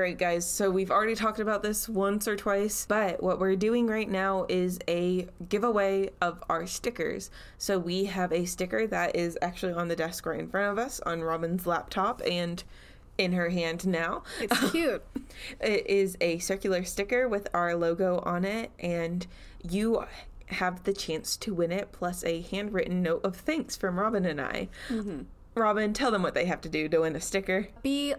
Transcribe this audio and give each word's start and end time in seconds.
right, 0.00 0.16
guys. 0.16 0.48
So 0.48 0.70
we've 0.70 0.90
already 0.90 1.14
talked 1.14 1.40
about 1.40 1.62
this 1.62 1.88
once 1.88 2.26
or 2.26 2.36
twice, 2.36 2.86
but 2.86 3.22
what 3.22 3.38
we're 3.38 3.56
doing 3.56 3.86
right 3.86 4.08
now 4.08 4.46
is 4.48 4.78
a 4.88 5.26
giveaway 5.48 6.10
of 6.20 6.42
our 6.48 6.66
stickers. 6.66 7.30
So 7.58 7.78
we 7.78 8.06
have 8.06 8.32
a 8.32 8.44
sticker 8.46 8.86
that 8.86 9.14
is 9.14 9.38
actually 9.42 9.72
on 9.72 9.88
the 9.88 9.96
desk 9.96 10.26
right 10.26 10.40
in 10.40 10.48
front 10.48 10.72
of 10.72 10.84
us 10.84 11.00
on 11.00 11.22
Robin's 11.22 11.66
laptop 11.66 12.22
and 12.28 12.62
in 13.18 13.32
her 13.32 13.50
hand 13.50 13.86
now. 13.86 14.22
It's 14.40 14.58
cute. 14.70 15.04
It 15.60 15.86
is 15.86 16.16
a 16.20 16.38
circular 16.38 16.84
sticker 16.84 17.28
with 17.28 17.48
our 17.52 17.74
logo 17.74 18.20
on 18.20 18.44
it, 18.44 18.70
and 18.78 19.26
you 19.62 20.04
have 20.46 20.84
the 20.84 20.92
chance 20.92 21.36
to 21.36 21.54
win 21.54 21.70
it 21.70 21.92
plus 21.92 22.24
a 22.24 22.40
handwritten 22.42 23.02
note 23.02 23.24
of 23.24 23.36
thanks 23.36 23.76
from 23.76 24.00
Robin 24.00 24.24
and 24.24 24.40
I. 24.40 24.68
Mm-hmm. 24.88 25.22
Robin, 25.54 25.92
tell 25.92 26.10
them 26.10 26.22
what 26.22 26.34
they 26.34 26.46
have 26.46 26.60
to 26.62 26.68
do 26.68 26.88
to 26.88 27.00
win 27.00 27.16
a 27.16 27.20
sticker. 27.20 27.68
Be 27.82 28.14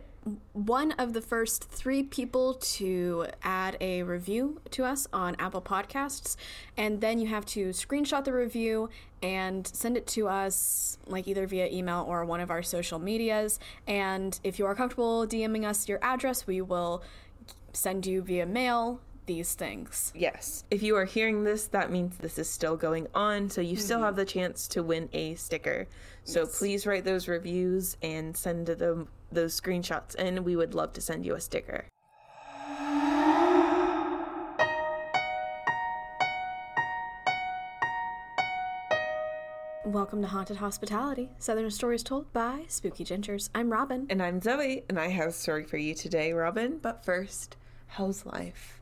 one 0.53 0.91
of 0.93 1.13
the 1.13 1.21
first 1.21 1.63
three 1.63 2.03
people 2.03 2.53
to 2.53 3.25
add 3.41 3.75
a 3.81 4.03
review 4.03 4.61
to 4.71 4.83
us 4.83 5.07
on 5.11 5.35
Apple 5.39 5.61
Podcasts. 5.61 6.35
And 6.77 7.01
then 7.01 7.19
you 7.19 7.27
have 7.27 7.45
to 7.47 7.69
screenshot 7.69 8.23
the 8.23 8.33
review 8.33 8.89
and 9.23 9.67
send 9.67 9.97
it 9.97 10.07
to 10.07 10.27
us, 10.27 10.97
like 11.07 11.27
either 11.27 11.47
via 11.47 11.67
email 11.67 12.05
or 12.07 12.23
one 12.25 12.39
of 12.39 12.51
our 12.51 12.61
social 12.61 12.99
medias. 12.99 13.59
And 13.87 14.39
if 14.43 14.59
you 14.59 14.65
are 14.65 14.75
comfortable 14.75 15.25
DMing 15.25 15.65
us 15.65 15.89
your 15.89 15.99
address, 16.03 16.45
we 16.45 16.61
will 16.61 17.03
send 17.73 18.05
you 18.05 18.21
via 18.21 18.45
mail 18.45 18.99
these 19.25 19.53
things. 19.53 20.11
Yes. 20.15 20.65
If 20.69 20.83
you 20.83 20.95
are 20.97 21.05
hearing 21.05 21.43
this, 21.43 21.67
that 21.67 21.91
means 21.91 22.17
this 22.17 22.37
is 22.37 22.49
still 22.49 22.75
going 22.75 23.07
on, 23.13 23.49
so 23.49 23.61
you 23.61 23.75
still 23.75 23.97
mm-hmm. 23.97 24.05
have 24.05 24.15
the 24.15 24.25
chance 24.25 24.67
to 24.69 24.83
win 24.83 25.09
a 25.13 25.35
sticker. 25.35 25.87
So 26.23 26.45
please 26.45 26.85
write 26.85 27.05
those 27.05 27.27
reviews 27.27 27.97
and 28.01 28.35
send 28.35 28.67
them 28.67 29.07
those 29.31 29.59
screenshots, 29.59 30.15
and 30.17 30.45
we 30.45 30.55
would 30.55 30.73
love 30.73 30.93
to 30.93 31.01
send 31.01 31.25
you 31.25 31.35
a 31.35 31.41
sticker. 31.41 31.85
Welcome 39.85 40.21
to 40.21 40.27
Haunted 40.27 40.57
Hospitality, 40.57 41.29
Southern 41.39 41.69
Stories 41.71 42.03
Told 42.03 42.31
by 42.31 42.65
Spooky 42.67 43.03
Gingers. 43.03 43.49
I'm 43.53 43.71
Robin. 43.71 44.05
And 44.09 44.21
I'm 44.21 44.39
Zoey, 44.39 44.83
and 44.87 44.99
I 44.99 45.07
have 45.09 45.29
a 45.29 45.33
story 45.33 45.63
for 45.63 45.77
you 45.77 45.93
today, 45.93 46.33
Robin. 46.33 46.77
But 46.81 47.03
first, 47.03 47.57
how's 47.87 48.25
life? 48.25 48.80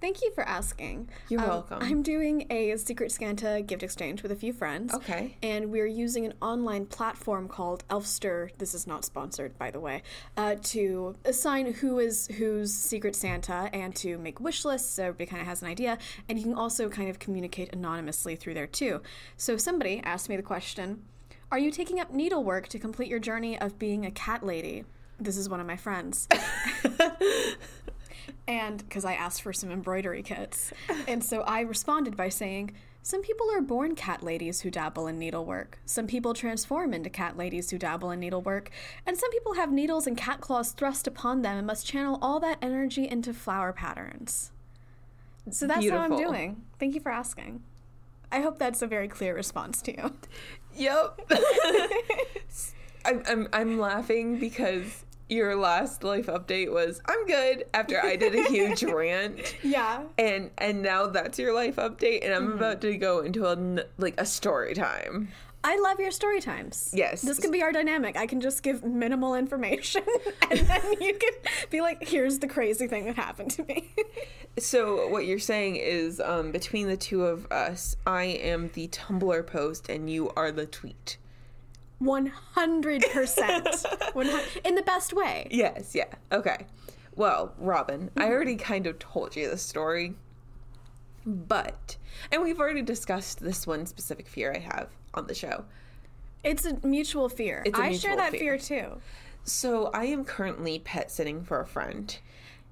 Thank 0.00 0.20
you 0.22 0.30
for 0.34 0.44
asking. 0.46 1.08
You're 1.28 1.40
Um, 1.40 1.48
welcome. 1.48 1.78
I'm 1.80 2.02
doing 2.02 2.46
a 2.50 2.76
Secret 2.76 3.10
Santa 3.10 3.62
gift 3.62 3.82
exchange 3.82 4.22
with 4.22 4.30
a 4.30 4.36
few 4.36 4.52
friends. 4.52 4.92
Okay. 4.92 5.36
And 5.42 5.70
we're 5.70 5.86
using 5.86 6.26
an 6.26 6.34
online 6.42 6.86
platform 6.86 7.48
called 7.48 7.82
Elfster. 7.88 8.50
This 8.58 8.74
is 8.74 8.86
not 8.86 9.04
sponsored, 9.04 9.58
by 9.58 9.70
the 9.70 9.80
way, 9.80 10.02
uh, 10.36 10.56
to 10.64 11.16
assign 11.24 11.72
who 11.72 11.98
is 11.98 12.28
who's 12.36 12.72
Secret 12.74 13.16
Santa 13.16 13.70
and 13.72 13.96
to 13.96 14.18
make 14.18 14.38
wish 14.38 14.64
lists 14.64 14.90
so 14.90 15.04
everybody 15.04 15.26
kind 15.26 15.40
of 15.40 15.48
has 15.48 15.62
an 15.62 15.68
idea. 15.68 15.96
And 16.28 16.38
you 16.38 16.44
can 16.44 16.54
also 16.54 16.88
kind 16.90 17.08
of 17.08 17.18
communicate 17.18 17.72
anonymously 17.72 18.36
through 18.36 18.54
there 18.54 18.66
too. 18.66 19.00
So 19.38 19.56
somebody 19.56 20.02
asked 20.04 20.28
me 20.28 20.36
the 20.36 20.42
question 20.42 21.02
Are 21.50 21.58
you 21.58 21.70
taking 21.70 22.00
up 22.00 22.12
needlework 22.12 22.68
to 22.68 22.78
complete 22.78 23.08
your 23.08 23.18
journey 23.20 23.58
of 23.58 23.78
being 23.78 24.04
a 24.04 24.10
cat 24.10 24.44
lady? 24.44 24.84
This 25.18 25.38
is 25.38 25.48
one 25.48 25.60
of 25.60 25.66
my 25.66 25.76
friends. 25.76 26.28
and 28.46 28.78
because 28.78 29.04
I 29.04 29.14
asked 29.14 29.42
for 29.42 29.52
some 29.52 29.70
embroidery 29.70 30.22
kits. 30.22 30.72
And 31.08 31.22
so 31.22 31.42
I 31.42 31.60
responded 31.60 32.16
by 32.16 32.28
saying, 32.28 32.72
Some 33.02 33.22
people 33.22 33.50
are 33.52 33.60
born 33.60 33.94
cat 33.94 34.22
ladies 34.22 34.60
who 34.60 34.70
dabble 34.70 35.06
in 35.06 35.18
needlework. 35.18 35.78
Some 35.84 36.06
people 36.06 36.34
transform 36.34 36.92
into 36.92 37.10
cat 37.10 37.36
ladies 37.36 37.70
who 37.70 37.78
dabble 37.78 38.10
in 38.10 38.20
needlework. 38.20 38.70
And 39.06 39.16
some 39.16 39.30
people 39.30 39.54
have 39.54 39.72
needles 39.72 40.06
and 40.06 40.16
cat 40.16 40.40
claws 40.40 40.72
thrust 40.72 41.06
upon 41.06 41.42
them 41.42 41.56
and 41.58 41.66
must 41.66 41.86
channel 41.86 42.18
all 42.20 42.40
that 42.40 42.58
energy 42.60 43.08
into 43.08 43.32
flower 43.32 43.72
patterns. 43.72 44.52
So 45.50 45.66
that's 45.66 45.88
how 45.88 45.98
I'm 45.98 46.16
doing. 46.16 46.62
Thank 46.78 46.94
you 46.94 47.00
for 47.00 47.12
asking. 47.12 47.62
I 48.32 48.40
hope 48.40 48.58
that's 48.58 48.82
a 48.82 48.86
very 48.86 49.08
clear 49.08 49.34
response 49.34 49.80
to 49.82 49.92
you. 49.92 50.12
Yep. 50.74 51.30
I'm, 53.06 53.22
I'm 53.26 53.48
I'm 53.52 53.78
laughing 53.78 54.38
because 54.38 55.05
your 55.28 55.56
last 55.56 56.04
life 56.04 56.26
update 56.26 56.72
was 56.72 57.00
I'm 57.06 57.26
good 57.26 57.64
after 57.74 58.00
I 58.00 58.16
did 58.16 58.34
a 58.34 58.44
huge 58.44 58.82
rant. 58.84 59.56
Yeah. 59.62 60.02
And 60.18 60.50
and 60.58 60.82
now 60.82 61.08
that's 61.08 61.38
your 61.38 61.52
life 61.54 61.76
update 61.76 62.24
and 62.24 62.32
I'm 62.32 62.52
about 62.52 62.80
to 62.82 62.96
go 62.96 63.20
into 63.20 63.46
a 63.46 63.84
like 63.98 64.20
a 64.20 64.26
story 64.26 64.74
time. 64.74 65.28
I 65.64 65.76
love 65.80 65.98
your 65.98 66.12
story 66.12 66.40
times. 66.40 66.90
Yes. 66.94 67.22
This 67.22 67.40
can 67.40 67.50
be 67.50 67.60
our 67.60 67.72
dynamic. 67.72 68.16
I 68.16 68.28
can 68.28 68.40
just 68.40 68.62
give 68.62 68.84
minimal 68.84 69.34
information 69.34 70.04
and 70.50 70.60
then 70.60 70.92
you 71.00 71.14
can 71.14 71.32
be 71.70 71.80
like, 71.80 72.06
here's 72.06 72.38
the 72.38 72.46
crazy 72.46 72.86
thing 72.86 73.06
that 73.06 73.16
happened 73.16 73.50
to 73.52 73.64
me. 73.64 73.92
So 74.58 75.08
what 75.08 75.26
you're 75.26 75.38
saying 75.40 75.76
is 75.76 76.20
um 76.20 76.52
between 76.52 76.86
the 76.86 76.96
two 76.96 77.24
of 77.24 77.50
us, 77.50 77.96
I 78.06 78.24
am 78.24 78.70
the 78.74 78.86
Tumblr 78.88 79.46
post 79.48 79.88
and 79.88 80.08
you 80.08 80.30
are 80.36 80.52
the 80.52 80.66
tweet. 80.66 81.18
100%. 82.02 84.14
100 84.14 84.44
in 84.64 84.74
the 84.74 84.82
best 84.82 85.12
way. 85.12 85.48
Yes, 85.50 85.94
yeah. 85.94 86.12
Okay. 86.32 86.66
Well, 87.14 87.54
Robin, 87.58 88.10
I 88.16 88.22
mm-hmm. 88.22 88.32
already 88.32 88.56
kind 88.56 88.86
of 88.86 88.98
told 88.98 89.36
you 89.36 89.48
the 89.48 89.56
story. 89.56 90.14
But 91.24 91.96
and 92.30 92.42
we've 92.42 92.60
already 92.60 92.82
discussed 92.82 93.40
this 93.40 93.66
one 93.66 93.86
specific 93.86 94.28
fear 94.28 94.52
I 94.54 94.58
have 94.58 94.88
on 95.14 95.26
the 95.26 95.34
show. 95.34 95.64
It's 96.44 96.64
a 96.64 96.78
mutual 96.86 97.28
fear. 97.28 97.64
A 97.66 97.76
I 97.76 97.92
share 97.92 98.16
that 98.16 98.30
fear. 98.30 98.58
fear 98.58 98.60
too. 98.80 99.00
So 99.44 99.90
I 99.92 100.06
am 100.06 100.24
currently 100.24 100.78
pet 100.78 101.10
sitting 101.10 101.42
for 101.42 101.60
a 101.60 101.66
friend. 101.66 102.16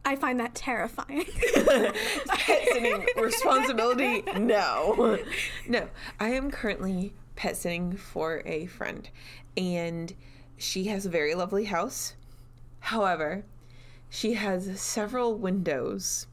I 0.05 0.17
find 0.17 0.39
that 0.39 0.55
terrifying. 0.55 1.25
Pet 1.55 2.69
sitting 2.73 3.07
responsibility? 3.17 4.23
No. 4.39 5.19
No. 5.67 5.89
I 6.21 6.29
am 6.29 6.51
currently 6.51 7.15
pet 7.37 7.57
sitting 7.57 7.97
for 7.97 8.43
a 8.45 8.67
friend 8.67 9.09
and 9.57 10.15
she 10.57 10.85
has 10.85 11.07
a 11.07 11.11
very 11.11 11.35
lovely 11.35 11.65
house. 11.65 12.15
However, 12.81 13.45
she 14.09 14.35
has 14.35 14.81
several 14.81 15.37
windows 15.37 16.27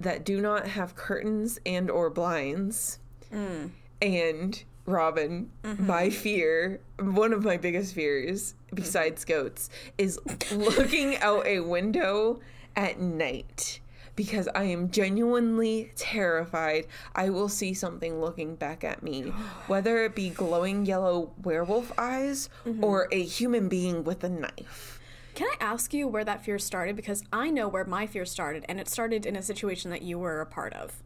that 0.00 0.24
do 0.24 0.40
not 0.40 0.68
have 0.68 0.96
curtains 0.96 1.58
and 1.66 1.90
or 1.90 2.10
blinds. 2.10 2.98
Mm. 3.32 3.70
And 4.00 4.62
Robin, 4.86 5.50
mm-hmm. 5.62 5.86
my 5.86 6.10
fear, 6.10 6.80
one 6.98 7.32
of 7.32 7.44
my 7.44 7.56
biggest 7.56 7.94
fears 7.94 8.54
besides 8.74 9.24
goats 9.24 9.70
is 9.98 10.18
looking 10.52 11.16
out 11.18 11.46
a 11.46 11.60
window 11.60 12.40
at 12.74 12.98
night 12.98 13.80
because 14.22 14.48
I 14.54 14.64
am 14.64 14.88
genuinely 14.88 15.90
terrified 15.96 16.86
I 17.16 17.30
will 17.30 17.48
see 17.48 17.74
something 17.74 18.20
looking 18.20 18.54
back 18.54 18.84
at 18.84 19.02
me, 19.02 19.22
whether 19.66 20.04
it 20.04 20.14
be 20.14 20.30
glowing 20.30 20.86
yellow 20.86 21.32
werewolf 21.42 21.90
eyes 21.98 22.48
mm-hmm. 22.64 22.84
or 22.84 23.08
a 23.10 23.20
human 23.20 23.68
being 23.68 24.04
with 24.04 24.22
a 24.22 24.28
knife. 24.28 25.00
Can 25.34 25.48
I 25.48 25.56
ask 25.64 25.92
you 25.92 26.06
where 26.06 26.24
that 26.24 26.44
fear 26.44 26.60
started? 26.60 26.94
Because 26.94 27.24
I 27.32 27.50
know 27.50 27.66
where 27.66 27.84
my 27.84 28.06
fear 28.06 28.24
started, 28.24 28.64
and 28.68 28.78
it 28.78 28.88
started 28.88 29.26
in 29.26 29.34
a 29.34 29.42
situation 29.42 29.90
that 29.90 30.02
you 30.02 30.20
were 30.20 30.40
a 30.40 30.46
part 30.46 30.72
of. 30.74 31.02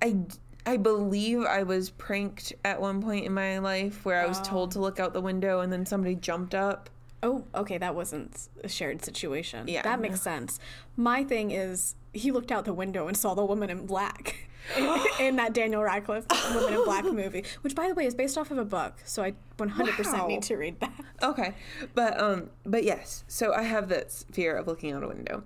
I 0.00 0.16
I 0.64 0.78
believe 0.78 1.44
I 1.44 1.62
was 1.64 1.90
pranked 1.90 2.54
at 2.64 2.80
one 2.80 3.02
point 3.02 3.26
in 3.26 3.34
my 3.34 3.58
life 3.58 4.04
where 4.06 4.22
I 4.22 4.26
was 4.26 4.40
Oh. 4.40 4.44
told 4.44 4.70
to 4.72 4.80
look 4.80 4.98
out 4.98 5.12
the 5.12 5.20
window 5.20 5.60
and 5.60 5.70
then 5.70 5.84
somebody 5.84 6.14
jumped 6.14 6.54
up. 6.54 6.88
Oh, 7.22 7.44
okay, 7.54 7.76
that 7.78 7.94
wasn't 7.94 8.48
a 8.64 8.68
shared 8.68 9.04
situation. 9.04 9.68
Yeah. 9.68 9.82
That 9.82 10.00
makes 10.00 10.22
sense. 10.22 10.58
My 10.96 11.22
thing 11.24 11.50
is, 11.50 11.94
he 12.12 12.32
looked 12.32 12.50
out 12.50 12.64
the 12.64 12.72
window 12.72 13.08
and 13.08 13.16
saw 13.16 13.34
the 13.34 13.44
woman 13.44 13.68
in 13.70 13.84
black 13.86 14.48
in, 15.20 15.36
that 15.36 15.52
Daniel 15.52 15.82
Radcliffe 15.82 16.26
Woman 16.54 16.74
in 16.74 16.84
Black 16.84 17.04
movie, 17.04 17.44
which, 17.62 17.74
by 17.74 17.88
the 17.88 17.94
way, 17.94 18.04
is 18.06 18.14
based 18.14 18.36
off 18.38 18.50
of 18.50 18.58
a 18.58 18.64
book. 18.64 18.94
So 19.04 19.22
I 19.22 19.34
100% 19.58 20.12
Wow. 20.12 20.26
need 20.28 20.42
to 20.44 20.56
read 20.56 20.80
that. 20.80 20.92
Okay, 21.22 21.54
but 21.94 22.18
um, 22.18 22.50
but 22.64 22.84
yes. 22.84 23.24
So 23.28 23.52
I 23.52 23.62
have 23.62 23.88
this 23.88 24.24
fear 24.32 24.56
of 24.56 24.66
looking 24.66 24.92
out 24.92 25.02
a 25.02 25.08
window, 25.08 25.42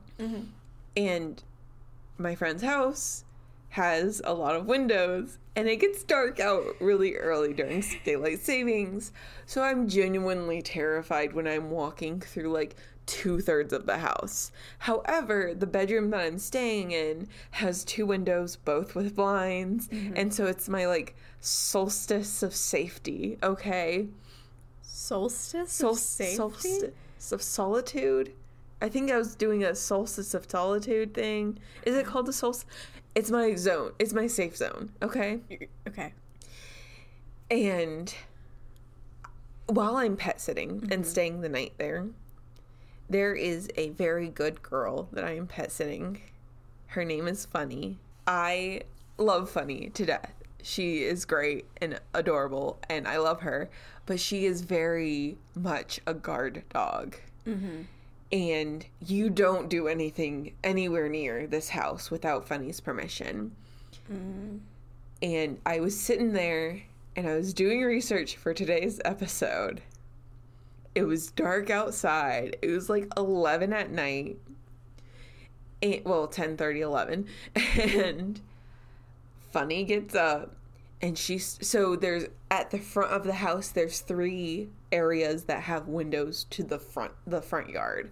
and 0.96 1.42
my 2.18 2.34
friend's 2.36 2.62
house 2.62 3.23
has 3.74 4.22
a 4.24 4.32
lot 4.32 4.54
of 4.54 4.66
windows, 4.66 5.38
and 5.56 5.68
it 5.68 5.80
gets 5.80 6.04
dark 6.04 6.38
out 6.38 6.62
really 6.80 7.16
early 7.16 7.52
during 7.52 7.82
daylight 8.04 8.38
savings. 8.38 9.10
So 9.46 9.64
I'm 9.64 9.88
genuinely 9.88 10.62
terrified 10.62 11.32
when 11.32 11.48
I'm 11.48 11.70
walking 11.70 12.20
through 12.20 12.52
like 12.52 12.76
two 13.06 13.40
thirds 13.40 13.72
of 13.72 13.84
the 13.84 13.98
house. 13.98 14.52
However, 14.78 15.54
the 15.58 15.66
bedroom 15.66 16.10
that 16.10 16.20
I'm 16.20 16.38
staying 16.38 16.92
in 16.92 17.26
has 17.50 17.82
two 17.84 18.06
windows, 18.06 18.54
both 18.54 18.94
with 18.94 19.16
blinds, 19.16 19.88
mm-hmm. 19.88 20.12
and 20.14 20.32
so 20.32 20.46
it's 20.46 20.68
my 20.68 20.86
like 20.86 21.16
solstice 21.40 22.44
of 22.44 22.54
safety. 22.54 23.38
Okay. 23.42 24.06
Solstice 24.82 25.72
Sol- 25.72 25.90
of 25.90 25.98
safety? 25.98 26.36
solstice 26.36 27.32
of 27.32 27.42
solitude. 27.42 28.34
I 28.80 28.88
think 28.88 29.10
I 29.10 29.16
was 29.16 29.34
doing 29.34 29.64
a 29.64 29.74
solstice 29.74 30.32
of 30.34 30.48
solitude 30.48 31.12
thing. 31.14 31.58
Is 31.84 31.96
it 31.96 32.06
called 32.06 32.28
a 32.28 32.32
solstice? 32.32 32.66
It's 33.14 33.30
my 33.30 33.54
zone. 33.54 33.92
It's 33.98 34.12
my 34.12 34.26
safe 34.26 34.56
zone. 34.56 34.90
Okay. 35.02 35.40
Okay. 35.86 36.12
And 37.50 38.14
while 39.66 39.96
I'm 39.96 40.16
pet 40.16 40.40
sitting 40.40 40.70
and 40.70 40.90
mm-hmm. 40.90 41.02
staying 41.04 41.40
the 41.40 41.48
night 41.48 41.74
there, 41.78 42.06
there 43.08 43.34
is 43.34 43.68
a 43.76 43.90
very 43.90 44.28
good 44.28 44.62
girl 44.62 45.08
that 45.12 45.24
I 45.24 45.36
am 45.36 45.46
pet 45.46 45.70
sitting. 45.70 46.20
Her 46.88 47.04
name 47.04 47.28
is 47.28 47.44
Funny. 47.44 47.98
I 48.26 48.82
love 49.18 49.50
Funny 49.50 49.90
to 49.90 50.06
death. 50.06 50.32
She 50.62 51.04
is 51.04 51.26
great 51.26 51.66
and 51.80 52.00
adorable, 52.14 52.78
and 52.88 53.06
I 53.06 53.18
love 53.18 53.40
her, 53.42 53.68
but 54.06 54.18
she 54.18 54.46
is 54.46 54.62
very 54.62 55.36
much 55.54 56.00
a 56.06 56.14
guard 56.14 56.64
dog. 56.72 57.16
Mm-hmm. 57.46 57.82
And 58.34 58.84
you 59.06 59.30
don't 59.30 59.68
do 59.68 59.86
anything 59.86 60.54
anywhere 60.64 61.08
near 61.08 61.46
this 61.46 61.68
house 61.68 62.10
without 62.10 62.48
Funny's 62.48 62.80
permission. 62.80 63.54
Mm. 64.12 64.58
And 65.22 65.60
I 65.64 65.78
was 65.78 65.98
sitting 65.98 66.32
there 66.32 66.82
and 67.14 67.28
I 67.28 67.36
was 67.36 67.54
doing 67.54 67.82
research 67.82 68.34
for 68.36 68.52
today's 68.52 69.00
episode. 69.04 69.82
It 70.96 71.04
was 71.04 71.30
dark 71.30 71.70
outside. 71.70 72.56
It 72.60 72.70
was 72.70 72.90
like 72.90 73.06
11 73.16 73.72
at 73.72 73.92
night. 73.92 74.36
Well, 76.02 76.26
10 76.26 76.56
30, 76.56 76.80
11. 76.80 77.26
And 77.78 78.40
Funny 79.52 79.84
gets 79.84 80.16
up 80.16 80.56
and 81.04 81.18
she's 81.18 81.58
so 81.60 81.96
there's 81.96 82.24
at 82.50 82.70
the 82.70 82.78
front 82.78 83.12
of 83.12 83.24
the 83.24 83.34
house 83.34 83.68
there's 83.68 84.00
three 84.00 84.70
areas 84.90 85.44
that 85.44 85.62
have 85.62 85.86
windows 85.86 86.44
to 86.50 86.62
the 86.62 86.78
front 86.78 87.12
the 87.26 87.42
front 87.42 87.68
yard 87.68 88.10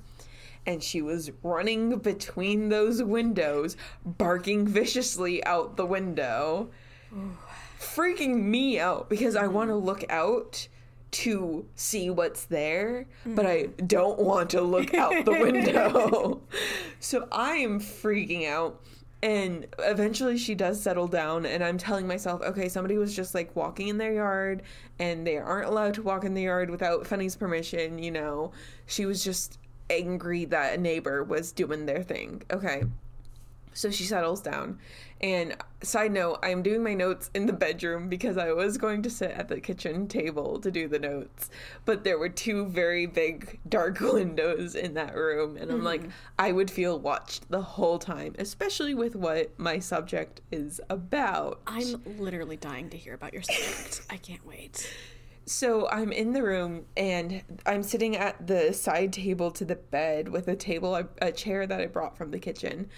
and 0.67 0.82
she 0.82 1.03
was 1.03 1.31
running 1.43 1.99
between 1.99 2.69
those 2.69 3.03
windows 3.03 3.76
barking 4.05 4.67
viciously 4.67 5.44
out 5.44 5.76
the 5.76 5.87
window 5.87 6.70
freaking 7.82 8.43
me 8.43 8.79
out 8.79 9.09
because 9.09 9.37
I 9.37 9.47
want 9.47 9.70
to 9.70 9.75
mm. 9.75 9.85
look 9.85 10.05
out 10.11 10.69
to 11.12 11.67
see 11.75 12.09
what's 12.09 12.47
there, 12.47 13.06
mm. 13.26 13.37
but 13.37 13.44
I 13.44 13.67
don't 13.87 14.19
want 14.19 14.50
to 14.50 14.62
look 14.62 14.94
out 14.94 15.25
the 15.25 15.32
window. 15.32 16.41
so 17.00 17.29
I 17.31 17.56
am 17.56 17.81
freaking 17.81 18.49
out. 18.49 18.81
And 19.25 19.69
eventually 19.79 20.37
she 20.37 20.56
does 20.56 20.82
settle 20.82 21.06
down, 21.06 21.47
and 21.47 21.62
I'm 21.62 21.79
telling 21.79 22.09
myself, 22.09 22.43
okay, 22.43 22.69
somebody 22.69 22.99
was 22.99 23.14
just 23.14 23.37
like 23.37 23.55
walking 23.55 23.87
in 23.87 23.97
their 23.97 24.12
yard, 24.12 24.62
and 24.99 25.25
they 25.25 25.37
aren't 25.37 25.69
allowed 25.69 25.94
to 25.94 26.03
walk 26.03 26.25
in 26.25 26.35
the 26.35 26.43
yard 26.43 26.70
without 26.70 27.06
Funny's 27.06 27.37
permission, 27.37 28.00
you 28.00 28.11
know. 28.11 28.50
She 28.87 29.06
was 29.06 29.23
just 29.23 29.59
angry 29.93 30.44
that 30.47 30.75
a 30.75 30.81
neighbor 30.81 31.23
was 31.23 31.53
doing 31.53 31.87
their 31.87 32.03
thing. 32.03 32.43
Okay. 32.50 32.85
So 33.75 33.91
she 33.91 34.05
settles 34.05 34.41
down. 34.41 34.79
And 35.21 35.56
side 35.83 36.12
note, 36.12 36.41
I'm 36.43 36.62
doing 36.62 36.83
my 36.83 36.94
notes 36.94 37.31
in 37.33 37.47
the 37.47 37.53
bedroom 37.53 38.09
because 38.09 38.37
I 38.37 38.53
was 38.53 38.77
going 38.77 39.03
to 39.03 39.11
sit 39.11 39.31
at 39.31 39.49
the 39.49 39.61
kitchen 39.61 40.09
table 40.09 40.59
to 40.59 40.71
do 40.71 40.89
the 40.89 40.99
notes. 40.99 41.49
But 41.85 42.03
there 42.03 42.19
were 42.19 42.29
two 42.29 42.67
very 42.67 43.06
big 43.06 43.61
dark 43.69 44.00
windows 44.00 44.75
in 44.75 44.94
that 44.94 45.15
room. 45.15 45.56
And 45.56 45.71
I'm 45.71 45.79
mm-hmm. 45.79 45.87
like, 45.87 46.03
I 46.38 46.50
would 46.50 46.71
feel 46.71 46.99
watched 46.99 47.49
the 47.50 47.62
whole 47.62 47.99
time, 47.99 48.35
especially 48.38 48.95
with 48.95 49.15
what 49.15 49.56
my 49.59 49.79
subject 49.79 50.41
is 50.50 50.81
about. 50.91 51.61
I'm 51.67 52.03
literally 52.19 52.56
dying 52.56 52.91
to 52.91 52.97
hear 52.97 53.15
about 53.15 53.33
your 53.33 53.43
subject. 53.43 54.03
I 54.11 54.17
can't 54.17 54.45
wait. 54.45 54.93
So 55.44 55.89
I'm 55.89 56.12
in 56.12 56.33
the 56.33 56.43
room 56.43 56.87
and 56.97 57.43
I'm 57.67 57.83
sitting 57.83 58.17
at 58.17 58.47
the 58.47 58.73
side 58.73 59.12
table 59.12 59.50
to 59.53 59.65
the 59.65 59.75
bed 59.75 60.29
with 60.29 60.47
a 60.47 60.55
table, 60.55 60.94
a, 61.21 61.33
chair 61.33 61.67
that 61.67 61.81
I 61.81 61.87
brought 61.87 62.17
from 62.17 62.31
the 62.31 62.39
kitchen, 62.39 62.89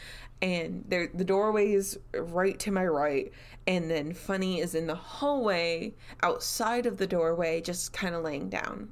and 0.42 0.84
there 0.86 1.08
the 1.14 1.24
doorway 1.24 1.72
is 1.72 1.98
right 2.14 2.58
to 2.58 2.70
my 2.70 2.84
right, 2.86 3.32
and 3.66 3.90
then 3.90 4.12
Funny 4.12 4.60
is 4.60 4.74
in 4.74 4.86
the 4.86 4.94
hallway 4.94 5.94
outside 6.22 6.84
of 6.84 6.98
the 6.98 7.06
doorway, 7.06 7.62
just 7.62 7.94
kind 7.94 8.14
of 8.14 8.22
laying 8.22 8.50
down. 8.50 8.90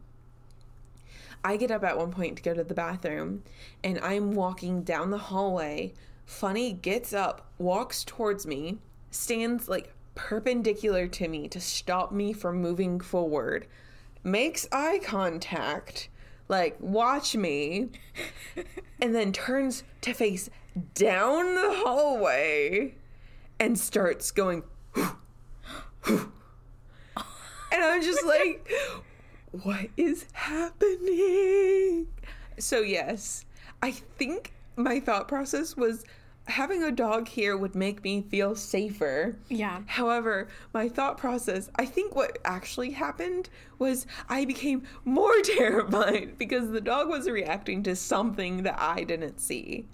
I 1.45 1.59
get 1.59 1.71
up 1.71 1.85
at 1.85 1.99
one 1.99 2.13
point 2.13 2.37
to 2.37 2.43
go 2.43 2.55
to 2.55 2.65
the 2.65 2.73
bathroom, 2.73 3.43
and 3.85 3.99
I'm 4.01 4.33
walking 4.33 4.83
down 4.83 5.11
the 5.11 5.19
hallway. 5.19 5.93
Funny 6.25 6.73
gets 6.73 7.13
up, 7.13 7.51
walks 7.59 8.03
towards 8.05 8.47
me, 8.47 8.79
stands 9.11 9.69
like 9.69 9.93
perpendicular 10.15 11.07
to 11.09 11.29
me 11.29 11.49
to 11.49 11.61
stop 11.61 12.13
me 12.13 12.33
from 12.33 12.61
moving 12.61 13.01
forward, 13.01 13.67
makes 14.23 14.69
eye 14.73 15.01
contact, 15.03 16.09
like, 16.49 16.77
watch 16.81 17.35
me, 17.35 17.91
and 19.01 19.15
then 19.15 19.33
turns 19.33 19.85
to 20.03 20.13
face 20.13 20.51
down 20.95 21.55
the 21.55 21.83
hallway 21.85 22.95
and 23.59 23.79
starts 23.79 24.31
going, 24.31 24.63
and 24.97 25.13
I'm 27.73 28.03
just 28.03 28.25
like, 28.25 28.71
what 29.63 29.87
is 29.97 30.27
happening? 30.33 32.07
So, 32.59 32.81
yes, 32.81 33.45
I 33.83 33.91
think 33.93 34.53
my 34.77 35.01
thought 35.01 35.29
process 35.29 35.77
was 35.77 36.05
having 36.47 36.83
a 36.83 36.91
dog 36.91 37.29
here 37.29 37.57
would 37.57 37.75
make 37.75 38.03
me 38.03 38.23
feel 38.23 38.55
safer. 38.57 39.37
Yeah. 39.49 39.83
However, 39.87 40.49
my 40.75 40.89
thought 40.89 41.17
process, 41.19 41.71
I 41.77 41.87
think 41.87 42.15
what 42.15 42.39
actually 42.45 42.91
happened 42.91 43.49
was 43.79 44.07
I 44.29 44.45
became 44.45 44.83
more 45.05 45.41
terrified 45.45 46.37
because 46.39 46.71
the 46.71 46.81
dog 46.81 47.09
was 47.09 47.29
reacting 47.29 47.83
to 47.85 47.97
something 47.97 48.65
that 48.65 48.79
I 48.79 49.05
didn't 49.05 49.41
see. 49.41 49.87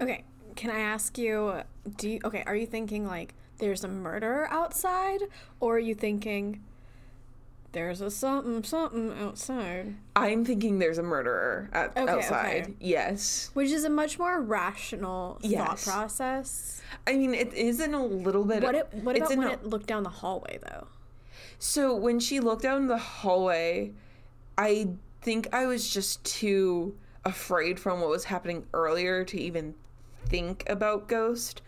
Okay, 0.00 0.24
can 0.56 0.70
I 0.70 0.80
ask 0.80 1.18
you, 1.18 1.62
do 1.96 2.10
you, 2.10 2.20
okay, 2.24 2.42
are 2.46 2.56
you 2.56 2.66
thinking 2.66 3.06
like 3.06 3.34
there's 3.58 3.84
a 3.84 3.88
murderer 3.88 4.48
outside 4.50 5.20
or 5.60 5.76
are 5.76 5.80
you 5.80 5.94
thinking 5.94 6.62
there's 7.74 8.00
a 8.00 8.10
something 8.10 8.62
something 8.64 9.12
outside? 9.20 9.94
I'm 10.16 10.44
thinking 10.44 10.78
there's 10.78 10.96
a 10.98 11.02
murderer 11.02 11.68
at, 11.72 11.96
Okay, 11.96 12.10
outside. 12.10 12.62
okay. 12.62 12.74
Yes. 12.80 13.50
Which 13.52 13.70
is 13.70 13.84
a 13.84 13.90
much 13.90 14.18
more 14.18 14.40
rational 14.40 15.38
thought 15.42 15.78
process. 15.82 16.80
I 17.06 17.16
mean, 17.16 17.34
it 17.34 17.52
is 17.52 17.80
in 17.80 17.92
a 17.92 18.04
little 18.04 18.44
bit. 18.44 18.62
What, 18.62 18.74
it, 18.74 18.88
what 18.94 19.16
it's 19.16 19.26
about 19.26 19.38
when 19.38 19.48
a- 19.48 19.52
it 19.52 19.64
looked 19.66 19.86
down 19.86 20.02
the 20.04 20.08
hallway 20.10 20.58
though? 20.62 20.86
So 21.58 21.94
when 21.94 22.18
she 22.20 22.40
looked 22.40 22.62
down 22.62 22.86
the 22.86 22.98
hallway, 22.98 23.92
I 24.56 24.88
think 25.20 25.52
I 25.52 25.66
was 25.66 25.88
just 25.92 26.24
too 26.24 26.96
afraid 27.24 27.78
from 27.80 28.00
what 28.00 28.08
was 28.10 28.24
happening 28.24 28.66
earlier 28.74 29.24
to 29.24 29.40
even 29.40 29.74
think 30.26 30.64
about 30.68 31.08
ghost. 31.08 31.62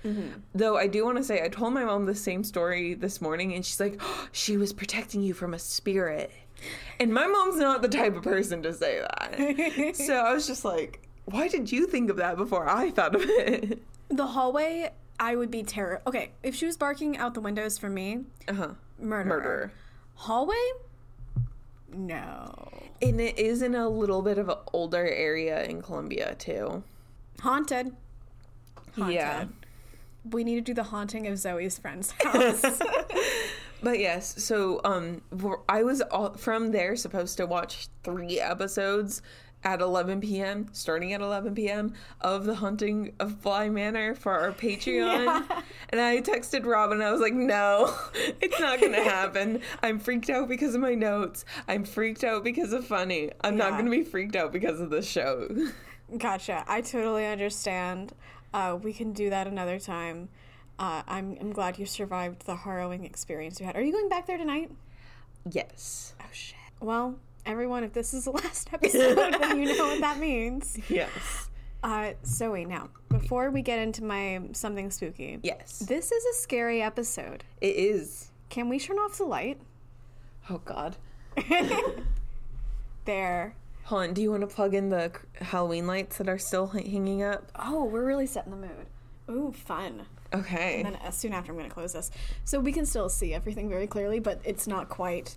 Though 0.55 0.77
I 0.77 0.87
do 0.87 1.05
want 1.05 1.19
to 1.19 1.25
say 1.25 1.43
I 1.45 1.49
told 1.49 1.73
my 1.75 1.85
mom 1.85 2.07
the 2.07 2.15
same 2.15 2.43
story 2.45 2.95
this 2.95 3.21
morning 3.21 3.55
and 3.55 3.65
she's 3.65 3.81
like, 3.81 3.97
"Oh, 4.01 4.29
"She 4.33 4.57
was 4.57 4.73
protecting 4.73 5.23
you 5.23 5.35
from 5.35 5.55
a 5.55 5.59
spirit." 5.59 6.31
And 6.99 7.13
my 7.13 7.27
mom's 7.27 7.57
not 7.59 7.83
the 7.83 7.89
type 7.89 8.17
of 8.17 8.23
person 8.23 8.63
to 8.63 8.73
say 8.73 9.01
that. 9.01 9.97
so 9.97 10.15
I 10.17 10.33
was 10.33 10.47
just 10.47 10.65
like, 10.65 11.07
"Why 11.27 11.49
did 11.49 11.71
you 11.71 11.87
think 11.87 12.11
of 12.11 12.17
that 12.17 12.37
before 12.37 12.69
I 12.69 12.91
thought 12.91 13.15
of 13.15 13.23
it?" 13.25 13.83
The 14.09 14.27
hallway, 14.27 14.91
I 15.21 15.37
would 15.37 15.51
be 15.51 15.63
terror. 15.63 16.01
Okay, 16.07 16.31
if 16.43 16.55
she 16.55 16.65
was 16.67 16.77
barking 16.77 17.17
out 17.19 17.35
the 17.35 17.41
windows 17.41 17.77
for 17.79 17.91
me, 17.91 18.25
Uh-huh. 18.49 18.69
murderer. 18.99 19.25
Murderer. 19.37 19.73
Hallway? 20.15 20.55
No. 21.93 22.73
And 23.03 23.21
it 23.21 23.39
is 23.39 23.63
in 23.63 23.75
a 23.75 23.89
little 23.89 24.23
bit 24.23 24.39
of 24.39 24.49
an 24.49 24.57
older 24.73 25.07
area 25.07 25.65
in 25.65 25.83
Columbia 25.83 26.35
too. 26.39 26.83
Haunted. 27.41 27.95
Haunted. 28.97 29.15
Yeah. 29.15 29.45
We 30.31 30.43
need 30.43 30.57
to 30.57 30.61
do 30.61 30.75
the 30.75 30.85
haunting 30.85 31.27
of 31.27 31.35
Zoey's 31.35 31.79
friend's 31.79 32.11
house. 32.23 32.65
But 33.83 33.99
yes, 33.99 34.43
so 34.43 34.81
um, 34.85 35.21
I 35.69 35.83
was 35.83 36.01
all, 36.01 36.33
from 36.35 36.73
there 36.73 36.97
supposed 36.97 37.37
to 37.37 37.47
watch 37.47 37.89
three 38.03 38.41
episodes 38.41 39.23
at 39.65 39.81
11 39.81 40.21
p.m., 40.21 40.69
starting 40.73 41.13
at 41.13 41.21
11 41.21 41.55
p.m. 41.55 41.93
of 42.21 42.45
The 42.45 42.55
Haunting 42.55 43.13
of 43.21 43.43
Bly 43.43 43.69
Manor 43.69 44.15
for 44.15 44.33
our 44.33 44.53
Patreon. 44.53 45.25
Yeah. 45.25 45.63
And 45.91 46.01
I 46.01 46.21
texted 46.21 46.65
Robin, 46.67 47.03
I 47.03 47.13
was 47.13 47.21
like, 47.21 47.35
no, 47.35 47.95
it's 48.41 48.59
not 48.61 48.81
going 48.81 48.93
to 48.93 49.03
happen. 49.03 49.61
I'm 49.83 49.99
freaked 49.99 50.31
out 50.31 50.49
because 50.49 50.75
of 50.75 50.81
my 50.81 50.95
notes. 50.95 51.45
I'm 51.69 51.85
freaked 51.85 52.25
out 52.25 52.45
because 52.45 52.73
of 52.73 52.87
funny. 52.87 53.31
I'm 53.43 53.57
not 53.57 53.73
going 53.73 53.85
to 53.85 53.91
be 53.91 54.05
freaked 54.05 54.37
out 54.37 54.53
because 54.53 54.81
of 54.81 54.91
the 54.91 55.03
show. 55.03 55.49
gotcha. 56.17 56.65
I 56.67 56.81
totally 56.81 57.27
understand. 57.27 58.13
Uh, 58.57 58.75
we 58.77 58.93
can 58.93 59.13
do 59.13 59.29
that 59.31 59.47
another 59.47 59.79
time. 59.79 60.29
Uh, 60.79 61.03
I'm, 61.07 61.37
I'm 61.41 61.53
glad 61.53 61.79
you 61.79 61.85
survived 61.87 62.47
the 62.47 62.57
harrowing 62.57 63.05
experience 63.05 63.61
you 63.61 63.67
had. 63.67 63.77
Are 63.77 63.83
you 63.83 63.93
going 63.93 64.09
back 64.09 64.27
there 64.27 64.39
tonight? 64.39 64.71
yes. 65.51 66.15
Oh, 66.21 66.25
shit. 66.33 66.57
Well, 66.81 67.17
everyone, 67.45 67.85
if 67.85 67.93
this 67.93 68.15
is 68.15 68.25
the 68.25 68.31
last 68.43 68.71
episode, 68.73 69.17
then 69.41 69.59
you 69.61 69.77
know 69.77 69.87
what 69.89 70.01
that 70.01 70.19
means. 70.19 70.79
Yes. 70.89 71.51
Uh, 71.83 72.13
Zoey, 72.25 72.67
now, 72.67 72.89
before 73.11 73.51
we 73.51 73.61
get 73.63 73.79
into 73.79 74.03
my 74.03 74.41
something 74.53 74.91
spooky, 74.91 75.39
Yes. 75.43 75.79
this 75.81 76.11
is 76.11 76.25
a 76.25 76.35
scary 76.43 76.81
episode. 76.83 77.45
It 77.61 77.77
is. 77.77 78.31
Can 78.49 78.69
we 78.71 78.79
turn 78.81 78.97
off 78.99 79.19
the 79.19 79.25
light? 79.25 79.61
Oh, 80.51 80.59
God. 80.65 80.97
There. 83.05 83.55
Hold 83.87 84.03
on. 84.03 84.15
Do 84.15 84.23
you 84.23 84.33
want 84.33 84.41
to 84.41 84.49
plug 84.49 84.75
in 84.75 84.89
the 84.89 85.13
Halloween 85.41 85.87
lights 85.87 86.19
that 86.19 86.29
are 86.29 86.39
still 86.39 86.67
hanging 86.67 87.23
up? 87.23 87.53
Oh, 87.57 87.85
we're 87.85 88.05
really 88.05 88.27
setting 88.27 88.51
the 88.51 88.57
mood. 88.57 88.87
Ooh, 89.31 89.53
fun. 89.53 90.07
Okay. 90.35 90.79
And 90.83 90.87
then 90.87 90.97
uh, 91.05 91.11
soon 91.11 91.33
after, 91.33 91.53
I'm 91.53 91.59
going 91.59 91.69
to 91.69 91.75
close 91.75 91.93
this. 91.93 92.11
So 92.45 92.59
we 92.59 92.73
can 92.73 92.85
still 92.85 93.09
see 93.09 93.33
everything 93.33 93.69
very 93.69 93.87
clearly, 93.87 94.19
but 94.19 94.41
it's 94.45 94.67
not 94.67 94.89
quite. 94.89 95.37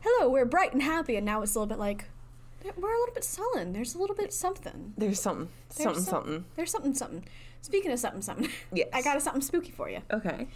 Hello, 0.00 0.30
we're 0.30 0.46
bright 0.46 0.72
and 0.72 0.82
happy, 0.82 1.16
and 1.16 1.26
now 1.26 1.42
it's 1.42 1.54
a 1.54 1.58
little 1.58 1.68
bit 1.68 1.78
like. 1.78 2.06
We're 2.76 2.94
a 2.94 2.98
little 3.00 3.14
bit 3.14 3.24
sullen. 3.24 3.74
There's 3.74 3.94
a 3.94 3.98
little 3.98 4.16
bit 4.16 4.32
something. 4.32 4.94
There's 4.96 5.20
something, 5.20 5.48
There's 5.68 5.82
something, 5.82 6.02
some- 6.02 6.10
something. 6.10 6.44
There's 6.56 6.70
something, 6.70 6.94
something. 6.94 7.24
Speaking 7.60 7.90
of 7.92 7.98
something, 7.98 8.22
something. 8.22 8.48
Yes. 8.72 8.88
I 8.94 9.02
got 9.02 9.18
a 9.18 9.20
something 9.20 9.42
spooky 9.42 9.72
for 9.72 9.90
you. 9.90 10.00
Okay. 10.10 10.46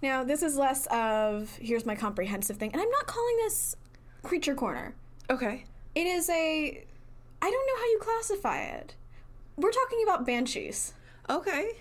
Now, 0.00 0.22
this 0.22 0.42
is 0.44 0.56
less 0.56 0.86
of 0.92 1.56
here's 1.60 1.86
my 1.86 1.96
comprehensive 1.96 2.56
thing, 2.56 2.70
and 2.72 2.80
I'm 2.80 2.90
not 2.90 3.06
calling 3.08 3.36
this 3.38 3.74
creature 4.22 4.54
corner. 4.54 4.94
Okay. 5.28 5.64
It 5.94 6.06
is 6.06 6.28
a. 6.28 6.84
I 7.42 7.50
don't 7.50 7.66
know 7.66 7.76
how 7.76 7.84
you 7.84 7.98
classify 8.00 8.60
it. 8.62 8.94
We're 9.56 9.70
talking 9.70 10.00
about 10.02 10.26
banshees. 10.26 10.94
Okay. 11.28 11.72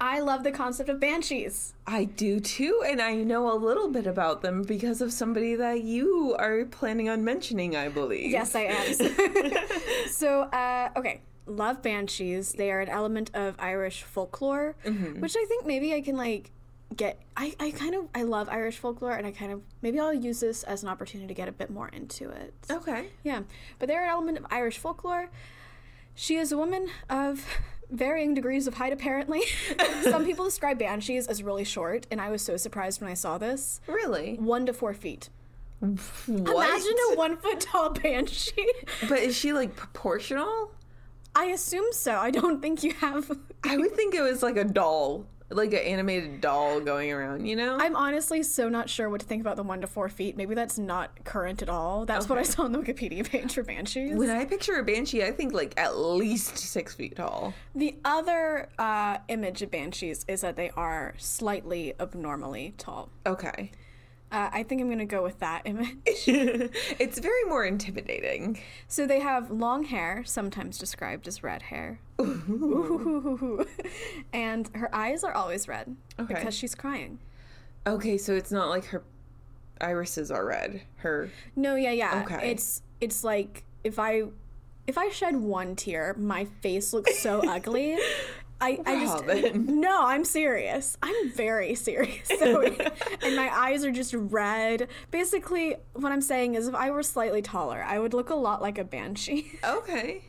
I 0.00 0.18
love 0.18 0.42
the 0.42 0.50
concept 0.50 0.88
of 0.88 0.98
banshees. 0.98 1.74
I 1.86 2.04
do 2.04 2.40
too, 2.40 2.82
and 2.84 3.00
I 3.00 3.14
know 3.14 3.52
a 3.52 3.54
little 3.54 3.88
bit 3.88 4.06
about 4.06 4.42
them 4.42 4.62
because 4.62 5.00
of 5.00 5.12
somebody 5.12 5.54
that 5.54 5.84
you 5.84 6.34
are 6.40 6.64
planning 6.64 7.08
on 7.08 7.22
mentioning, 7.22 7.76
I 7.76 7.88
believe. 7.88 8.30
Yes, 8.30 8.56
I 8.56 8.62
am. 8.62 8.94
so, 10.08 10.42
uh, 10.42 10.90
okay. 10.96 11.20
Love 11.46 11.82
banshees. 11.82 12.52
They 12.52 12.72
are 12.72 12.80
an 12.80 12.88
element 12.88 13.30
of 13.34 13.54
Irish 13.60 14.02
folklore, 14.02 14.74
which 14.84 15.36
I 15.36 15.44
think 15.46 15.66
maybe 15.66 15.94
I 15.94 16.00
can 16.00 16.16
like 16.16 16.50
get. 16.92 17.20
I, 17.36 17.54
I 17.58 17.70
kind 17.70 17.94
of 17.94 18.08
I 18.14 18.22
love 18.22 18.48
Irish 18.50 18.78
folklore, 18.78 19.12
and 19.12 19.26
I 19.26 19.30
kind 19.30 19.52
of 19.52 19.62
maybe 19.80 19.98
I'll 19.98 20.14
use 20.14 20.40
this 20.40 20.62
as 20.64 20.82
an 20.82 20.88
opportunity 20.88 21.28
to 21.28 21.34
get 21.34 21.48
a 21.48 21.52
bit 21.52 21.70
more 21.70 21.88
into 21.88 22.30
it. 22.30 22.54
Okay. 22.70 23.08
Yeah, 23.24 23.42
but 23.78 23.88
they're 23.88 24.04
an 24.04 24.10
element 24.10 24.38
of 24.38 24.46
Irish 24.50 24.78
folklore. 24.78 25.30
She 26.14 26.36
is 26.36 26.52
a 26.52 26.58
woman 26.58 26.88
of 27.08 27.46
varying 27.90 28.34
degrees 28.34 28.66
of 28.66 28.74
height, 28.74 28.92
apparently. 28.92 29.42
Some 30.02 30.24
people 30.24 30.44
describe 30.44 30.78
banshees 30.78 31.26
as 31.26 31.42
really 31.42 31.64
short, 31.64 32.06
and 32.10 32.20
I 32.20 32.30
was 32.30 32.42
so 32.42 32.56
surprised 32.56 33.00
when 33.00 33.10
I 33.10 33.14
saw 33.14 33.38
this. 33.38 33.80
Really? 33.86 34.36
One 34.36 34.66
to 34.66 34.72
four 34.72 34.94
feet. 34.94 35.30
What? 35.80 36.68
Imagine 36.68 36.96
a 37.12 37.16
one 37.16 37.36
foot 37.36 37.60
tall 37.60 37.90
banshee. 38.02 38.70
But 39.08 39.18
is 39.18 39.36
she 39.36 39.52
like 39.52 39.74
proportional? 39.74 40.70
I 41.34 41.46
assume 41.46 41.92
so. 41.92 42.14
I 42.16 42.30
don't 42.30 42.62
think 42.62 42.84
you 42.84 42.92
have. 42.94 43.30
I 43.64 43.76
would 43.76 43.92
think 43.92 44.14
it 44.14 44.22
was 44.22 44.42
like 44.42 44.56
a 44.56 44.64
doll, 44.64 45.26
like 45.54 45.72
an 45.72 45.80
animated 45.80 46.40
doll 46.40 46.80
going 46.80 47.12
around, 47.12 47.46
you 47.46 47.56
know? 47.56 47.78
I'm 47.80 47.96
honestly 47.96 48.42
so 48.42 48.68
not 48.68 48.88
sure 48.88 49.08
what 49.08 49.20
to 49.20 49.26
think 49.26 49.40
about 49.40 49.56
the 49.56 49.62
one 49.62 49.80
to 49.80 49.86
four 49.86 50.08
feet. 50.08 50.36
Maybe 50.36 50.54
that's 50.54 50.78
not 50.78 51.24
current 51.24 51.62
at 51.62 51.68
all. 51.68 52.04
That's 52.06 52.28
what 52.28 52.38
I 52.38 52.42
saw 52.42 52.62
on 52.62 52.72
the 52.72 52.78
Wikipedia 52.78 53.28
page 53.28 53.54
for 53.54 53.62
banshees. 53.62 54.16
when 54.16 54.30
I 54.30 54.44
picture 54.44 54.74
a 54.74 54.82
banshee, 54.84 55.22
I 55.24 55.30
think 55.30 55.52
like 55.52 55.74
at 55.76 55.96
least 55.98 56.58
six 56.58 56.94
feet 56.94 57.16
tall. 57.16 57.54
The 57.74 57.96
other 58.04 58.68
uh, 58.78 59.18
image 59.28 59.62
of 59.62 59.70
banshees 59.70 60.24
is 60.28 60.40
that 60.42 60.56
they 60.56 60.70
are 60.70 61.14
slightly 61.18 61.94
abnormally 62.00 62.74
tall. 62.78 63.10
Okay. 63.26 63.70
Uh, 64.32 64.48
I 64.50 64.62
think 64.62 64.80
I'm 64.80 64.88
going 64.88 64.98
to 64.98 65.04
go 65.04 65.22
with 65.22 65.38
that 65.40 65.62
image. 65.66 65.94
it's 66.06 67.18
very 67.18 67.44
more 67.44 67.64
intimidating. 67.64 68.58
So 68.88 69.06
they 69.06 69.20
have 69.20 69.50
long 69.50 69.84
hair, 69.84 70.24
sometimes 70.24 70.78
described 70.78 71.28
as 71.28 71.42
red 71.42 71.62
hair. 71.62 72.00
Ooh. 72.20 73.64
and 74.32 74.70
her 74.74 74.92
eyes 74.94 75.22
are 75.22 75.34
always 75.34 75.68
red 75.68 75.94
Okay. 76.18 76.34
because 76.34 76.54
she's 76.54 76.74
crying. 76.74 77.18
Okay, 77.86 78.16
so 78.16 78.34
it's 78.34 78.50
not 78.52 78.68
like 78.70 78.86
her 78.86 79.02
irises 79.80 80.30
are 80.30 80.46
red. 80.46 80.82
Her 80.96 81.30
No, 81.56 81.74
yeah, 81.74 81.90
yeah. 81.90 82.22
Okay. 82.24 82.50
It's 82.52 82.82
it's 83.00 83.24
like 83.24 83.64
if 83.84 83.98
I 83.98 84.22
if 84.86 84.96
I 84.96 85.10
shed 85.10 85.36
one 85.36 85.74
tear, 85.76 86.14
my 86.16 86.44
face 86.44 86.92
looks 86.92 87.18
so 87.18 87.40
ugly. 87.48 87.98
I, 88.62 88.78
I 88.86 89.00
just 89.00 89.54
no, 89.54 90.04
I'm 90.04 90.24
serious. 90.24 90.96
I'm 91.02 91.30
very 91.30 91.74
serious. 91.88 92.28
So, 92.38 92.62
and 92.62 93.36
my 93.36 93.50
eyes 93.52 93.84
are 93.84 93.90
just 93.90 94.14
red. 94.14 94.88
Basically, 95.10 95.76
what 95.94 96.12
I'm 96.12 96.20
saying 96.20 96.54
is, 96.54 96.68
if 96.68 96.74
I 96.74 96.90
were 96.92 97.02
slightly 97.02 97.42
taller, 97.42 97.84
I 97.86 97.98
would 97.98 98.14
look 98.14 98.30
a 98.30 98.36
lot 98.36 98.62
like 98.62 98.78
a 98.78 98.84
banshee. 98.84 99.58
Okay. 99.82 100.22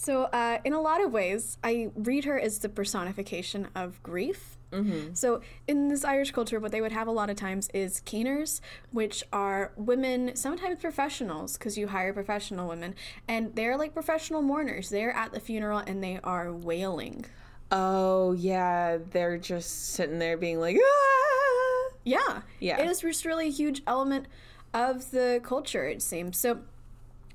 So, 0.00 0.22
uh, 0.32 0.60
in 0.64 0.72
a 0.72 0.80
lot 0.80 1.04
of 1.04 1.12
ways, 1.12 1.58
I 1.62 1.90
read 1.94 2.24
her 2.24 2.40
as 2.40 2.60
the 2.60 2.70
personification 2.70 3.68
of 3.74 4.02
grief. 4.02 4.56
Mm-hmm. 4.72 5.12
So, 5.12 5.42
in 5.68 5.88
this 5.88 6.06
Irish 6.06 6.30
culture, 6.30 6.58
what 6.58 6.72
they 6.72 6.80
would 6.80 6.92
have 6.92 7.06
a 7.06 7.10
lot 7.10 7.28
of 7.28 7.36
times 7.36 7.68
is 7.74 8.00
keeners, 8.00 8.62
which 8.92 9.22
are 9.30 9.72
women, 9.76 10.34
sometimes 10.36 10.80
professionals, 10.80 11.58
because 11.58 11.76
you 11.76 11.88
hire 11.88 12.14
professional 12.14 12.66
women, 12.66 12.94
and 13.28 13.54
they're 13.54 13.76
like 13.76 13.92
professional 13.92 14.40
mourners. 14.40 14.88
They're 14.88 15.14
at 15.14 15.32
the 15.32 15.40
funeral 15.40 15.80
and 15.80 16.02
they 16.02 16.18
are 16.24 16.50
wailing. 16.50 17.26
Oh 17.70 18.32
yeah, 18.32 18.96
they're 19.10 19.36
just 19.36 19.90
sitting 19.90 20.18
there 20.18 20.38
being 20.38 20.60
like, 20.60 20.78
ah! 20.82 21.90
Yeah. 22.04 22.40
Yeah. 22.58 22.80
It 22.80 22.88
is 22.88 23.02
just 23.02 23.26
really 23.26 23.48
a 23.48 23.52
huge 23.52 23.82
element 23.86 24.28
of 24.72 25.10
the 25.10 25.42
culture, 25.44 25.84
it 25.84 26.00
seems. 26.00 26.38
So 26.38 26.60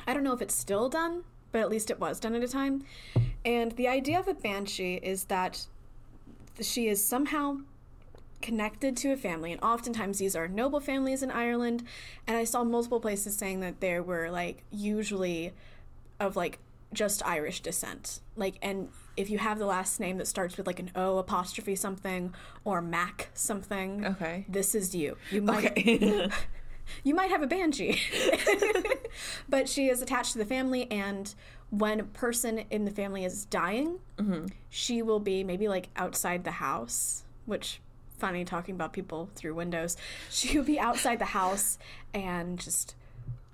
I 0.08 0.16
don't 0.16 0.24
know 0.24 0.34
if 0.34 0.42
it's 0.42 0.56
still 0.56 0.90
done, 0.90 1.26
but 1.56 1.62
at 1.62 1.70
least 1.70 1.90
it 1.90 2.02
was 2.02 2.20
done 2.20 2.36
at 2.36 2.44
a 2.44 2.50
time. 2.50 2.84
And 3.46 3.72
the 3.78 3.88
idea 3.88 4.20
of 4.20 4.28
a 4.28 4.34
banshee 4.34 4.96
is 5.02 5.24
that 5.26 5.68
she 6.60 6.90
is 6.90 7.02
somehow 7.02 7.60
connected 8.42 8.98
to 8.98 9.14
a 9.14 9.16
family, 9.16 9.54
and 9.54 9.62
oftentimes 9.64 10.18
these 10.18 10.36
are 10.36 10.50
noble 10.50 10.82
families 10.82 11.24
in 11.24 11.32
Ireland. 11.32 11.84
And 12.28 12.36
I 12.36 12.44
saw 12.44 12.66
multiple 12.66 13.00
places 13.00 13.38
saying 13.38 13.62
that 13.62 13.80
there 13.80 14.04
were 14.04 14.30
like 14.30 14.64
usually 14.70 15.54
of 16.20 16.36
like 16.36 16.60
just 16.92 17.26
Irish 17.26 17.62
descent. 17.62 18.20
Like, 18.36 18.56
and 18.62 18.90
if 19.16 19.30
you 19.30 19.38
have 19.38 19.58
the 19.58 19.66
last 19.66 19.98
name 20.02 20.18
that 20.18 20.28
starts 20.28 20.58
with 20.58 20.68
like 20.68 20.80
an 20.80 20.92
O 20.94 21.20
apostrophe 21.20 21.78
something 21.78 22.34
or 22.66 22.82
Mac 22.82 23.30
something, 23.34 24.06
Okay. 24.06 24.44
this 24.50 24.76
is 24.76 24.94
you. 24.94 25.16
You 25.32 25.42
might 25.42 25.72
Okay. 25.72 26.30
you 27.04 27.16
might 27.16 27.30
have 27.30 27.42
a 27.42 27.48
banshee. 27.48 28.02
but 29.50 29.68
she 29.70 29.90
is 29.90 30.02
attached 30.02 30.34
to 30.34 30.38
the 30.38 30.46
family, 30.46 30.90
and 30.92 31.34
when 31.70 32.00
a 32.00 32.04
person 32.04 32.60
in 32.70 32.86
the 32.86 32.92
family 32.92 33.26
is 33.26 33.46
dying, 33.46 34.00
mm-hmm. 34.18 34.46
she 34.70 35.02
will 35.02 35.20
be 35.20 35.44
maybe 35.44 35.68
like 35.68 35.90
outside 35.96 36.44
the 36.44 36.52
house, 36.52 37.24
which 37.46 37.82
funny 38.18 38.46
talking 38.46 38.76
about 38.76 38.94
people 38.94 39.30
through 39.36 39.54
windows. 39.54 39.98
She 40.30 40.58
will 40.58 40.66
be 40.66 40.80
outside 40.80 41.20
the 41.20 41.26
house 41.26 41.78
and 42.14 42.60
just 42.60 42.96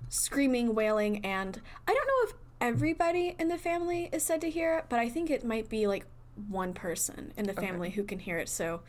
screaming, 0.08 0.74
wailing, 0.74 1.24
and 1.24 1.60
I 1.86 1.94
don't 1.94 2.06
know 2.06 2.30
if 2.30 2.34
everybody 2.60 3.34
in 3.38 3.48
the 3.48 3.58
family 3.58 4.08
is 4.12 4.22
said 4.22 4.40
to 4.42 4.50
hear 4.50 4.78
it, 4.78 4.84
but 4.88 4.98
I 4.98 5.08
think 5.08 5.30
it 5.30 5.44
might 5.44 5.68
be 5.68 5.86
like 5.86 6.06
one 6.48 6.72
person 6.72 7.32
in 7.36 7.46
the 7.46 7.52
family 7.52 7.90
who 7.90 8.04
can 8.04 8.18
hear 8.18 8.38
it. 8.38 8.48
So 8.48 8.80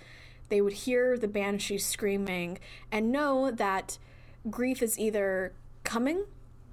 they 0.49 0.61
would 0.61 0.73
hear 0.73 1.17
the 1.17 1.27
banshee 1.27 1.77
screaming 1.77 2.59
and 2.91 3.11
know 3.11 3.51
that 3.51 3.97
grief 4.49 4.81
is 4.81 4.99
either 4.99 5.53
coming 5.83 6.25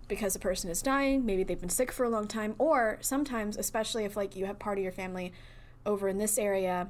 because 0.08 0.34
a 0.34 0.40
person 0.40 0.70
is 0.70 0.82
dying, 0.82 1.24
maybe 1.24 1.44
they've 1.44 1.60
been 1.60 1.68
sick 1.68 1.92
for 1.92 2.04
a 2.04 2.08
long 2.08 2.26
time, 2.26 2.54
or 2.58 2.98
sometimes, 3.00 3.56
especially 3.56 4.04
if 4.04 4.16
like 4.16 4.34
you 4.34 4.46
have 4.46 4.58
part 4.58 4.76
of 4.76 4.82
your 4.82 4.92
family 4.92 5.32
over 5.86 6.08
in 6.08 6.18
this 6.18 6.36
area 6.36 6.88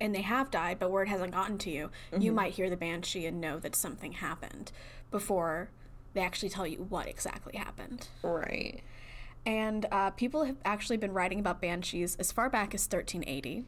and 0.00 0.14
they 0.14 0.20
have 0.20 0.50
died, 0.50 0.78
but 0.78 0.90
word 0.90 1.08
hasn't 1.08 1.32
gotten 1.32 1.56
to 1.56 1.70
you, 1.70 1.90
you 2.18 2.30
might 2.30 2.52
hear 2.52 2.68
the 2.68 2.76
banshee 2.76 3.26
and 3.26 3.40
know 3.40 3.58
that 3.58 3.74
something 3.74 4.12
happened 4.12 4.70
before 5.10 5.70
they 6.12 6.20
actually 6.20 6.48
tell 6.48 6.66
you 6.66 6.86
what 6.88 7.08
exactly 7.08 7.56
happened. 7.56 8.08
right. 8.22 8.80
And 9.46 9.86
uh, 9.92 10.10
people 10.10 10.44
have 10.44 10.56
actually 10.64 10.96
been 10.96 11.12
writing 11.12 11.38
about 11.38 11.60
banshees 11.60 12.16
as 12.16 12.32
far 12.32 12.48
back 12.48 12.74
as 12.74 12.82
1380. 12.82 13.66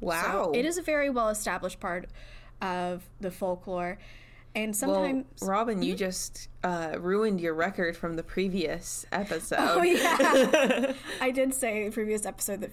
Wow. 0.00 0.50
So 0.52 0.52
it 0.58 0.64
is 0.64 0.78
a 0.78 0.82
very 0.82 1.10
well 1.10 1.28
established 1.28 1.78
part 1.78 2.08
of 2.60 3.04
the 3.20 3.30
folklore. 3.30 3.98
And 4.54 4.76
Well, 4.82 4.94
sometimes. 4.94 5.26
Robin, 5.42 5.82
you 5.82 5.94
just 5.94 6.48
uh, 6.62 6.96
ruined 6.98 7.40
your 7.40 7.54
record 7.54 7.96
from 7.96 8.16
the 8.16 8.22
previous 8.22 9.06
episode. 9.12 9.56
oh, 9.60 9.82
yeah. 9.82 10.92
I 11.20 11.30
did 11.30 11.54
say 11.54 11.80
in 11.80 11.86
the 11.86 11.92
previous 11.92 12.26
episode 12.26 12.60
that 12.60 12.72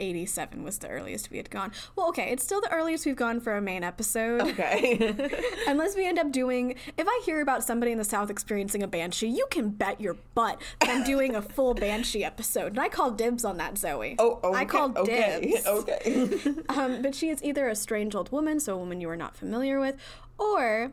1587 0.00 0.64
was 0.64 0.78
the 0.78 0.88
earliest 0.88 1.30
we 1.30 1.36
had 1.36 1.50
gone. 1.50 1.72
Well, 1.94 2.08
okay, 2.08 2.30
it's 2.30 2.42
still 2.42 2.60
the 2.60 2.72
earliest 2.72 3.04
we've 3.04 3.16
gone 3.16 3.40
for 3.40 3.56
a 3.56 3.60
main 3.60 3.84
episode. 3.84 4.40
Okay. 4.40 5.14
Unless 5.66 5.94
we 5.94 6.06
end 6.06 6.18
up 6.18 6.32
doing, 6.32 6.74
if 6.96 7.06
I 7.06 7.22
hear 7.24 7.40
about 7.40 7.62
somebody 7.62 7.92
in 7.92 7.98
the 7.98 8.04
South 8.04 8.30
experiencing 8.30 8.82
a 8.82 8.88
banshee, 8.88 9.28
you 9.28 9.46
can 9.50 9.68
bet 9.70 10.00
your 10.00 10.14
butt 10.34 10.60
that 10.80 10.88
I'm 10.88 11.04
doing 11.04 11.34
a 11.34 11.42
full 11.42 11.74
banshee 11.74 12.24
episode. 12.24 12.72
And 12.72 12.80
I 12.80 12.88
call 12.88 13.10
dibs 13.10 13.44
on 13.44 13.58
that, 13.58 13.74
Zoey. 13.74 14.16
oh, 14.18 14.40
okay. 14.42 14.58
I 14.58 14.64
called 14.64 14.96
okay. 14.96 15.40
dibs. 15.42 15.66
Okay. 15.70 16.30
Um, 16.68 17.02
but 17.02 17.14
she 17.14 17.30
is 17.30 17.42
either 17.42 17.68
a 17.68 17.74
strange 17.74 18.14
old 18.14 18.30
woman, 18.32 18.60
so 18.60 18.74
a 18.74 18.78
woman 18.78 19.00
you 19.00 19.08
are 19.08 19.16
not 19.16 19.36
familiar 19.36 19.80
with, 19.80 19.96
or 20.38 20.92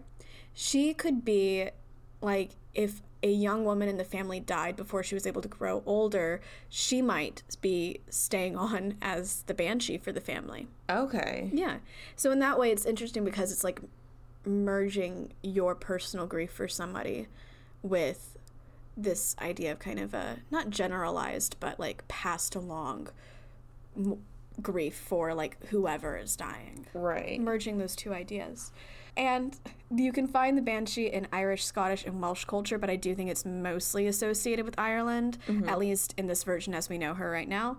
she 0.53 0.93
could 0.93 1.23
be 1.23 1.69
like 2.21 2.51
if 2.73 3.01
a 3.23 3.31
young 3.31 3.65
woman 3.65 3.89
in 3.89 3.97
the 3.97 4.03
family 4.03 4.39
died 4.39 4.75
before 4.75 5.01
she 5.03 5.15
was 5.15 5.25
able 5.25 5.41
to 5.41 5.47
grow 5.47 5.81
older, 5.85 6.39
she 6.69 7.01
might 7.01 7.43
be 7.61 8.01
staying 8.09 8.55
on 8.67 8.95
as 9.01 9.43
the 9.47 9.53
banshee 9.53 9.97
for 9.97 10.11
the 10.11 10.21
family. 10.21 10.67
okay. 10.89 11.49
Yeah. 11.53 11.77
So 12.15 12.31
in 12.31 12.39
that 12.39 12.59
way, 12.59 12.71
it's 12.71 12.85
interesting 12.85 13.23
because 13.25 13.51
it's 13.51 13.63
like 13.63 13.81
merging 14.45 15.33
your 15.43 15.75
personal 15.75 16.25
grief 16.25 16.51
for 16.51 16.67
somebody 16.67 17.27
with 17.81 18.37
this 18.95 19.35
idea 19.39 19.71
of 19.71 19.79
kind 19.79 19.99
of 19.99 20.13
a 20.13 20.37
not 20.49 20.69
generalized 20.69 21.55
but 21.59 21.79
like 21.79 22.07
passed 22.07 22.55
along 22.55 23.09
m- 23.95 24.17
grief 24.61 24.95
for 24.95 25.33
like 25.35 25.63
whoever 25.67 26.17
is 26.17 26.35
dying 26.35 26.85
Right. 26.93 27.39
merging 27.39 27.77
those 27.77 27.95
two 27.95 28.13
ideas. 28.13 28.71
And 29.17 29.57
you 29.95 30.13
can 30.13 30.27
find 30.27 30.57
the 30.57 30.61
banshee 30.61 31.07
in 31.07 31.27
Irish, 31.33 31.65
Scottish, 31.65 32.05
and 32.05 32.21
Welsh 32.21 32.45
culture, 32.45 32.77
but 32.77 32.89
I 32.89 32.95
do 32.95 33.15
think 33.15 33.29
it's 33.29 33.45
mostly 33.45 34.07
associated 34.07 34.63
with 34.63 34.75
Ireland, 34.77 35.37
at 35.67 35.79
least 35.79 36.13
in 36.17 36.27
this 36.27 36.43
version 36.43 36.73
as 36.73 36.87
we 36.87 36.97
know 36.97 37.13
her 37.13 37.29
right 37.29 37.47
now. 37.49 37.77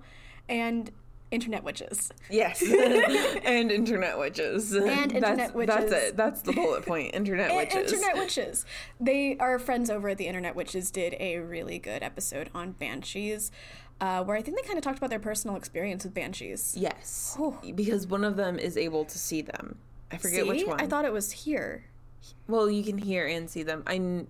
And 0.48 0.90
internet 1.30 1.64
witches. 1.64 2.10
Yes. 2.30 2.62
and 3.44 3.70
internet 3.70 4.18
witches. 4.18 4.72
And 4.72 5.12
internet 5.12 5.36
that's, 5.36 5.54
witches. 5.54 5.74
That's 5.76 5.92
it. 5.92 6.16
That's 6.16 6.42
the 6.42 6.52
bullet 6.52 6.86
point. 6.86 7.14
Internet 7.14 7.50
And 7.50 7.56
witches. 7.58 7.92
Internet 7.92 8.16
witches. 8.16 8.66
They 9.00 9.36
our 9.38 9.58
friends 9.58 9.90
over 9.90 10.08
at 10.08 10.18
the 10.18 10.26
Internet 10.26 10.56
Witches 10.56 10.90
did 10.90 11.14
a 11.18 11.38
really 11.38 11.78
good 11.78 12.02
episode 12.02 12.50
on 12.54 12.72
banshees, 12.72 13.50
uh, 14.00 14.24
where 14.24 14.36
I 14.36 14.42
think 14.42 14.56
they 14.56 14.66
kind 14.66 14.78
of 14.78 14.84
talked 14.84 14.98
about 14.98 15.10
their 15.10 15.18
personal 15.18 15.56
experience 15.56 16.04
with 16.04 16.14
banshees. 16.14 16.74
Yes. 16.78 17.34
Whew. 17.36 17.58
Because 17.74 18.06
one 18.06 18.24
of 18.24 18.36
them 18.36 18.58
is 18.58 18.76
able 18.76 19.04
to 19.04 19.18
see 19.18 19.42
them. 19.42 19.78
I 20.10 20.16
forget 20.16 20.46
which 20.46 20.66
one. 20.66 20.80
I 20.80 20.86
thought 20.86 21.04
it 21.04 21.12
was 21.12 21.30
here. 21.32 21.84
well, 22.46 22.70
you 22.70 22.82
can 22.82 22.98
hear 22.98 23.26
and 23.26 23.48
see 23.48 23.62
them. 23.62 23.82
I, 23.86 24.26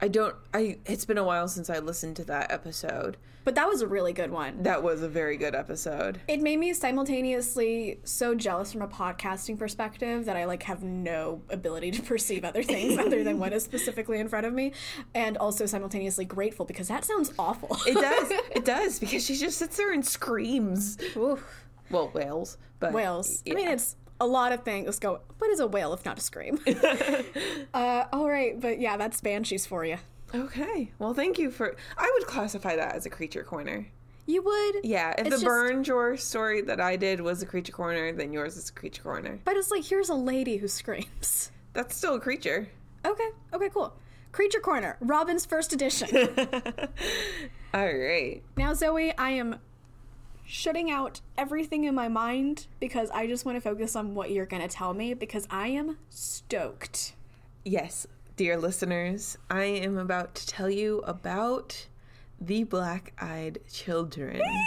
I 0.00 0.08
don't. 0.08 0.34
I. 0.52 0.78
It's 0.84 1.04
been 1.04 1.18
a 1.18 1.24
while 1.24 1.48
since 1.48 1.70
I 1.70 1.78
listened 1.78 2.16
to 2.16 2.24
that 2.24 2.50
episode. 2.50 3.16
But 3.44 3.56
that 3.56 3.68
was 3.68 3.82
a 3.82 3.86
really 3.86 4.14
good 4.14 4.30
one. 4.30 4.62
That 4.62 4.82
was 4.82 5.02
a 5.02 5.08
very 5.08 5.36
good 5.36 5.54
episode. 5.54 6.18
It 6.26 6.40
made 6.40 6.58
me 6.58 6.72
simultaneously 6.72 8.00
so 8.02 8.34
jealous 8.34 8.72
from 8.72 8.80
a 8.80 8.88
podcasting 8.88 9.58
perspective 9.58 10.24
that 10.24 10.34
I 10.34 10.46
like 10.46 10.62
have 10.62 10.82
no 10.82 11.42
ability 11.50 11.90
to 11.92 12.02
perceive 12.14 12.42
other 12.44 12.62
things 12.62 12.98
other 12.98 13.22
than 13.22 13.38
what 13.38 13.52
is 13.52 13.62
specifically 13.62 14.18
in 14.18 14.28
front 14.28 14.46
of 14.46 14.54
me, 14.54 14.72
and 15.14 15.36
also 15.36 15.66
simultaneously 15.66 16.24
grateful 16.24 16.64
because 16.64 16.88
that 16.88 17.04
sounds 17.04 17.34
awful. 17.38 17.76
It 17.86 17.94
does. 17.94 18.30
it 18.50 18.64
does 18.64 18.98
because 18.98 19.24
she 19.24 19.36
just 19.36 19.58
sits 19.58 19.76
there 19.76 19.92
and 19.92 20.04
screams. 20.04 20.96
Oof. 21.14 21.44
Well, 21.90 22.10
wails, 22.14 22.56
but 22.80 22.94
Wails. 22.94 23.42
I 23.48 23.52
mean, 23.52 23.68
it's 23.68 23.96
a 24.20 24.26
lot 24.26 24.52
of 24.52 24.62
things 24.64 24.98
go. 24.98 25.20
What 25.38 25.50
is 25.50 25.60
a 25.60 25.66
wail 25.66 25.92
if 25.92 26.04
not 26.04 26.18
a 26.18 26.20
scream? 26.20 26.58
uh, 27.74 28.04
all 28.12 28.28
right, 28.28 28.60
but 28.60 28.80
yeah, 28.80 28.96
that's 28.96 29.20
banshees 29.20 29.66
for 29.66 29.84
you. 29.84 29.98
Okay. 30.34 30.90
Well, 30.98 31.14
thank 31.14 31.38
you 31.38 31.50
for. 31.50 31.76
I 31.96 32.10
would 32.18 32.26
classify 32.26 32.76
that 32.76 32.94
as 32.94 33.06
a 33.06 33.10
creature 33.10 33.44
corner. 33.44 33.86
You 34.26 34.42
would, 34.42 34.76
Yeah, 34.84 35.10
if 35.18 35.26
It's 35.26 35.28
the 35.28 35.30
just- 35.36 35.44
burn 35.44 35.82
drawer 35.82 36.16
story 36.16 36.62
that 36.62 36.80
I 36.80 36.96
did 36.96 37.20
was 37.20 37.42
a 37.42 37.46
creature 37.46 37.72
corner, 37.72 38.10
then 38.12 38.32
yours 38.32 38.56
is 38.56 38.70
a 38.70 38.72
creature 38.72 39.02
corner. 39.02 39.38
but 39.44 39.56
it's 39.56 39.70
like 39.70 39.84
here's 39.84 40.08
a 40.08 40.14
lady 40.14 40.56
who 40.56 40.66
screams. 40.68 41.50
That's 41.74 41.94
still 41.94 42.14
a 42.14 42.20
creature. 42.20 42.68
Okay, 43.04 43.28
okay, 43.52 43.68
cool. 43.68 43.92
Creature 44.32 44.60
Corner, 44.60 44.96
Robin's 45.00 45.44
first 45.46 45.72
edition. 45.72 46.08
All 47.74 47.86
right. 47.94 48.42
Now, 48.56 48.72
Zoey, 48.72 49.12
I 49.18 49.30
am 49.30 49.58
shutting 50.44 50.90
out 50.90 51.20
everything 51.36 51.84
in 51.84 51.94
my 51.94 52.08
mind 52.08 52.66
because 52.80 53.10
I 53.10 53.26
just 53.26 53.44
want 53.44 53.56
to 53.56 53.60
focus 53.60 53.96
on 53.96 54.14
what 54.14 54.30
you're 54.30 54.46
going 54.46 54.62
to 54.62 54.68
tell 54.68 54.94
me 54.94 55.14
because 55.14 55.46
I 55.50 55.68
am 55.68 55.98
stoked. 56.10 57.14
Yes, 57.64 58.06
dear 58.36 58.56
listeners, 58.58 59.38
I 59.50 59.64
am 59.64 59.98
about 59.98 60.34
to 60.36 60.46
tell 60.46 60.68
you 60.68 60.98
about 61.00 61.86
the 62.40 62.64
Black 62.64 63.12
Eyed 63.18 63.58
Children. 63.72 64.36
Yay! 64.36 64.64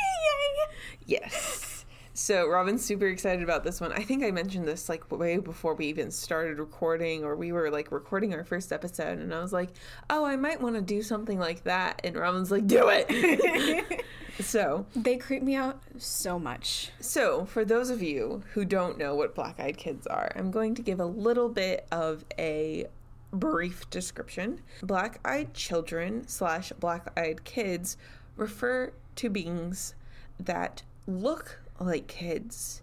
Yes. 1.06 1.77
So 2.18 2.48
Robin's 2.48 2.84
super 2.84 3.06
excited 3.06 3.44
about 3.44 3.64
this 3.64 3.80
one. 3.80 3.94
I 3.94 4.02
think 4.02 4.24
I 4.24 4.32
mentioned 4.32 4.68
this 4.68 4.90
like 4.90 5.12
way 5.12 5.38
before 5.38 5.76
we 5.76 5.86
even 5.86 6.10
started 6.10 6.58
recording, 6.58 7.24
or 7.24 7.36
we 7.36 7.52
were 7.52 7.70
like 7.70 7.92
recording 7.92 8.34
our 8.34 8.44
first 8.44 8.74
episode, 8.74 9.20
and 9.20 9.32
I 9.32 9.40
was 9.40 9.54
like, 9.54 9.70
"Oh, 10.10 10.26
I 10.26 10.36
might 10.36 10.60
want 10.60 10.76
to 10.78 10.82
do 10.82 11.04
something 11.04 11.38
like 11.38 11.64
that," 11.66 12.02
and 12.04 12.16
Robin's 12.16 12.50
like, 12.50 12.66
"Do 12.66 12.90
it." 12.92 14.04
so, 14.40 14.88
They 14.96 15.18
creep 15.18 15.44
me 15.44 15.54
out 15.54 15.80
so 16.00 16.40
much. 16.40 16.90
so 17.00 17.46
for 17.46 17.64
those 17.64 17.92
of 17.92 18.02
you 18.02 18.42
who 18.54 18.66
don't 18.66 18.98
know 18.98 19.14
what 19.14 19.36
Black 19.36 19.60
Eyed 19.60 19.78
Kids 19.78 20.08
are, 20.08 20.32
I'm 20.36 20.50
going 20.50 20.74
to 20.74 20.82
give 20.82 21.00
a 21.00 21.06
little 21.06 21.50
bit 21.50 21.86
of 21.92 22.26
a 22.40 22.88
brief 23.32 23.88
description. 23.92 24.62
Black 24.82 25.20
Eyed 25.24 25.54
Children 25.54 26.28
slash 26.28 26.74
Black 26.80 27.12
Eyed 27.16 27.44
Kids 27.44 27.96
refer 28.36 28.92
to 29.18 29.30
beings 29.30 29.94
that 30.40 30.82
look 31.06 31.60
like 31.80 32.08
kids. 32.08 32.82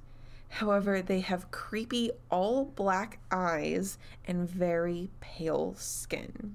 However, 0.48 1.02
they 1.02 1.20
have 1.20 1.50
creepy 1.50 2.12
all 2.30 2.64
black 2.64 3.18
eyes 3.30 3.98
and 4.24 4.48
very 4.48 5.10
pale 5.20 5.74
skin. 5.76 6.54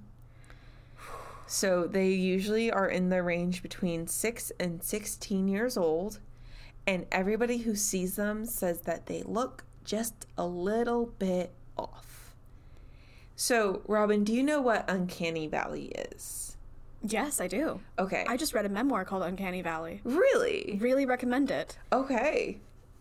So 1.48 1.88
they 1.88 2.10
usually 2.10 2.72
are 2.72 2.88
in 2.88 3.10
the 3.10 3.24
range 3.24 3.62
between 3.62 4.08
6 4.08 4.52
and 4.60 4.84
16 4.84 5.48
years 5.48 5.76
old, 5.78 6.20
and 6.86 7.08
everybody 7.12 7.58
who 7.58 7.76
sees 7.76 8.16
them 8.16 8.46
says 8.46 8.82
that 8.82 9.08
they 9.08 9.24
look 9.24 9.66
just 9.84 10.28
a 10.38 10.46
little 10.46 11.08
bit 11.18 11.52
off. 11.76 12.36
So, 13.36 13.82
Robin, 13.88 14.24
do 14.24 14.34
you 14.34 14.44
know 14.44 14.62
what 14.62 14.90
Uncanny 14.90 15.48
Valley 15.48 15.86
is? 15.86 16.49
Yes, 17.02 17.40
I 17.40 17.48
do. 17.48 17.80
Okay. 17.98 18.26
I 18.28 18.38
just 18.38 18.54
read 18.54 18.66
a 18.66 18.70
memoir 18.70 19.06
called 19.06 19.24
Uncanny 19.24 19.62
Valley. 19.62 20.02
really? 20.04 20.78
Really 20.82 21.06
recommend 21.06 21.50
it. 21.52 21.78
Okay. 21.94 22.58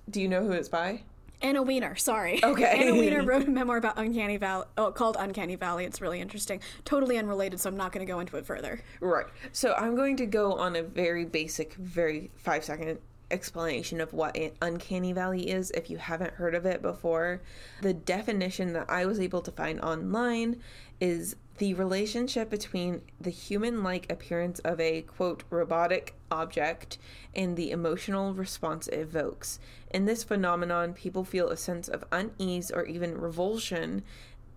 Do 0.09 0.21
you 0.21 0.29
know 0.29 0.43
who 0.45 0.53
it's 0.53 0.69
by? 0.69 1.03
Anna 1.41 1.63
Wiener, 1.63 1.95
sorry. 1.95 2.43
Okay. 2.43 2.81
Anna 2.81 2.93
Wiener 2.99 3.23
wrote 3.27 3.47
a 3.47 3.51
memoir 3.51 3.77
about 3.77 3.97
Uncanny 3.99 4.37
Valley, 4.39 4.67
oh, 4.77 4.91
called 4.91 5.17
Uncanny 5.19 5.55
Valley. 5.55 5.85
It's 5.85 6.01
really 6.01 6.21
interesting. 6.21 6.61
Totally 6.85 7.17
unrelated, 7.17 7.61
so 7.61 7.69
I'm 7.69 7.77
not 7.77 7.93
going 7.93 8.05
to 8.05 8.11
go 8.11 8.19
into 8.21 8.37
it 8.37 8.47
further. 8.47 8.81
Right. 9.01 9.27
So 9.53 9.75
I'm 9.75 9.95
going 9.95 10.17
to 10.17 10.27
go 10.27 10.55
on 10.55 10.75
a 10.75 10.83
very 10.83 11.25
basic, 11.25 11.75
very 11.75 12.31
five 12.37 12.65
second 12.65 12.99
explanation 13.31 14.01
of 14.01 14.13
what 14.13 14.37
uncanny 14.63 15.13
valley 15.13 15.51
is 15.51 15.71
if 15.73 15.91
you 15.91 15.99
haven't 15.99 16.35
heard 16.35 16.55
of 16.55 16.67
it 16.67 16.83
before. 16.83 17.43
The 17.83 17.95
definition 17.95 18.73
that 18.73 18.89
I 18.89 19.07
was 19.07 19.21
able 19.21 19.43
to 19.43 19.53
find 19.53 19.81
online 19.81 20.61
is 21.01 21.37
the 21.59 21.75
relationship 21.75 22.49
between 22.51 23.03
the 23.21 23.31
human 23.31 23.83
like 23.83 24.11
appearance 24.11 24.61
of 24.61 24.81
a 24.81 25.03
quote 25.03 25.44
robotic 25.51 26.14
object 26.31 26.99
and 27.35 27.57
the 27.57 27.71
emotional 27.71 28.33
response 28.33 28.88
it 28.88 28.99
evokes. 28.99 29.59
In 29.90 30.05
this 30.05 30.25
phenomenon, 30.25 30.94
people 30.94 31.25
feel 31.25 31.49
a 31.49 31.57
sense 31.57 31.88
of 31.88 32.05
unease 32.12 32.71
or 32.71 32.85
even 32.87 33.18
revulsion 33.18 34.03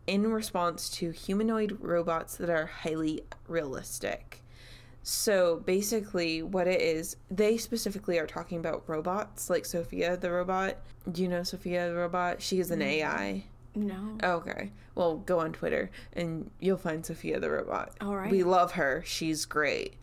in 0.08 0.32
response 0.32 0.90
to 0.90 1.12
humanoid 1.12 1.78
robots 1.80 2.36
that 2.38 2.50
are 2.50 2.66
highly 2.66 3.24
realistic. 3.48 4.44
So 5.04 5.64
basically, 5.66 6.44
what 6.44 6.68
it 6.68 6.82
is, 6.82 7.18
they 7.32 7.58
specifically 7.58 8.20
are 8.20 8.28
talking 8.28 8.60
about 8.60 8.84
robots, 8.88 9.50
like 9.50 9.66
Sophia 9.66 10.16
the 10.18 10.32
robot. 10.32 10.78
Do 11.12 11.24
you 11.24 11.28
know 11.28 11.44
Sophia 11.44 11.90
the 11.90 11.96
robot? 11.96 12.42
She 12.42 12.60
is 12.60 12.70
an 12.70 12.80
mm-hmm. 12.80 12.90
AI. 12.90 13.46
No. 13.76 14.18
Okay. 14.24 14.72
Well, 14.96 15.18
go 15.18 15.40
on 15.40 15.54
Twitter 15.54 15.92
and 16.14 16.50
you'll 16.60 16.78
find 16.78 17.06
Sophia 17.06 17.40
the 17.40 17.50
robot. 17.50 17.94
All 18.02 18.16
right. 18.16 18.32
We 18.32 18.44
love 18.44 18.74
her. 18.74 19.04
She's 19.06 19.46
great. 19.46 19.96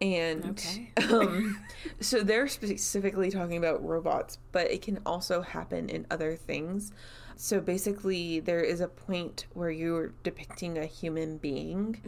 And 0.00 0.44
Okay. 0.50 0.90
um, 1.12 1.60
so 2.00 2.22
they're 2.22 2.48
specifically 2.48 3.30
talking 3.30 3.56
about 3.56 3.84
robots, 3.84 4.38
but 4.52 4.70
it 4.70 4.82
can 4.82 4.98
also 5.06 5.42
happen 5.42 5.88
in 5.88 6.06
other 6.10 6.34
things. 6.36 6.92
So 7.36 7.60
basically, 7.60 8.40
there 8.40 8.60
is 8.60 8.80
a 8.80 8.88
point 8.88 9.46
where 9.54 9.70
you're 9.70 10.12
depicting 10.22 10.78
a 10.78 10.86
human 10.86 11.36
being 11.38 12.00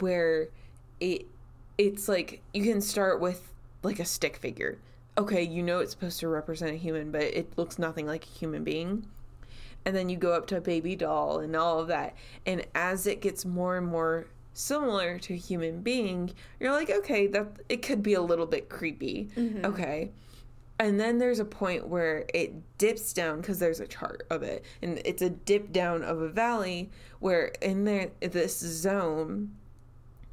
where 0.00 0.48
it 1.00 1.26
it's 1.78 2.08
like 2.08 2.42
you 2.52 2.62
can 2.62 2.80
start 2.80 3.20
with 3.20 3.52
like 3.82 3.98
a 3.98 4.04
stick 4.04 4.36
figure. 4.36 4.78
Okay, 5.18 5.42
you 5.42 5.62
know 5.62 5.80
it's 5.80 5.90
supposed 5.92 6.20
to 6.20 6.28
represent 6.28 6.72
a 6.72 6.76
human, 6.76 7.10
but 7.10 7.22
it 7.22 7.56
looks 7.56 7.78
nothing 7.78 8.06
like 8.06 8.24
a 8.24 8.28
human 8.28 8.62
being 8.64 9.06
and 9.84 9.94
then 9.96 10.08
you 10.08 10.16
go 10.16 10.32
up 10.32 10.46
to 10.48 10.56
a 10.56 10.60
baby 10.60 10.96
doll 10.96 11.40
and 11.40 11.56
all 11.56 11.78
of 11.78 11.88
that. 11.88 12.14
And 12.46 12.66
as 12.74 13.06
it 13.06 13.20
gets 13.20 13.44
more 13.44 13.76
and 13.76 13.86
more 13.86 14.26
similar 14.52 15.18
to 15.18 15.32
a 15.32 15.36
human 15.36 15.80
being 15.80 16.32
you're 16.58 16.72
like 16.72 16.90
okay 16.90 17.26
that 17.28 17.46
it 17.68 17.82
could 17.82 18.02
be 18.02 18.14
a 18.14 18.20
little 18.22 18.46
bit 18.46 18.68
creepy. 18.68 19.28
Mm-hmm. 19.36 19.64
Okay. 19.64 20.10
And 20.78 20.98
then 20.98 21.18
there's 21.18 21.40
a 21.40 21.44
point 21.44 21.88
where 21.88 22.24
it 22.32 22.54
dips 22.78 23.12
down 23.12 23.42
because 23.42 23.58
there's 23.58 23.80
a 23.80 23.86
chart 23.86 24.26
of 24.30 24.42
it. 24.42 24.64
And 24.80 25.00
it's 25.04 25.20
a 25.20 25.28
dip 25.28 25.72
down 25.72 26.02
of 26.02 26.22
a 26.22 26.28
valley 26.28 26.90
where 27.18 27.52
in 27.60 27.84
there 27.84 28.10
this 28.20 28.58
zone 28.58 29.54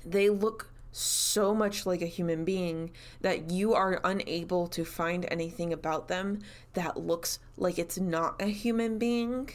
they 0.06 0.30
look 0.30 0.72
so 0.98 1.54
much 1.54 1.86
like 1.86 2.02
a 2.02 2.08
human 2.08 2.44
being 2.44 2.92
that 3.22 3.52
you 3.52 3.74
are 3.74 4.02
unable 4.04 4.68
to 4.68 4.84
find 4.84 5.26
anything 5.30 5.72
about 5.72 6.08
them 6.08 6.40
that 6.74 6.98
looks 6.98 7.40
like 7.56 7.78
it's 7.78 8.00
not 8.00 8.42
a 8.42 8.48
human 8.48 8.98
being. 8.98 9.50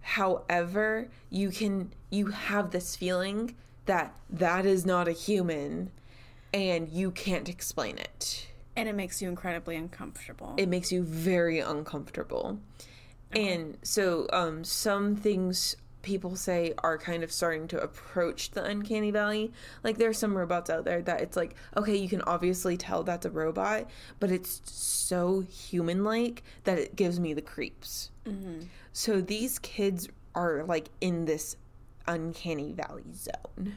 However, 0.00 1.08
you 1.30 1.50
can 1.50 1.92
you 2.10 2.26
have 2.26 2.70
this 2.70 2.96
feeling 2.96 3.54
that 3.86 4.16
that 4.30 4.64
is 4.64 4.86
not 4.86 5.08
a 5.08 5.12
human 5.12 5.90
and 6.54 6.88
you 6.88 7.10
can't 7.10 7.48
explain 7.48 7.98
it. 7.98 8.46
And 8.76 8.88
it 8.88 8.94
makes 8.94 9.20
you 9.20 9.28
incredibly 9.28 9.76
uncomfortable. 9.76 10.54
It 10.56 10.68
makes 10.68 10.92
you 10.92 11.02
very 11.02 11.58
uncomfortable. 11.58 12.58
And 13.32 13.78
so 13.82 14.28
um 14.32 14.62
some 14.62 15.16
things 15.16 15.76
people 16.02 16.36
say 16.36 16.74
are 16.78 16.98
kind 16.98 17.22
of 17.22 17.32
starting 17.32 17.68
to 17.68 17.80
approach 17.80 18.50
the 18.50 18.64
uncanny 18.64 19.10
valley. 19.10 19.52
Like 19.82 19.98
there's 19.98 20.18
some 20.18 20.36
robots 20.36 20.70
out 20.70 20.84
there 20.84 21.02
that 21.02 21.20
it's 21.20 21.36
like, 21.36 21.54
okay, 21.76 21.96
you 21.96 22.08
can 22.08 22.22
obviously 22.22 22.76
tell 22.76 23.02
that's 23.02 23.26
a 23.26 23.30
robot, 23.30 23.88
but 24.20 24.30
it's 24.30 24.60
so 24.64 25.40
human 25.40 26.04
like 26.04 26.42
that 26.64 26.78
it 26.78 26.96
gives 26.96 27.18
me 27.18 27.32
the 27.32 27.42
creeps. 27.42 28.10
Mm-hmm. 28.26 28.66
So 28.92 29.20
these 29.20 29.58
kids 29.58 30.08
are 30.34 30.64
like 30.64 30.88
in 31.00 31.24
this 31.24 31.56
uncanny 32.06 32.72
valley 32.72 33.12
zone. 33.14 33.76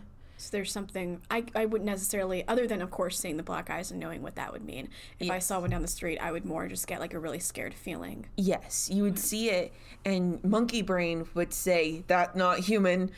There's 0.50 0.72
something 0.72 1.22
I, 1.30 1.44
I 1.56 1.66
wouldn't 1.66 1.90
necessarily, 1.90 2.48
other 2.48 2.68
than 2.68 2.82
of 2.82 2.92
course 2.92 3.20
seeing 3.20 3.38
the 3.38 3.44
black 3.44 3.70
eyes 3.70 3.92
and 3.92 4.00
knowing 4.00 4.22
what 4.22 4.36
that 4.36 4.52
would 4.52 4.64
mean. 4.64 4.90
If 5.20 5.30
I 5.30 5.40
saw 5.40 5.60
one 5.60 5.70
down 5.70 5.82
the 5.82 5.88
street, 5.88 6.18
I 6.20 6.32
would 6.32 6.46
more 6.46 6.68
just 6.68 6.88
get 6.88 7.00
like 7.00 7.14
a 7.14 7.20
really 7.20 7.40
scared 7.40 7.74
feeling. 7.74 8.26
Yes, 8.38 8.90
you 8.92 9.04
would 9.04 9.16
mm-hmm. 9.16 9.22
see 9.22 9.50
it, 9.50 9.74
and 10.06 10.44
monkey 10.44 10.82
brain 10.82 11.28
would 11.34 11.54
say 11.54 12.04
that 12.08 12.36
not 12.36 12.60
human, 12.60 13.12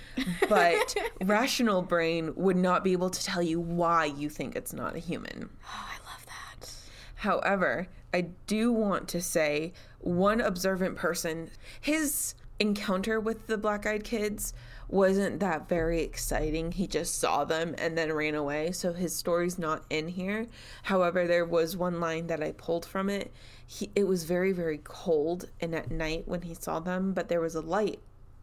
but 0.50 0.96
rational 1.24 1.82
brain 1.82 2.34
would 2.36 2.58
not 2.58 2.84
be 2.84 2.92
able 2.92 3.10
to 3.10 3.24
tell 3.24 3.42
you 3.42 3.60
why 3.60 4.06
you 4.06 4.30
think 4.30 4.56
it's 4.56 4.74
not 4.74 4.96
a 4.96 5.00
human. 5.00 5.50
Oh, 5.64 5.68
I 5.88 6.12
love 6.12 6.26
that. 6.26 6.72
However, 7.16 7.88
I 8.14 8.22
do 8.48 8.72
want 8.72 9.08
to 9.10 9.22
say 9.22 9.74
one 10.00 10.42
observant 10.42 10.96
person, 10.96 11.50
his 11.82 12.36
encounter 12.60 13.20
with 13.20 13.48
the 13.48 13.58
black 13.58 13.86
eyed 13.86 14.04
kids 14.04 14.54
wasn't 14.90 15.40
that 15.40 15.68
very 15.68 16.02
exciting. 16.02 16.72
He 16.72 16.88
just 16.88 17.20
saw 17.20 17.44
them 17.44 17.76
and 17.78 17.98
then 17.98 18.14
ran 18.14 18.36
away, 18.36 18.72
so 18.72 18.94
his 18.94 19.16
story's 19.16 19.60
not 19.60 19.84
in 19.90 20.08
here. 20.08 20.48
However, 20.84 21.28
there 21.28 21.46
was 21.46 21.76
one 21.76 22.00
line 22.00 22.28
that 22.28 22.42
I 22.42 22.54
pulled 22.54 22.86
from 22.86 23.10
it. 23.10 23.34
He, 23.66 23.90
it 23.96 24.08
was 24.08 24.24
very, 24.24 24.54
very 24.54 24.80
cold 24.84 25.50
and 25.60 25.76
at 25.76 25.92
night 25.92 26.24
when 26.26 26.44
he 26.44 26.54
saw 26.54 26.80
them, 26.80 27.14
but 27.14 27.28
there 27.28 27.42
was 27.42 27.56
a 27.56 27.62
light, 27.62 28.00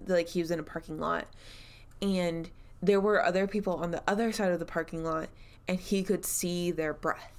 like 0.06 0.28
he 0.28 0.40
was 0.40 0.50
in 0.50 0.60
a 0.60 0.64
parking 0.64 0.98
lot. 0.98 1.26
And 2.02 2.50
there 2.82 3.00
were 3.00 3.24
other 3.24 3.46
people 3.46 3.74
on 3.74 3.90
the 3.90 4.02
other 4.06 4.30
side 4.30 4.52
of 4.52 4.58
the 4.58 4.66
parking 4.66 5.02
lot, 5.02 5.30
and 5.66 5.78
he 5.78 6.02
could 6.02 6.26
see 6.26 6.70
their 6.70 6.92
breath 6.92 7.34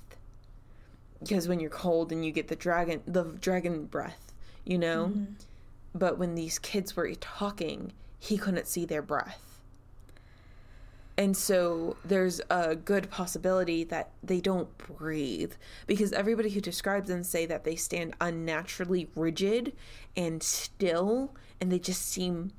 because 1.19 1.47
when 1.47 1.59
you're 1.59 1.69
cold 1.69 2.11
and 2.11 2.25
you 2.25 2.31
get 2.31 2.47
the 2.47 2.55
dragon 2.55 3.01
the 3.07 3.23
dragon 3.23 3.85
breath 3.85 4.33
you 4.63 4.77
know 4.77 5.07
mm-hmm. 5.07 5.33
but 5.93 6.17
when 6.17 6.35
these 6.35 6.59
kids 6.59 6.95
were 6.95 7.13
talking 7.15 7.91
he 8.25 8.37
couldn't 8.37 8.67
see 8.67 8.85
their 8.85 9.01
breath 9.01 9.55
and 11.17 11.35
so 11.37 11.95
there's 12.03 12.41
a 12.49 12.75
good 12.75 13.09
possibility 13.09 13.85
that 13.85 14.11
they 14.21 14.41
don't 14.41 14.77
breathe 14.77 15.53
because 15.87 16.11
everybody 16.11 16.49
who 16.49 16.59
describes 16.59 17.07
them 17.07 17.23
say 17.23 17.45
that 17.45 17.63
they 17.63 17.75
stand 17.75 18.13
unnaturally 18.19 19.07
rigid 19.15 19.71
and 20.17 20.43
still 20.43 21.33
and 21.61 21.71
they 21.71 21.79
just 21.79 22.01
seem 22.01 22.51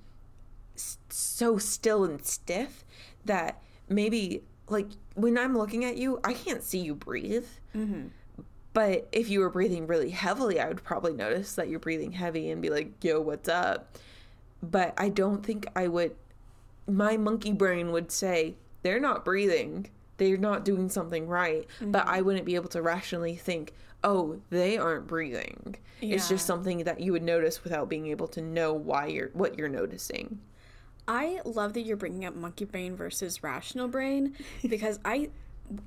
so 1.11 1.59
still 1.59 2.05
and 2.05 2.25
stiff 2.25 2.85
that 3.25 3.61
maybe 3.89 4.43
like 4.69 4.87
when 5.15 5.39
I'm 5.39 5.57
looking 5.57 5.85
at 5.85 5.97
you, 5.97 6.21
I 6.25 6.33
can't 6.33 6.63
see 6.63 6.79
you 6.79 6.95
breathe. 6.95 7.47
Mm-hmm. 7.75 8.09
But 8.73 9.09
if 9.13 9.31
you 9.31 9.41
were 9.41 9.49
breathing 9.49 9.87
really 9.87 10.11
heavily, 10.11 10.61
I 10.61 10.69
would 10.69 10.85
probably 10.85 11.15
notice 11.15 11.55
that 11.55 11.69
you're 11.69 11.81
breathing 11.81 12.13
heavy 12.13 12.51
and 12.51 12.61
be 12.61 12.69
like, 12.69 12.93
yo, 13.03 13.21
what's 13.21 13.49
up? 13.49 13.97
But 14.63 14.95
I 14.97 15.09
don't 15.09 15.45
think 15.45 15.67
I 15.77 15.89
would, 15.89 16.17
my 16.89 17.17
monkey 17.17 17.53
brain 17.53 17.93
would 17.93 18.11
say, 18.11 18.57
they're 18.83 19.01
not 19.01 19.25
breathing. 19.25 19.91
They're 20.17 20.37
not 20.37 20.65
doing 20.65 20.89
something 20.89 21.27
right. 21.27 21.67
But 21.81 22.07
mm-hmm. 22.07 22.15
I 22.15 22.21
wouldn't 22.23 22.47
be 22.47 22.55
able 22.55 22.69
to 22.71 22.83
rationally 22.83 23.37
think, 23.37 23.75
oh, 24.03 24.41
they 24.51 24.79
aren't 24.79 25.07
breathing. 25.07 25.77
It's 26.01 26.29
just 26.29 26.47
something 26.47 26.85
that 26.85 27.01
you 27.01 27.13
would 27.13 27.23
notice 27.23 27.65
without 27.65 27.89
being 27.89 28.09
able 28.09 28.29
to 28.29 28.43
know 28.43 28.75
why 28.75 29.07
you're, 29.07 29.31
what 29.33 29.59
you're 29.59 29.69
noticing. 29.69 30.41
I 31.09 31.41
love 31.45 31.73
that 31.75 31.83
you're 31.83 31.97
bringing 31.97 32.25
up 32.25 32.35
monkey 32.35 32.65
brain 32.65 32.97
versus 32.97 33.43
rational 33.43 33.89
brain 33.89 34.35
because 34.69 34.99
I 35.05 35.31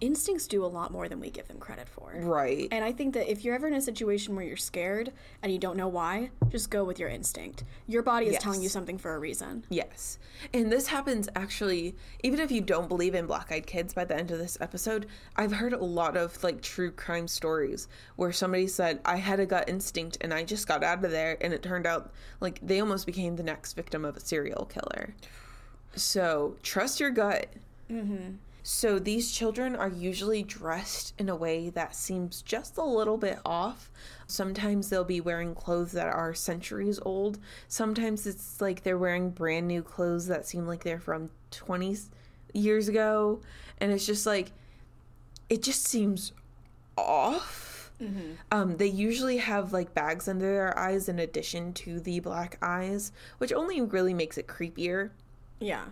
instincts 0.02 0.48
do 0.48 0.64
a 0.64 0.68
lot 0.68 0.92
more 0.92 1.08
than 1.08 1.20
we 1.20 1.30
give 1.30 1.48
them 1.48 1.58
credit 1.58 1.88
for. 1.88 2.14
Right. 2.16 2.68
And 2.72 2.84
I 2.84 2.92
think 2.92 3.14
that 3.14 3.32
if 3.32 3.44
you're 3.44 3.56
ever 3.56 3.68
in 3.68 3.74
a 3.74 3.82
situation 3.82 4.36
where 4.36 4.46
you're 4.46 4.58
scared 4.58 5.12
and 5.42 5.52
you 5.52 5.58
don't 5.58 5.78
know 5.78 5.88
why, 5.88 6.32
just 6.50 6.70
go 6.70 6.84
with 6.84 7.00
your 7.00 7.10
instinct. 7.10 7.64
Your 7.88 8.04
body 8.04 8.28
is 8.28 8.38
telling 8.38 8.62
you 8.62 8.70
something 8.70 8.98
for 8.98 9.16
a 9.16 9.20
reason. 9.20 9.66
Yes. 9.70 10.20
And 10.54 10.72
this 10.72 10.88
happens 10.88 11.30
actually, 11.36 11.96
even 12.24 12.40
if 12.40 12.52
you 12.52 12.62
don't 12.62 12.88
believe 12.88 13.16
in 13.16 13.26
black 13.26 13.52
eyed 13.52 13.68
kids 13.68 13.94
by 13.94 14.06
the 14.06 14.16
end 14.16 14.32
of 14.32 14.38
this 14.38 14.58
episode, 14.62 15.08
I've 15.36 15.54
heard 15.54 15.74
a 15.74 15.84
lot 15.84 16.18
of 16.18 16.42
like 16.44 16.62
true 16.62 16.92
crime 16.92 17.28
stories 17.28 17.88
where 18.16 18.32
somebody 18.32 18.68
said, 18.68 19.00
I 19.06 19.18
had 19.18 19.40
a 19.40 19.46
gut 19.46 19.70
instinct 19.70 20.18
and 20.22 20.34
I 20.34 20.44
just 20.44 20.68
got 20.68 20.84
out 20.84 21.04
of 21.04 21.12
there. 21.12 21.38
And 21.42 21.54
it 21.54 21.64
turned 21.64 21.86
out 21.86 22.12
like 22.40 22.60
they 22.62 22.80
almost 22.80 23.06
became 23.06 23.36
the 23.36 23.44
next 23.44 23.74
victim 23.74 24.06
of 24.06 24.18
a 24.18 24.20
serial 24.20 24.66
killer. 24.66 25.16
So 25.96 26.56
trust 26.64 27.00
your 27.00 27.12
gut. 27.12 27.48
Mm-hmm. 27.90 28.36
So 28.72 29.00
these 29.00 29.32
children 29.32 29.76
are 29.76 29.90
usually 29.90 30.44
dressed 30.44 31.16
in 31.18 31.28
a 31.28 31.36
way 31.36 31.72
that 31.72 31.96
seems 31.96 32.44
just 32.44 32.78
a 32.78 32.84
little 32.84 33.18
bit 33.18 33.40
off. 33.44 33.90
Sometimes 34.28 34.90
they'll 34.90 35.04
be 35.04 35.22
wearing 35.22 35.56
clothes 35.56 35.92
that 35.94 36.06
are 36.06 36.36
centuries 36.36 37.00
old. 37.02 37.40
Sometimes 37.68 38.28
it's 38.28 38.62
like 38.62 38.84
they're 38.84 39.00
wearing 39.00 39.32
brand 39.32 39.68
new 39.68 39.82
clothes 39.82 40.28
that 40.28 40.46
seem 40.46 40.68
like 40.68 40.84
they're 40.84 41.00
from 41.00 41.32
20 41.50 41.98
years 42.54 42.88
ago. 42.88 43.42
And 43.80 43.92
it's 43.92 44.06
just 44.06 44.28
like, 44.28 44.52
it 45.50 45.64
just 45.64 45.88
seems 45.88 46.32
off. 46.96 47.92
Um, 48.52 48.78
they 48.78 48.86
usually 48.86 49.38
have 49.38 49.74
like 49.74 49.96
bags 49.96 50.28
under 50.28 50.46
their 50.46 50.78
eyes 50.78 51.10
in 51.10 51.18
addition 51.18 51.74
to 51.74 52.00
the 52.00 52.20
black 52.20 52.60
eyes, 52.62 53.14
which 53.40 53.52
only 53.52 53.82
really 53.82 54.14
makes 54.14 54.38
it 54.38 54.46
creepier 54.46 55.10
Yeah. 55.60 55.86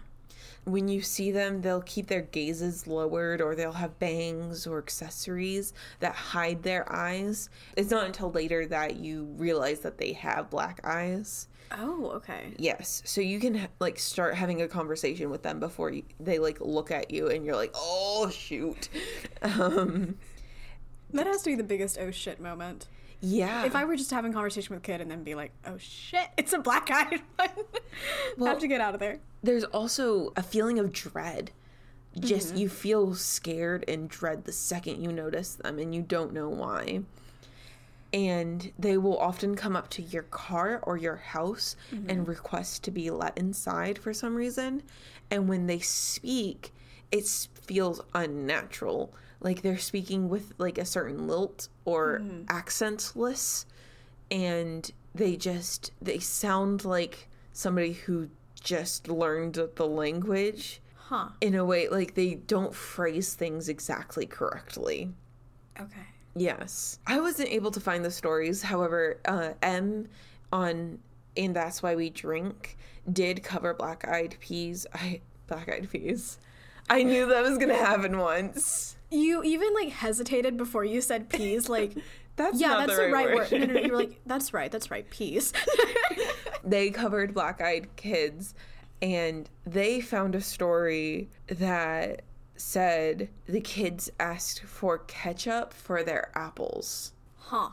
When 0.67 0.87
you 0.89 1.01
see 1.01 1.31
them, 1.31 1.61
they'll 1.61 1.81
keep 1.81 2.07
their 2.07 2.21
gazes 2.21 2.87
lowered 2.87 3.41
or 3.41 3.55
they'll 3.55 3.71
have 3.71 3.97
bangs 3.99 4.67
or 4.67 4.77
accessories 4.77 5.73
that 6.01 6.13
hide 6.13 6.63
their 6.63 6.91
eyes. 6.91 7.49
It's 7.75 7.89
not 7.89 8.05
until 8.05 8.31
later 8.31 8.65
that 8.67 8.97
you 8.97 9.23
realize 9.37 9.79
that 9.79 9.97
they 9.97 10.13
have 10.13 10.49
black 10.49 10.81
eyes. 10.83 11.47
Oh, 11.71 12.11
okay. 12.15 12.53
Yes. 12.57 13.01
So 13.05 13.21
you 13.21 13.39
can 13.39 13.67
like 13.79 13.97
start 13.97 14.35
having 14.35 14.61
a 14.61 14.67
conversation 14.67 15.29
with 15.29 15.43
them 15.43 15.59
before 15.59 15.91
you, 15.91 16.03
they 16.19 16.39
like 16.39 16.59
look 16.59 16.91
at 16.91 17.11
you 17.11 17.27
and 17.29 17.45
you're 17.45 17.55
like, 17.55 17.73
"Oh, 17.75 18.29
shoot." 18.29 18.89
Um 19.41 20.17
That 21.13 21.27
has 21.27 21.41
to 21.43 21.51
be 21.51 21.55
the 21.55 21.63
biggest 21.63 21.97
oh 21.99 22.11
shit 22.11 22.39
moment. 22.39 22.87
Yeah. 23.21 23.65
If 23.65 23.75
I 23.75 23.85
were 23.85 23.95
just 23.95 24.11
having 24.11 24.31
a 24.31 24.33
conversation 24.33 24.75
with 24.75 24.83
a 24.83 24.85
kid 24.85 25.01
and 25.01 25.09
then 25.09 25.23
be 25.23 25.35
like, 25.35 25.51
oh 25.65 25.77
shit, 25.77 26.29
it's 26.37 26.53
a 26.53 26.59
black 26.59 26.89
eyed 26.91 27.21
one. 28.37 28.49
have 28.49 28.59
to 28.59 28.67
get 28.67 28.81
out 28.81 28.93
of 28.93 28.99
there. 28.99 29.19
there's 29.43 29.63
also 29.63 30.33
a 30.35 30.43
feeling 30.43 30.79
of 30.79 30.93
dread. 30.93 31.51
Just 32.19 32.49
mm-hmm. 32.49 32.57
you 32.57 32.69
feel 32.69 33.15
scared 33.15 33.85
and 33.87 34.09
dread 34.09 34.45
the 34.45 34.51
second 34.51 35.03
you 35.03 35.11
notice 35.11 35.55
them 35.55 35.77
and 35.77 35.93
you 35.93 36.01
don't 36.01 36.33
know 36.33 36.49
why. 36.49 37.01
And 38.13 38.71
they 38.79 38.97
will 38.97 39.17
often 39.17 39.55
come 39.55 39.75
up 39.75 39.89
to 39.91 40.01
your 40.01 40.23
car 40.23 40.79
or 40.83 40.97
your 40.97 41.17
house 41.17 41.75
and 41.91 42.07
mm-hmm. 42.07 42.23
request 42.23 42.83
to 42.85 42.91
be 42.91 43.11
let 43.11 43.37
inside 43.37 43.99
for 43.99 44.13
some 44.13 44.35
reason. 44.35 44.81
And 45.29 45.47
when 45.49 45.67
they 45.67 45.79
speak, 45.79 46.73
it 47.11 47.27
feels 47.27 48.01
unnatural. 48.15 49.13
Like 49.39 49.61
they're 49.61 49.77
speaking 49.77 50.29
with 50.29 50.53
like 50.57 50.77
a 50.77 50.85
certain 50.85 51.27
lilt 51.27 51.69
or 51.85 52.21
accentless 52.47 53.65
and 54.31 54.89
they 55.15 55.35
just 55.37 55.91
they 56.01 56.19
sound 56.19 56.83
like 56.85 57.29
somebody 57.53 57.93
who 57.93 58.29
just 58.61 59.07
learned 59.07 59.59
the 59.75 59.87
language 59.87 60.81
Huh. 60.95 61.29
in 61.39 61.55
a 61.55 61.63
way 61.63 61.87
like 61.87 62.15
they 62.15 62.35
don't 62.35 62.75
phrase 62.75 63.33
things 63.33 63.69
exactly 63.69 64.25
correctly. 64.25 65.13
Okay. 65.79 66.01
Yes. 66.35 66.99
I 67.07 67.21
wasn't 67.21 67.49
able 67.49 67.71
to 67.71 67.79
find 67.79 68.03
the 68.03 68.11
stories. 68.11 68.61
However, 68.61 69.19
uh, 69.25 69.53
Em 69.61 70.09
on 70.51 70.99
and 71.37 71.55
that's 71.55 71.81
why 71.81 71.95
we 71.95 72.09
drink 72.09 72.77
did 73.13 73.41
cover 73.43 73.73
black 73.73 74.05
eyed 74.07 74.35
peas. 74.41 74.85
I 74.93 75.21
black 75.47 75.69
eyed 75.69 75.89
peas. 75.89 76.39
I 76.89 77.03
knew 77.03 77.27
that 77.27 77.43
was 77.43 77.57
gonna 77.57 77.75
happen 77.77 78.17
once. 78.17 78.96
You 79.09 79.43
even 79.43 79.73
like 79.73 79.89
hesitated 79.89 80.57
before 80.57 80.83
you 80.83 81.01
said 81.01 81.29
peas, 81.29 81.69
like 81.69 81.93
That's 82.37 82.61
yeah, 82.61 82.85
that's 82.85 82.95
the 82.95 83.09
right, 83.09 83.33
word. 83.33 83.51
No, 83.51 83.57
no, 83.57 83.65
no. 83.65 83.79
You 83.81 83.91
were 83.91 83.97
like, 83.97 84.21
that's 84.25 84.53
right, 84.53 84.71
that's 84.71 84.89
right, 84.89 85.09
peas. 85.09 85.51
they 86.63 86.91
covered 86.91 87.33
black 87.33 87.59
eyed 87.61 87.93
kids 87.95 88.53
and 89.01 89.49
they 89.65 89.99
found 89.99 90.35
a 90.35 90.41
story 90.41 91.29
that 91.47 92.21
said 92.55 93.29
the 93.47 93.59
kids 93.59 94.09
asked 94.19 94.61
for 94.63 94.99
ketchup 94.99 95.73
for 95.73 96.03
their 96.03 96.31
apples 96.35 97.11
huh. 97.37 97.69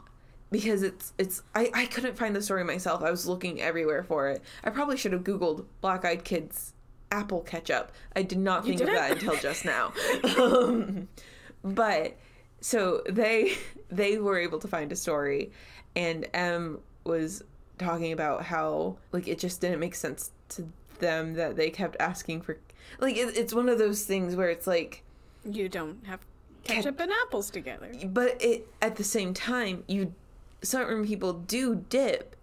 because 0.51 0.83
it's 0.83 1.15
it's 1.17 1.43
I, 1.55 1.71
I 1.73 1.87
couldn't 1.87 2.19
find 2.19 2.37
the 2.37 2.43
story 2.43 2.65
myself 2.65 3.03
i 3.03 3.11
was 3.11 3.27
looking 3.27 3.63
everywhere 3.63 4.05
for 4.05 4.29
it 4.29 4.43
i 4.63 4.69
probably 4.69 4.99
should 4.99 5.15
have 5.15 5.25
googled 5.25 5.65
black 5.81 6.05
eyed 6.05 6.23
kids 6.23 6.75
apple 7.21 7.41
ketchup 7.41 7.93
i 8.17 8.23
did 8.23 8.39
not 8.39 8.65
think 8.65 8.81
of 8.81 8.87
that 8.87 9.13
until 9.13 9.37
just 9.37 9.65
now 9.75 9.93
um, 10.39 11.09
but 11.63 12.17
so 12.61 13.03
they 13.09 13.53
they 13.91 14.19
were 14.19 14.39
able 14.39 14.59
to 14.59 14.69
find 14.69 14.91
a 14.93 14.97
story 14.97 15.51
and 15.95 16.27
Em 16.35 16.81
was 17.05 17.43
talking 17.79 18.13
about 18.13 18.43
how 18.43 18.97
like 19.13 19.29
it 19.29 19.39
just 19.39 19.61
didn't 19.61 19.81
make 19.81 19.95
sense 19.95 20.31
to 20.49 20.67
them 20.99 21.35
that 21.35 21.57
they 21.57 21.71
kept 21.71 21.97
asking 22.01 22.41
for. 22.41 22.59
Like 22.99 23.17
it, 23.17 23.37
it's 23.37 23.53
one 23.55 23.69
of 23.69 23.79
those 23.79 24.05
things 24.05 24.37
where 24.37 24.49
it's 24.49 24.67
like, 24.67 25.03
You 25.45 25.69
don't 25.69 26.05
have 26.07 26.21
ketchup 26.65 26.99
and 27.01 27.13
apples 27.23 27.51
together. 27.51 27.91
but 28.07 28.43
it 28.43 28.67
at 28.81 28.97
the 28.97 29.05
same 29.05 29.35
time 29.35 29.85
you 29.87 30.15
certain 30.63 31.07
people 31.07 31.35
do 31.35 31.85
dip 31.91 32.37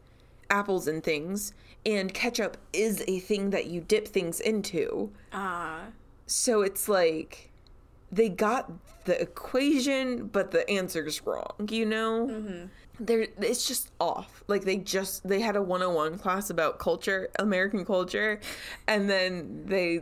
apples 0.49 0.87
in 0.87 1.01
things, 1.01 1.53
and 1.85 2.13
ketchup 2.13 2.57
is 2.73 3.03
a 3.07 3.19
thing 3.19 3.49
that 3.51 3.67
you 3.67 3.81
dip 3.81 4.07
things 4.07 4.39
into. 4.39 5.11
Ah. 5.33 5.81
So 6.27 6.61
it's 6.61 6.87
like 6.87 7.51
they 8.11 8.29
got 8.29 8.71
the 9.05 9.19
equation, 9.19 10.27
but 10.27 10.51
the 10.51 10.69
answer's 10.69 11.25
wrong. 11.25 11.67
You 11.69 11.85
know, 11.85 12.27
mm-hmm. 12.27 12.65
they're 12.99 13.27
it's 13.39 13.67
just 13.67 13.91
off. 13.99 14.43
Like 14.47 14.63
they 14.63 14.77
just 14.77 15.27
they 15.27 15.41
had 15.41 15.55
a 15.55 15.61
101 15.61 16.19
class 16.19 16.49
about 16.49 16.79
culture, 16.79 17.29
American 17.39 17.85
culture, 17.85 18.39
and 18.87 19.09
then 19.09 19.63
they 19.65 20.01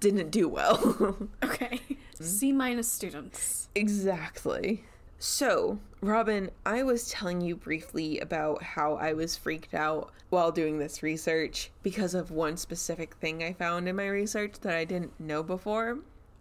didn't 0.00 0.30
do 0.30 0.48
well. 0.48 1.16
okay. 1.44 1.80
C 2.20 2.52
minus 2.52 2.90
students. 2.90 3.68
exactly. 3.74 4.84
So, 5.18 5.78
Robin, 6.06 6.50
I 6.64 6.84
was 6.84 7.10
telling 7.10 7.40
you 7.40 7.56
briefly 7.56 8.20
about 8.20 8.62
how 8.62 8.94
I 8.94 9.12
was 9.12 9.36
freaked 9.36 9.74
out 9.74 10.12
while 10.30 10.52
doing 10.52 10.78
this 10.78 11.02
research 11.02 11.70
because 11.82 12.14
of 12.14 12.30
one 12.30 12.56
specific 12.56 13.14
thing 13.16 13.42
I 13.42 13.52
found 13.52 13.88
in 13.88 13.96
my 13.96 14.06
research 14.06 14.60
that 14.60 14.76
I 14.76 14.84
didn't 14.84 15.18
know 15.18 15.42
before. 15.42 15.98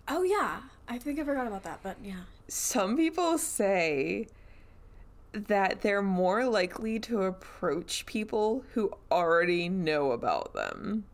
Oh 0.07 0.21
yeah, 0.21 0.61
I 0.87 0.99
think 0.99 1.19
I 1.19 1.23
forgot 1.23 1.47
about 1.47 1.63
that, 1.63 1.79
but 1.81 1.97
yeah. 2.03 2.21
Some 2.47 2.95
people 2.95 3.39
say 3.39 4.27
that 5.33 5.81
they're 5.81 6.03
more 6.03 6.45
likely 6.45 6.99
to 6.99 7.23
approach 7.23 8.05
people 8.05 8.63
who 8.73 8.91
already 9.11 9.67
know 9.67 10.11
about 10.11 10.53
them. 10.53 11.05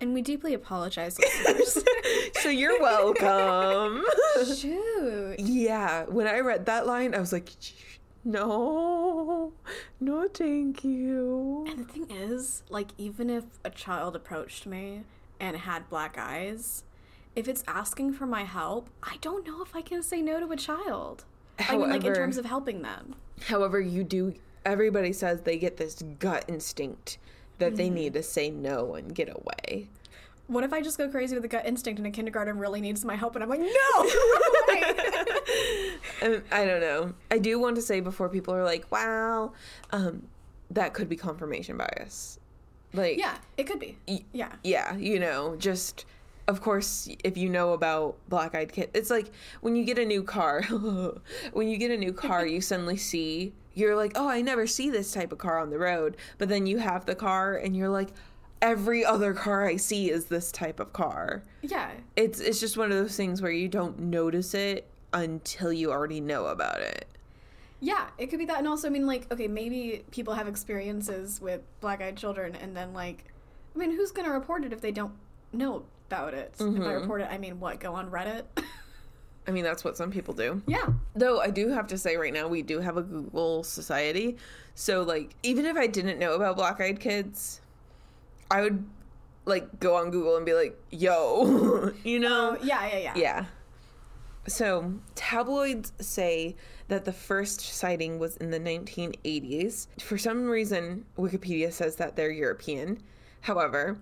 And 0.00 0.14
we 0.14 0.22
deeply 0.22 0.54
apologize, 0.54 1.18
listeners. 1.46 1.84
So 2.40 2.50
you're 2.50 2.80
welcome. 2.80 4.04
Shoot. 4.56 5.40
yeah, 5.40 6.04
when 6.04 6.26
I 6.26 6.40
read 6.40 6.66
that 6.66 6.86
line, 6.86 7.14
I 7.14 7.18
was 7.18 7.32
like, 7.32 7.50
no, 8.24 9.52
no, 10.00 10.28
thank 10.28 10.84
you. 10.84 11.64
And 11.68 11.78
the 11.80 11.84
thing 11.92 12.10
is, 12.10 12.62
like, 12.68 12.88
even 12.98 13.30
if 13.30 13.44
a 13.64 13.70
child 13.70 14.14
approached 14.14 14.66
me 14.66 15.04
and 15.40 15.56
had 15.56 15.88
black 15.88 16.16
eyes, 16.18 16.84
if 17.34 17.48
it's 17.48 17.64
asking 17.66 18.12
for 18.12 18.26
my 18.26 18.44
help, 18.44 18.90
I 19.02 19.16
don't 19.20 19.46
know 19.46 19.62
if 19.62 19.74
I 19.74 19.80
can 19.80 20.02
say 20.02 20.20
no 20.20 20.40
to 20.40 20.50
a 20.52 20.56
child. 20.56 21.24
I 21.58 21.76
mean, 21.76 21.90
like, 21.90 22.04
in 22.04 22.14
terms 22.14 22.36
of 22.38 22.44
helping 22.44 22.82
them. 22.82 23.14
However, 23.46 23.80
you 23.80 24.04
do, 24.04 24.34
everybody 24.64 25.12
says 25.12 25.42
they 25.42 25.58
get 25.58 25.76
this 25.76 26.02
gut 26.18 26.44
instinct 26.48 27.18
that 27.58 27.68
Mm-hmm. 27.68 27.76
they 27.76 27.90
need 27.90 28.12
to 28.14 28.22
say 28.22 28.50
no 28.50 28.94
and 28.94 29.14
get 29.14 29.28
away. 29.28 29.88
What 30.46 30.64
if 30.64 30.72
I 30.72 30.80
just 30.80 30.96
go 30.96 31.08
crazy 31.10 31.34
with 31.34 31.44
a 31.44 31.48
gut 31.48 31.66
instinct 31.66 31.98
and 31.98 32.06
a 32.06 32.10
kindergarten 32.10 32.58
really 32.58 32.80
needs 32.80 33.04
my 33.04 33.16
help 33.16 33.34
and 33.34 33.44
I'm 33.44 33.50
like, 33.50 33.60
no! 33.60 33.68
Um, 36.20 36.42
I 36.50 36.64
don't 36.64 36.80
know. 36.80 37.14
I 37.30 37.38
do 37.38 37.58
want 37.60 37.76
to 37.76 37.82
say 37.82 38.00
before 38.00 38.28
people 38.28 38.52
are 38.54 38.64
like, 38.64 38.90
wow, 38.90 39.52
um, 39.92 40.26
that 40.70 40.92
could 40.92 41.08
be 41.08 41.16
confirmation 41.16 41.76
bias. 41.76 42.40
Like, 42.92 43.18
yeah, 43.18 43.36
it 43.56 43.64
could 43.64 43.78
be. 43.78 43.96
Yeah. 44.32 44.52
yeah, 44.64 44.96
you 44.96 45.20
know, 45.20 45.54
just 45.56 46.06
of 46.48 46.62
course, 46.62 47.08
if 47.22 47.36
you 47.36 47.50
know 47.50 47.74
about 47.74 48.16
Black 48.28 48.54
Eyed 48.54 48.72
Kid, 48.72 48.90
it's 48.94 49.10
like 49.10 49.30
when 49.60 49.76
you 49.76 49.84
get 49.84 49.98
a 49.98 50.04
new 50.04 50.22
car. 50.22 50.62
when 51.52 51.68
you 51.68 51.76
get 51.76 51.90
a 51.90 51.96
new 51.96 52.12
car, 52.12 52.46
you 52.46 52.60
suddenly 52.62 52.96
see 52.96 53.52
you're 53.74 53.94
like, 53.94 54.12
oh, 54.16 54.28
I 54.28 54.40
never 54.40 54.66
see 54.66 54.90
this 54.90 55.12
type 55.12 55.30
of 55.30 55.38
car 55.38 55.58
on 55.58 55.70
the 55.70 55.78
road. 55.78 56.16
But 56.36 56.48
then 56.48 56.66
you 56.66 56.78
have 56.78 57.06
the 57.06 57.14
car, 57.14 57.54
and 57.56 57.76
you're 57.76 57.88
like, 57.88 58.08
every 58.60 59.04
other 59.04 59.32
car 59.32 59.66
I 59.66 59.76
see 59.76 60.10
is 60.10 60.24
this 60.24 60.50
type 60.50 60.80
of 60.80 60.92
car. 60.92 61.44
Yeah. 61.62 61.92
It's 62.16 62.40
it's 62.40 62.58
just 62.58 62.76
one 62.76 62.90
of 62.90 62.98
those 62.98 63.16
things 63.16 63.40
where 63.40 63.52
you 63.52 63.68
don't 63.68 63.98
notice 64.00 64.54
it 64.54 64.88
until 65.12 65.72
you 65.72 65.92
already 65.92 66.20
know 66.20 66.46
about 66.46 66.80
it. 66.80 67.06
Yeah, 67.80 68.08
it 68.18 68.26
could 68.26 68.40
be 68.40 68.46
that. 68.46 68.58
And 68.58 68.66
also, 68.66 68.88
I 68.88 68.90
mean, 68.90 69.06
like, 69.06 69.32
okay, 69.32 69.46
maybe 69.46 70.02
people 70.10 70.34
have 70.34 70.48
experiences 70.48 71.40
with 71.40 71.60
black 71.80 72.02
eyed 72.02 72.16
children, 72.16 72.56
and 72.56 72.76
then, 72.76 72.92
like, 72.92 73.26
I 73.76 73.78
mean, 73.78 73.92
who's 73.92 74.10
going 74.10 74.26
to 74.26 74.32
report 74.32 74.64
it 74.64 74.72
if 74.72 74.80
they 74.80 74.90
don't 74.90 75.12
know 75.52 75.84
about 76.08 76.34
it? 76.34 76.52
If 76.54 76.60
I 76.60 76.64
mm-hmm. 76.64 76.82
report 76.82 77.20
it, 77.20 77.28
I 77.30 77.38
mean, 77.38 77.60
what, 77.60 77.80
go 77.80 77.94
on 77.94 78.10
Reddit? 78.10 78.44
I 79.46 79.50
mean, 79.50 79.64
that's 79.64 79.82
what 79.82 79.96
some 79.96 80.10
people 80.10 80.34
do. 80.34 80.62
yeah. 80.66 80.88
Though 81.14 81.40
I 81.40 81.48
do 81.48 81.68
have 81.68 81.86
to 81.88 81.96
say 81.96 82.16
right 82.16 82.34
now 82.34 82.48
we 82.48 82.60
do 82.60 82.80
have 82.80 82.98
a 82.98 83.02
Google 83.02 83.64
society. 83.64 84.36
So 84.74 85.02
like 85.02 85.34
even 85.42 85.64
if 85.64 85.76
I 85.76 85.86
didn't 85.86 86.18
know 86.18 86.34
about 86.34 86.56
black 86.56 86.80
eyed 86.80 87.00
kids, 87.00 87.62
I 88.50 88.60
would 88.60 88.84
like 89.46 89.80
go 89.80 89.96
on 89.96 90.10
Google 90.10 90.36
and 90.36 90.44
be 90.44 90.52
like, 90.52 90.78
"Yo," 90.90 91.92
you 92.04 92.20
know? 92.20 92.58
Oh, 92.60 92.64
yeah, 92.64 92.86
yeah, 92.86 92.98
yeah. 92.98 93.12
Yeah. 93.16 93.44
So, 94.46 94.94
tabloids 95.14 95.92
say 96.00 96.56
that 96.88 97.04
the 97.04 97.12
first 97.12 97.60
sighting 97.60 98.18
was 98.18 98.36
in 98.38 98.50
the 98.50 98.60
1980s. 98.60 99.88
For 100.00 100.16
some 100.16 100.46
reason, 100.46 101.04
Wikipedia 101.18 101.70
says 101.72 101.96
that 101.96 102.16
they're 102.16 102.30
European. 102.30 103.02
However, 103.42 103.98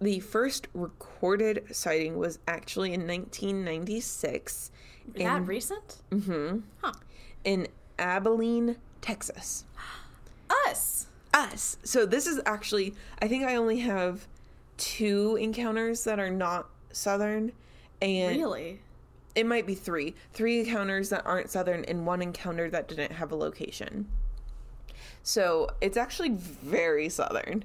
the 0.00 0.20
first 0.20 0.68
recorded 0.74 1.64
sighting 1.72 2.16
was 2.16 2.38
actually 2.48 2.92
in 2.94 3.06
1996 3.06 4.70
That 5.16 5.46
recent? 5.46 5.96
Mm-hmm. 6.10 6.60
Huh. 6.82 6.92
in 7.44 7.68
Abilene, 7.98 8.76
Texas. 9.00 9.64
Us. 10.66 11.06
Us. 11.34 11.76
So 11.84 12.06
this 12.06 12.26
is 12.26 12.40
actually 12.46 12.94
I 13.20 13.28
think 13.28 13.44
I 13.44 13.56
only 13.56 13.78
have 13.80 14.26
two 14.78 15.36
encounters 15.36 16.04
that 16.04 16.18
are 16.18 16.30
not 16.30 16.68
southern 16.92 17.52
and 18.02 18.36
Really? 18.38 18.80
it 19.34 19.46
might 19.46 19.66
be 19.66 19.74
three. 19.74 20.14
Three 20.32 20.60
encounters 20.60 21.10
that 21.10 21.24
aren't 21.26 21.50
southern 21.50 21.84
and 21.84 22.06
one 22.06 22.22
encounter 22.22 22.68
that 22.70 22.88
didn't 22.88 23.12
have 23.12 23.30
a 23.30 23.36
location. 23.36 24.08
So 25.22 25.68
it's 25.82 25.96
actually 25.98 26.30
very 26.30 27.08
southern. 27.10 27.64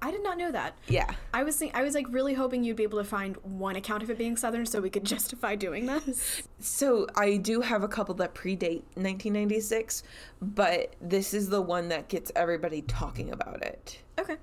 I 0.00 0.10
did 0.12 0.22
not 0.22 0.38
know 0.38 0.52
that. 0.52 0.76
Yeah. 0.86 1.12
I 1.34 1.42
was 1.42 1.56
think- 1.56 1.74
I 1.74 1.82
was 1.82 1.94
like 1.94 2.06
really 2.10 2.34
hoping 2.34 2.62
you'd 2.62 2.76
be 2.76 2.84
able 2.84 2.98
to 2.98 3.04
find 3.04 3.36
one 3.38 3.74
account 3.76 4.02
of 4.02 4.10
it 4.10 4.18
being 4.18 4.36
southern 4.36 4.64
so 4.64 4.80
we 4.80 4.90
could 4.90 5.04
justify 5.14 5.56
doing 5.56 5.86
this. 5.86 6.42
So 6.60 7.06
I 7.16 7.36
do 7.36 7.60
have 7.60 7.82
a 7.82 7.88
couple 7.88 8.14
that 8.16 8.34
predate 8.34 8.82
1996, 8.94 10.02
but 10.40 10.94
this 11.00 11.34
is 11.34 11.48
the 11.48 11.60
one 11.60 11.88
that 11.88 12.08
gets 12.08 12.30
everybody 12.36 12.82
talking 12.82 13.30
about 13.32 13.62
it. 13.62 14.00
Okay. 14.18 14.36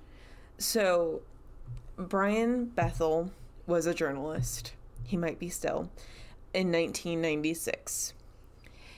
So, 0.57 1.21
Brian 1.97 2.65
Bethel 2.65 3.31
was 3.67 3.85
a 3.85 3.93
journalist. 3.93 4.73
He 5.03 5.17
might 5.17 5.39
be 5.39 5.49
still. 5.49 5.89
In 6.53 6.71
1996, 6.71 8.13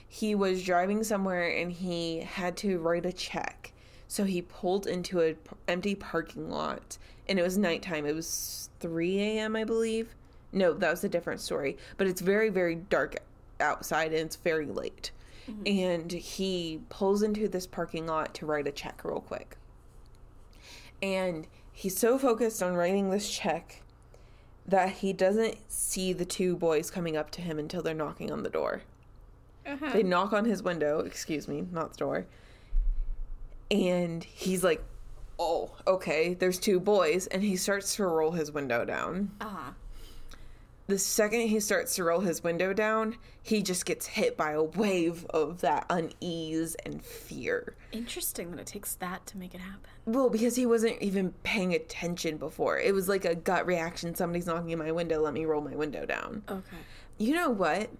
he 0.08 0.34
was 0.34 0.62
driving 0.64 1.02
somewhere 1.04 1.48
and 1.48 1.72
he 1.72 2.20
had 2.20 2.56
to 2.58 2.78
write 2.78 3.06
a 3.06 3.12
check. 3.12 3.72
So 4.08 4.24
he 4.24 4.42
pulled 4.42 4.86
into 4.86 5.20
an 5.20 5.36
empty 5.68 5.94
parking 5.94 6.50
lot, 6.50 6.98
and 7.28 7.38
it 7.38 7.42
was 7.42 7.58
nighttime. 7.58 8.06
It 8.06 8.14
was 8.14 8.70
3 8.80 9.20
a.m., 9.20 9.54
I 9.54 9.64
believe. 9.64 10.14
No, 10.50 10.72
that 10.72 10.90
was 10.90 11.04
a 11.04 11.08
different 11.08 11.40
story. 11.40 11.76
But 11.98 12.06
it's 12.06 12.22
very, 12.22 12.48
very 12.48 12.74
dark 12.74 13.18
outside, 13.60 14.12
and 14.12 14.22
it's 14.22 14.36
very 14.36 14.66
late. 14.66 15.10
And 15.64 16.12
he 16.12 16.80
pulls 16.90 17.22
into 17.22 17.48
this 17.48 17.66
parking 17.66 18.06
lot 18.06 18.34
to 18.34 18.46
write 18.46 18.66
a 18.66 18.72
check 18.72 19.02
real 19.02 19.20
quick 19.20 19.56
and 21.02 21.46
he's 21.72 21.96
so 21.96 22.18
focused 22.18 22.62
on 22.62 22.74
writing 22.74 23.10
this 23.10 23.30
check 23.30 23.82
that 24.66 24.90
he 24.90 25.12
doesn't 25.12 25.56
see 25.68 26.12
the 26.12 26.24
two 26.24 26.56
boys 26.56 26.90
coming 26.90 27.16
up 27.16 27.30
to 27.30 27.40
him 27.40 27.58
until 27.58 27.82
they're 27.82 27.94
knocking 27.94 28.30
on 28.30 28.42
the 28.42 28.50
door. 28.50 28.82
Uh-huh. 29.66 29.90
They 29.92 30.02
knock 30.02 30.32
on 30.32 30.44
his 30.44 30.62
window, 30.62 31.00
excuse 31.00 31.48
me, 31.48 31.66
not 31.72 31.92
the 31.92 31.98
door. 31.98 32.26
And 33.70 34.24
he's 34.24 34.64
like, 34.64 34.82
"Oh, 35.38 35.72
okay, 35.86 36.34
there's 36.34 36.58
two 36.58 36.80
boys." 36.80 37.26
And 37.26 37.42
he 37.42 37.56
starts 37.56 37.96
to 37.96 38.06
roll 38.06 38.32
his 38.32 38.50
window 38.50 38.84
down. 38.84 39.32
Uh-huh. 39.40 39.72
The 40.88 40.98
second 40.98 41.48
he 41.48 41.60
starts 41.60 41.96
to 41.96 42.04
roll 42.04 42.20
his 42.20 42.42
window 42.42 42.72
down, 42.72 43.16
he 43.42 43.60
just 43.60 43.84
gets 43.84 44.06
hit 44.06 44.38
by 44.38 44.52
a 44.52 44.62
wave 44.62 45.26
of 45.26 45.60
that 45.60 45.84
unease 45.90 46.76
and 46.76 47.04
fear. 47.04 47.74
Interesting 47.92 48.52
that 48.52 48.60
it 48.60 48.66
takes 48.68 48.94
that 48.94 49.26
to 49.26 49.36
make 49.36 49.54
it 49.54 49.60
happen. 49.60 49.90
Well, 50.06 50.30
because 50.30 50.56
he 50.56 50.64
wasn't 50.64 51.02
even 51.02 51.32
paying 51.42 51.74
attention 51.74 52.38
before. 52.38 52.78
It 52.78 52.94
was 52.94 53.06
like 53.06 53.26
a 53.26 53.34
gut 53.34 53.66
reaction. 53.66 54.14
Somebody's 54.14 54.46
knocking 54.46 54.72
at 54.72 54.78
my 54.78 54.90
window. 54.90 55.20
Let 55.20 55.34
me 55.34 55.44
roll 55.44 55.60
my 55.60 55.76
window 55.76 56.06
down. 56.06 56.42
Okay. 56.48 56.78
You 57.18 57.34
know 57.34 57.50
what? 57.50 57.90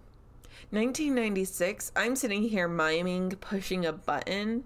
1996, 0.71 1.91
I'm 1.95 2.15
sitting 2.15 2.41
here 2.41 2.67
miming 2.67 3.29
pushing 3.39 3.85
a 3.85 3.93
button. 3.93 4.63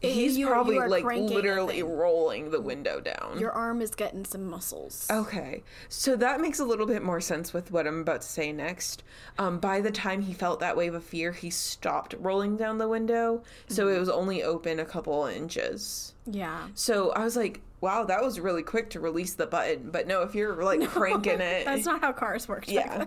He's 0.00 0.36
you- 0.36 0.44
you 0.46 0.50
probably 0.52 0.76
are 0.78 0.88
like 0.88 1.04
literally 1.04 1.82
rolling 1.82 2.50
the 2.50 2.60
window 2.60 3.00
down. 3.00 3.38
Your 3.38 3.52
arm 3.52 3.80
is 3.80 3.94
getting 3.94 4.24
some 4.26 4.44
muscles. 4.46 5.06
Okay, 5.10 5.62
so 5.88 6.14
that 6.16 6.40
makes 6.42 6.58
a 6.60 6.64
little 6.64 6.86
bit 6.86 7.02
more 7.02 7.20
sense 7.22 7.52
with 7.54 7.70
what 7.70 7.86
I'm 7.86 8.00
about 8.00 8.20
to 8.20 8.26
say 8.28 8.52
next. 8.52 9.02
Um, 9.38 9.58
by 9.58 9.80
the 9.80 9.90
time 9.90 10.20
he 10.20 10.34
felt 10.34 10.60
that 10.60 10.76
wave 10.76 10.94
of 10.94 11.02
fear, 11.04 11.32
he 11.32 11.48
stopped 11.48 12.14
rolling 12.18 12.56
down 12.58 12.76
the 12.78 12.88
window, 12.88 13.42
so 13.68 13.86
Mm-hmm. 13.86 13.96
it 13.96 13.98
was 14.00 14.08
only 14.10 14.42
open 14.42 14.78
a 14.78 14.84
couple 14.84 15.24
inches. 15.26 16.12
Yeah. 16.26 16.68
So 16.74 17.10
I 17.12 17.24
was 17.24 17.36
like, 17.36 17.60
"Wow, 17.80 18.04
that 18.04 18.22
was 18.22 18.38
really 18.40 18.62
quick 18.62 18.90
to 18.90 19.00
release 19.00 19.34
the 19.34 19.46
button." 19.46 19.90
But 19.90 20.06
no, 20.06 20.20
if 20.22 20.34
you're 20.34 20.62
like 20.62 20.82
cranking 20.90 21.40
it, 21.40 21.64
That's 21.64 21.86
not 21.86 22.00
how 22.02 22.12
cars 22.12 22.46
work. 22.46 22.70
yeah, 22.70 23.06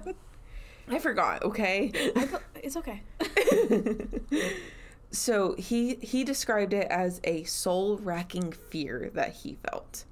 I 0.90 0.98
forgot. 1.00 1.44
Okay, 1.44 1.92
It's 2.56 2.76
okay. 2.78 3.02
so 5.12 5.54
he 5.54 5.96
he 5.96 6.24
described 6.24 6.74
it 6.74 6.88
as 6.90 7.22
a 7.24 7.44
soul 7.44 7.98
racking 7.98 8.52
fear 8.52 9.10
that 9.14 9.34
he 9.34 9.58
felt. 9.70 10.06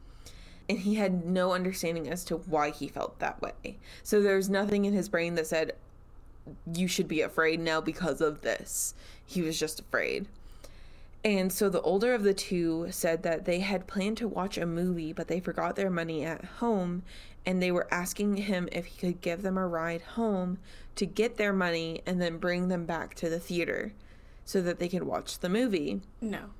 And 0.67 0.79
he 0.79 0.95
had 0.95 1.25
no 1.25 1.53
understanding 1.53 2.09
as 2.09 2.23
to 2.25 2.37
why 2.37 2.71
he 2.71 2.87
felt 2.87 3.19
that 3.19 3.41
way. 3.41 3.77
So 4.01 4.21
there's 4.21 4.49
nothing 4.49 4.85
in 4.85 4.93
his 4.93 5.09
brain 5.09 5.35
that 5.35 5.47
said 5.47 5.73
you 6.73 6.87
should 6.87 7.07
be 7.07 7.21
afraid 7.21 7.59
now 7.59 7.81
because 7.81 8.21
of 8.21 8.41
this. 8.41 8.95
He 9.25 9.41
was 9.41 9.59
just 9.59 9.79
afraid. 9.79 10.27
And 11.23 11.51
so 11.51 11.69
the 11.69 11.81
older 11.81 12.13
of 12.13 12.23
the 12.23 12.33
two 12.33 12.87
said 12.91 13.23
that 13.23 13.45
they 13.45 13.59
had 13.59 13.87
planned 13.87 14.17
to 14.17 14.27
watch 14.27 14.57
a 14.57 14.65
movie 14.65 15.11
but 15.11 15.27
they 15.27 15.39
forgot 15.39 15.75
their 15.75 15.89
money 15.89 16.23
at 16.23 16.45
home 16.45 17.03
and 17.45 17.61
they 17.61 17.71
were 17.71 17.87
asking 17.91 18.37
him 18.37 18.69
if 18.71 18.85
he 18.85 18.97
could 18.99 19.21
give 19.21 19.41
them 19.41 19.57
a 19.57 19.67
ride 19.67 20.01
home 20.01 20.57
to 20.95 21.05
get 21.05 21.37
their 21.37 21.53
money 21.53 22.01
and 22.05 22.21
then 22.21 22.37
bring 22.37 22.67
them 22.67 22.85
back 22.85 23.13
to 23.15 23.29
the 23.29 23.39
theater 23.39 23.93
so 24.45 24.61
that 24.61 24.79
they 24.79 24.87
could 24.87 25.03
watch 25.03 25.39
the 25.39 25.49
movie. 25.49 26.01
No. 26.21 26.51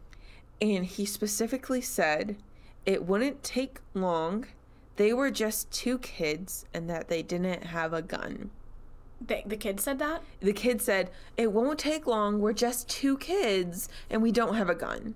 And 0.60 0.86
he 0.86 1.06
specifically 1.06 1.82
said 1.82 2.36
it 2.86 3.06
wouldn't 3.06 3.44
take 3.44 3.80
long. 3.94 4.48
They 4.98 5.14
were 5.14 5.32
just 5.32 5.72
two 5.72 6.00
kids 6.00 6.66
and 6.74 6.90
that 6.90 7.08
they 7.08 7.22
didn't 7.22 7.66
have 7.66 7.94
a 7.94 8.02
gun. 8.02 8.50
They, 9.22 9.44
the 9.46 9.58
kid 9.58 9.80
said 9.80 10.00
that? 10.00 10.24
The 10.42 10.54
kid 10.54 10.82
said, 10.82 11.10
It 11.38 11.52
won't 11.52 11.80
take 11.80 12.06
long. 12.06 12.40
We're 12.40 12.54
just 12.54 12.90
two 12.90 13.18
kids 13.18 13.88
and 14.10 14.22
we 14.22 14.32
don't 14.32 14.56
have 14.56 14.70
a 14.70 14.76
gun. 14.76 15.16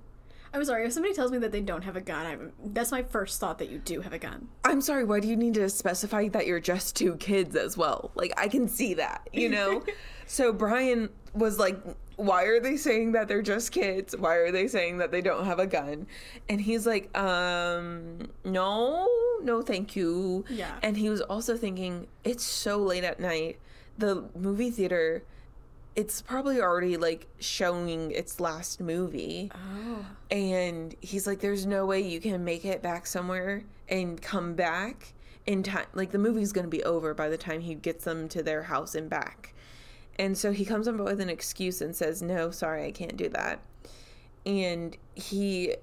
I'm 0.54 0.66
sorry. 0.66 0.86
If 0.86 0.94
somebody 0.94 1.14
tells 1.14 1.32
me 1.32 1.38
that 1.40 1.52
they 1.52 1.62
don't 1.62 1.84
have 1.84 1.96
a 1.96 2.02
gun, 2.02 2.26
I'm, 2.26 2.52
that's 2.74 2.92
my 2.92 3.04
first 3.04 3.40
thought 3.40 3.60
that 3.60 3.70
you 3.70 3.78
do 3.78 4.02
have 4.02 4.14
a 4.14 4.18
gun. 4.18 4.48
I'm 4.66 4.82
sorry, 4.82 5.04
why 5.04 5.20
do 5.20 5.28
you 5.28 5.36
need 5.36 5.54
to 5.56 5.70
specify 5.70 6.28
that 6.30 6.48
you're 6.48 6.60
just 6.60 6.96
two 6.96 7.16
kids 7.18 7.56
as 7.56 7.78
well? 7.78 8.12
Like, 8.16 8.34
I 8.36 8.48
can 8.48 8.68
see 8.68 8.96
that, 8.96 9.28
you 9.32 9.50
know? 9.50 9.84
so 10.30 10.54
Brian 10.54 11.10
was 11.34 11.58
like, 11.58 11.76
Why 12.16 12.44
are 12.44 12.60
they 12.60 12.78
saying 12.78 13.14
that 13.14 13.28
they're 13.28 13.42
just 13.42 13.72
kids? 13.72 14.16
Why 14.16 14.36
are 14.36 14.52
they 14.52 14.68
saying 14.68 15.00
that 15.00 15.12
they 15.12 15.22
don't 15.22 15.46
have 15.46 15.58
a 15.58 15.66
gun? 15.66 16.06
And 16.48 16.62
he's 16.62 16.86
like, 16.86 17.16
Um, 17.18 18.30
no, 18.46 19.08
no, 19.42 19.64
thank 19.64 19.96
you. 19.96 20.46
Yeah. 20.48 20.76
And 20.84 20.96
he 20.96 21.10
was 21.10 21.22
also 21.22 21.58
thinking, 21.58 22.08
It's 22.24 22.44
so 22.44 22.78
late 22.78 23.04
at 23.04 23.20
night. 23.20 23.60
The 23.98 24.26
movie 24.36 24.70
theater. 24.70 25.24
It's 25.96 26.22
probably 26.22 26.62
already 26.62 26.96
like 26.96 27.28
showing 27.40 28.12
its 28.12 28.40
last 28.40 28.80
movie. 28.80 29.52
Oh. 29.54 30.06
And 30.30 30.96
he's 31.02 31.26
like, 31.26 31.40
there's 31.40 31.66
no 31.66 31.86
way 31.88 32.00
you 32.00 32.22
can 32.22 32.46
make 32.46 32.64
it 32.64 32.82
back 32.82 33.08
somewhere 33.08 33.64
and 33.90 34.22
come 34.22 34.54
back 34.54 35.14
in 35.46 35.64
time. 35.64 35.88
Like, 35.94 36.12
the 36.12 36.20
movie's 36.20 36.54
going 36.54 36.64
to 36.64 36.70
be 36.70 36.84
over 36.84 37.14
by 37.14 37.28
the 37.28 37.38
time 37.38 37.60
he 37.60 37.74
gets 37.76 38.06
them 38.06 38.30
to 38.30 38.44
their 38.44 38.64
house 38.64 38.96
and 38.96 39.10
back. 39.10 39.54
And 40.20 40.38
so 40.38 40.52
he 40.52 40.66
comes 40.66 40.86
up 40.86 40.98
with 40.98 41.22
an 41.22 41.30
excuse 41.30 41.82
and 41.82 41.96
says, 41.96 42.22
no, 42.22 42.52
sorry, 42.52 42.86
I 42.86 42.92
can't 42.92 43.16
do 43.16 43.30
that. 43.30 43.62
And 44.46 44.98
he 45.16 45.76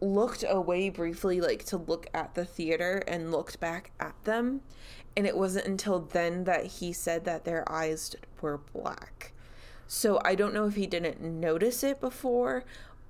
looked 0.00 0.44
away 0.48 0.88
briefly, 0.88 1.40
like 1.40 1.64
to 1.64 1.78
look 1.78 2.06
at 2.14 2.36
the 2.36 2.44
theater 2.44 3.02
and 3.08 3.32
looked 3.32 3.58
back 3.58 3.90
at 3.98 4.14
them. 4.22 4.60
And 5.16 5.26
it 5.26 5.36
wasn't 5.36 5.66
until 5.66 5.98
then 5.98 6.44
that 6.44 6.64
he 6.66 6.92
said 6.92 7.24
that 7.24 7.44
their 7.44 7.70
eyes 7.70 8.14
were 8.40 8.58
black. 8.72 9.32
So 9.88 10.20
I 10.24 10.36
don't 10.36 10.54
know 10.54 10.66
if 10.66 10.76
he 10.76 10.86
didn't 10.86 11.20
notice 11.20 11.82
it 11.82 12.00
before 12.00 12.64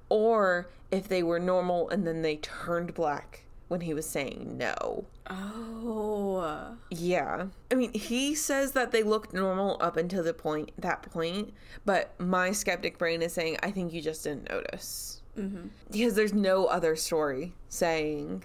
or 0.08 0.70
if 0.90 1.06
they 1.06 1.22
were 1.22 1.38
normal 1.38 1.90
and 1.90 2.06
then 2.06 2.22
they 2.22 2.36
turned 2.36 2.94
black 2.94 3.41
when 3.72 3.80
he 3.80 3.94
was 3.94 4.06
saying 4.06 4.56
no. 4.58 5.06
Oh. 5.28 6.76
Yeah. 6.90 7.46
I 7.70 7.74
mean, 7.74 7.92
he 7.94 8.34
says 8.34 8.72
that 8.72 8.92
they 8.92 9.02
looked 9.02 9.32
normal 9.32 9.78
up 9.80 9.96
until 9.96 10.22
the 10.22 10.34
point 10.34 10.70
that 10.78 11.02
point, 11.10 11.54
but 11.86 12.12
my 12.20 12.52
skeptic 12.52 12.98
brain 12.98 13.22
is 13.22 13.32
saying 13.32 13.56
I 13.62 13.70
think 13.70 13.92
you 13.92 14.02
just 14.02 14.22
didn't 14.22 14.50
notice. 14.50 15.22
Mm-hmm. 15.38 15.68
Because 15.90 16.14
there's 16.14 16.34
no 16.34 16.66
other 16.66 16.94
story 16.94 17.54
saying 17.70 18.44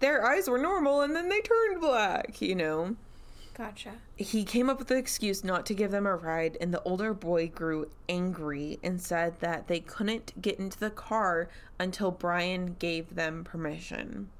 their 0.00 0.26
eyes 0.26 0.50
were 0.50 0.58
normal 0.58 1.02
and 1.02 1.14
then 1.14 1.28
they 1.28 1.40
turned 1.40 1.80
black, 1.80 2.42
you 2.42 2.56
know? 2.56 2.96
Gotcha. 3.54 3.92
He 4.16 4.44
came 4.44 4.68
up 4.68 4.78
with 4.78 4.88
the 4.88 4.96
excuse 4.96 5.42
not 5.42 5.66
to 5.66 5.74
give 5.74 5.90
them 5.90 6.06
a 6.06 6.14
ride, 6.14 6.56
and 6.60 6.72
the 6.72 6.82
older 6.82 7.12
boy 7.12 7.48
grew 7.48 7.90
angry 8.08 8.78
and 8.84 9.00
said 9.00 9.40
that 9.40 9.66
they 9.66 9.80
couldn't 9.80 10.40
get 10.40 10.60
into 10.60 10.78
the 10.78 10.90
car 10.90 11.48
until 11.80 12.12
Brian 12.12 12.76
gave 12.78 13.16
them 13.16 13.42
permission. 13.42 14.30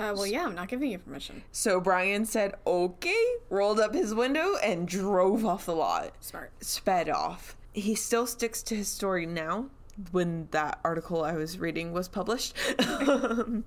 Uh, 0.00 0.14
well, 0.14 0.26
yeah, 0.26 0.44
I'm 0.44 0.54
not 0.54 0.68
giving 0.68 0.90
you 0.90 0.98
permission. 0.98 1.42
So 1.52 1.80
Brian 1.80 2.24
said, 2.24 2.54
okay, 2.66 3.24
rolled 3.50 3.78
up 3.78 3.94
his 3.94 4.14
window, 4.14 4.56
and 4.62 4.88
drove 4.88 5.44
off 5.44 5.66
the 5.66 5.74
lot. 5.74 6.12
Smart. 6.20 6.52
Sped 6.60 7.08
off. 7.08 7.56
He 7.72 7.94
still 7.94 8.26
sticks 8.26 8.62
to 8.64 8.76
his 8.76 8.88
story 8.88 9.26
now 9.26 9.66
when 10.12 10.48
that 10.50 10.80
article 10.84 11.22
I 11.22 11.34
was 11.34 11.58
reading 11.58 11.92
was 11.92 12.08
published. 12.08 12.56
Um, 12.78 13.64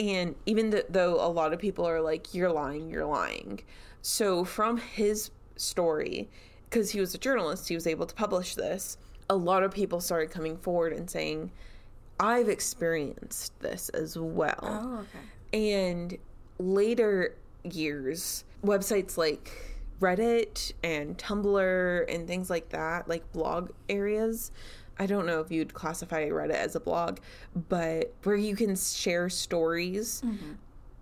and 0.00 0.34
even 0.46 0.70
th- 0.70 0.86
though 0.88 1.14
a 1.14 1.28
lot 1.28 1.52
of 1.52 1.58
people 1.58 1.86
are 1.86 2.00
like, 2.00 2.34
you're 2.34 2.50
lying, 2.52 2.88
you're 2.88 3.04
lying. 3.04 3.60
So 4.00 4.44
from 4.44 4.78
his 4.78 5.30
story, 5.56 6.28
because 6.68 6.90
he 6.90 7.00
was 7.00 7.14
a 7.14 7.18
journalist, 7.18 7.68
he 7.68 7.74
was 7.74 7.86
able 7.86 8.06
to 8.06 8.14
publish 8.14 8.54
this. 8.54 8.96
A 9.28 9.36
lot 9.36 9.62
of 9.62 9.72
people 9.72 10.00
started 10.00 10.30
coming 10.30 10.56
forward 10.56 10.92
and 10.92 11.10
saying, 11.10 11.50
I've 12.18 12.48
experienced 12.48 13.58
this 13.60 13.88
as 13.90 14.18
well. 14.18 14.58
Oh, 14.62 14.98
okay. 15.00 15.24
And 15.52 16.16
later 16.58 17.36
years, 17.64 18.44
websites 18.64 19.16
like 19.16 19.50
Reddit 20.00 20.72
and 20.82 21.16
Tumblr 21.18 22.14
and 22.14 22.26
things 22.26 22.50
like 22.50 22.68
that, 22.70 23.08
like 23.08 23.32
blog 23.32 23.70
areas. 23.88 24.52
I 24.98 25.06
don't 25.06 25.26
know 25.26 25.40
if 25.40 25.50
you'd 25.50 25.74
classify 25.74 26.28
Reddit 26.28 26.50
as 26.50 26.74
a 26.74 26.80
blog, 26.80 27.18
but 27.68 28.12
where 28.24 28.36
you 28.36 28.56
can 28.56 28.76
share 28.76 29.28
stories. 29.28 30.22
Mm-hmm. 30.24 30.52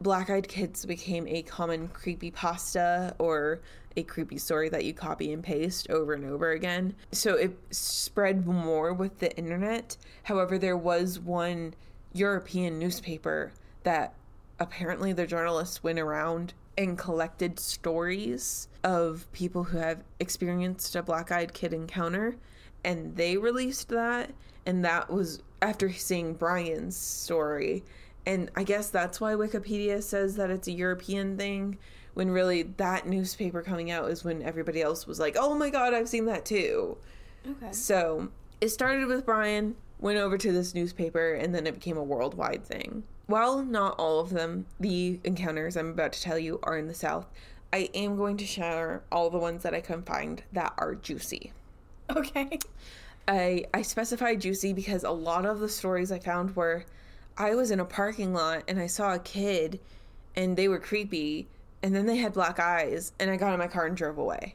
Black 0.00 0.28
Eyed 0.28 0.48
Kids 0.48 0.84
became 0.84 1.26
a 1.26 1.42
common 1.42 1.88
creepy 1.88 2.30
pasta 2.30 3.14
or 3.18 3.60
a 3.96 4.02
creepy 4.02 4.36
story 4.36 4.68
that 4.68 4.84
you 4.84 4.92
copy 4.92 5.32
and 5.32 5.42
paste 5.42 5.88
over 5.88 6.12
and 6.12 6.26
over 6.26 6.50
again. 6.50 6.94
So 7.12 7.34
it 7.34 7.56
spread 7.70 8.46
more 8.46 8.92
with 8.92 9.18
the 9.20 9.34
internet. 9.38 9.96
However, 10.24 10.58
there 10.58 10.76
was 10.76 11.18
one 11.18 11.72
European 12.12 12.78
newspaper 12.78 13.52
that 13.84 14.12
apparently 14.58 15.12
the 15.12 15.26
journalists 15.26 15.82
went 15.82 15.98
around 15.98 16.54
and 16.78 16.98
collected 16.98 17.58
stories 17.58 18.68
of 18.84 19.26
people 19.32 19.64
who 19.64 19.78
have 19.78 20.02
experienced 20.20 20.94
a 20.94 21.02
black 21.02 21.32
eyed 21.32 21.52
kid 21.52 21.72
encounter 21.72 22.36
and 22.84 23.16
they 23.16 23.36
released 23.36 23.88
that 23.88 24.30
and 24.66 24.84
that 24.84 25.10
was 25.10 25.42
after 25.62 25.90
seeing 25.92 26.34
Brian's 26.34 26.96
story 26.96 27.82
and 28.26 28.50
I 28.56 28.64
guess 28.64 28.90
that's 28.90 29.20
why 29.20 29.34
Wikipedia 29.34 30.02
says 30.02 30.36
that 30.36 30.50
it's 30.50 30.68
a 30.68 30.72
European 30.72 31.36
thing 31.36 31.78
when 32.14 32.30
really 32.30 32.62
that 32.62 33.06
newspaper 33.06 33.62
coming 33.62 33.90
out 33.90 34.10
is 34.10 34.24
when 34.24 34.42
everybody 34.42 34.82
else 34.82 35.06
was 35.06 35.20
like, 35.20 35.36
"Oh 35.38 35.54
my 35.54 35.70
god, 35.70 35.94
I've 35.94 36.08
seen 36.08 36.24
that 36.24 36.44
too." 36.44 36.96
Okay. 37.48 37.72
So 37.72 38.28
it 38.60 38.70
started 38.70 39.06
with 39.06 39.24
Brian, 39.24 39.76
went 40.00 40.18
over 40.18 40.36
to 40.38 40.50
this 40.50 40.74
newspaper, 40.74 41.34
and 41.34 41.54
then 41.54 41.66
it 41.66 41.74
became 41.74 41.96
a 41.96 42.02
worldwide 42.02 42.64
thing. 42.64 43.04
While 43.26 43.64
not 43.64 43.96
all 43.98 44.20
of 44.20 44.30
them, 44.30 44.66
the 44.78 45.18
encounters 45.24 45.76
I'm 45.76 45.90
about 45.90 46.12
to 46.12 46.22
tell 46.22 46.38
you, 46.38 46.60
are 46.62 46.78
in 46.78 46.86
the 46.86 46.94
South, 46.94 47.26
I 47.72 47.90
am 47.94 48.16
going 48.16 48.36
to 48.36 48.46
share 48.46 49.02
all 49.10 49.30
the 49.30 49.38
ones 49.38 49.62
that 49.64 49.74
I 49.74 49.80
can 49.80 50.02
find 50.02 50.42
that 50.52 50.74
are 50.78 50.94
juicy. 50.94 51.52
Okay. 52.14 52.58
I, 53.26 53.64
I 53.74 53.82
specified 53.82 54.40
juicy 54.40 54.72
because 54.72 55.02
a 55.02 55.10
lot 55.10 55.44
of 55.44 55.58
the 55.58 55.68
stories 55.68 56.12
I 56.12 56.20
found 56.20 56.54
were 56.54 56.84
I 57.36 57.54
was 57.54 57.70
in 57.72 57.80
a 57.80 57.84
parking 57.84 58.32
lot 58.32 58.62
and 58.68 58.78
I 58.78 58.86
saw 58.86 59.14
a 59.14 59.18
kid 59.18 59.80
and 60.36 60.56
they 60.56 60.68
were 60.68 60.78
creepy 60.78 61.48
and 61.82 61.94
then 61.94 62.06
they 62.06 62.16
had 62.16 62.32
black 62.32 62.60
eyes 62.60 63.12
and 63.18 63.30
I 63.30 63.36
got 63.36 63.52
in 63.52 63.58
my 63.58 63.66
car 63.66 63.86
and 63.86 63.96
drove 63.96 64.18
away. 64.18 64.54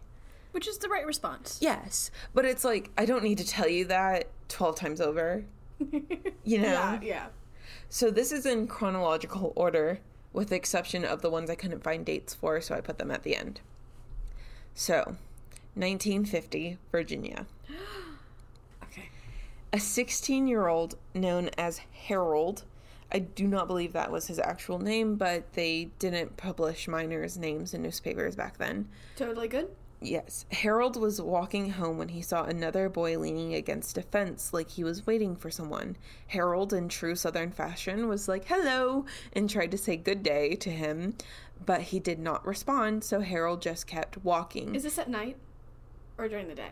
Which 0.51 0.67
is 0.67 0.77
the 0.77 0.89
right 0.89 1.05
response. 1.05 1.59
Yes, 1.61 2.11
but 2.33 2.45
it's 2.45 2.63
like 2.63 2.89
I 2.97 3.05
don't 3.05 3.23
need 3.23 3.37
to 3.37 3.47
tell 3.47 3.67
you 3.67 3.85
that 3.85 4.29
12 4.49 4.75
times 4.75 5.01
over. 5.01 5.43
You 6.43 6.57
know? 6.57 6.71
Yeah, 6.71 6.99
yeah. 7.01 7.25
So 7.93 8.09
this 8.09 8.31
is 8.31 8.45
in 8.45 8.67
chronological 8.67 9.51
order 9.53 9.99
with 10.31 10.47
the 10.47 10.55
exception 10.55 11.03
of 11.03 11.21
the 11.21 11.29
ones 11.29 11.49
I 11.49 11.55
couldn't 11.55 11.83
find 11.83 12.05
dates 12.05 12.33
for, 12.33 12.61
so 12.61 12.73
I 12.73 12.79
put 12.79 12.97
them 12.97 13.11
at 13.11 13.23
the 13.23 13.35
end. 13.35 13.59
So, 14.73 15.17
1950, 15.75 16.77
Virginia. 16.91 17.45
Okay. 18.83 19.09
A 19.71 19.79
16 19.79 20.47
year 20.47 20.67
old 20.67 20.95
known 21.13 21.49
as 21.57 21.79
Harold. 22.07 22.63
I 23.11 23.19
do 23.19 23.47
not 23.47 23.67
believe 23.67 23.93
that 23.93 24.11
was 24.11 24.27
his 24.27 24.39
actual 24.39 24.79
name, 24.79 25.15
but 25.15 25.53
they 25.53 25.91
didn't 25.99 26.35
publish 26.35 26.89
minors' 26.89 27.37
names 27.37 27.73
in 27.73 27.81
newspapers 27.83 28.35
back 28.35 28.57
then. 28.57 28.89
Totally 29.15 29.47
good. 29.47 29.69
Yes. 30.01 30.45
Harold 30.51 30.99
was 30.99 31.21
walking 31.21 31.71
home 31.71 31.97
when 31.97 32.09
he 32.09 32.21
saw 32.21 32.43
another 32.43 32.89
boy 32.89 33.19
leaning 33.19 33.53
against 33.53 33.97
a 33.97 34.01
fence 34.01 34.51
like 34.51 34.71
he 34.71 34.83
was 34.83 35.05
waiting 35.05 35.35
for 35.35 35.51
someone. 35.51 35.95
Harold, 36.27 36.73
in 36.73 36.89
true 36.89 37.15
Southern 37.15 37.51
fashion, 37.51 38.07
was 38.07 38.27
like, 38.27 38.45
hello, 38.45 39.05
and 39.33 39.49
tried 39.49 39.71
to 39.71 39.77
say 39.77 39.95
good 39.95 40.23
day 40.23 40.55
to 40.55 40.71
him, 40.71 41.15
but 41.65 41.81
he 41.81 41.99
did 41.99 42.19
not 42.19 42.45
respond, 42.45 43.03
so 43.03 43.19
Harold 43.19 43.61
just 43.61 43.85
kept 43.85 44.23
walking. 44.23 44.73
Is 44.73 44.83
this 44.83 44.97
at 44.97 45.09
night 45.09 45.37
or 46.17 46.27
during 46.27 46.47
the 46.47 46.55
day? 46.55 46.71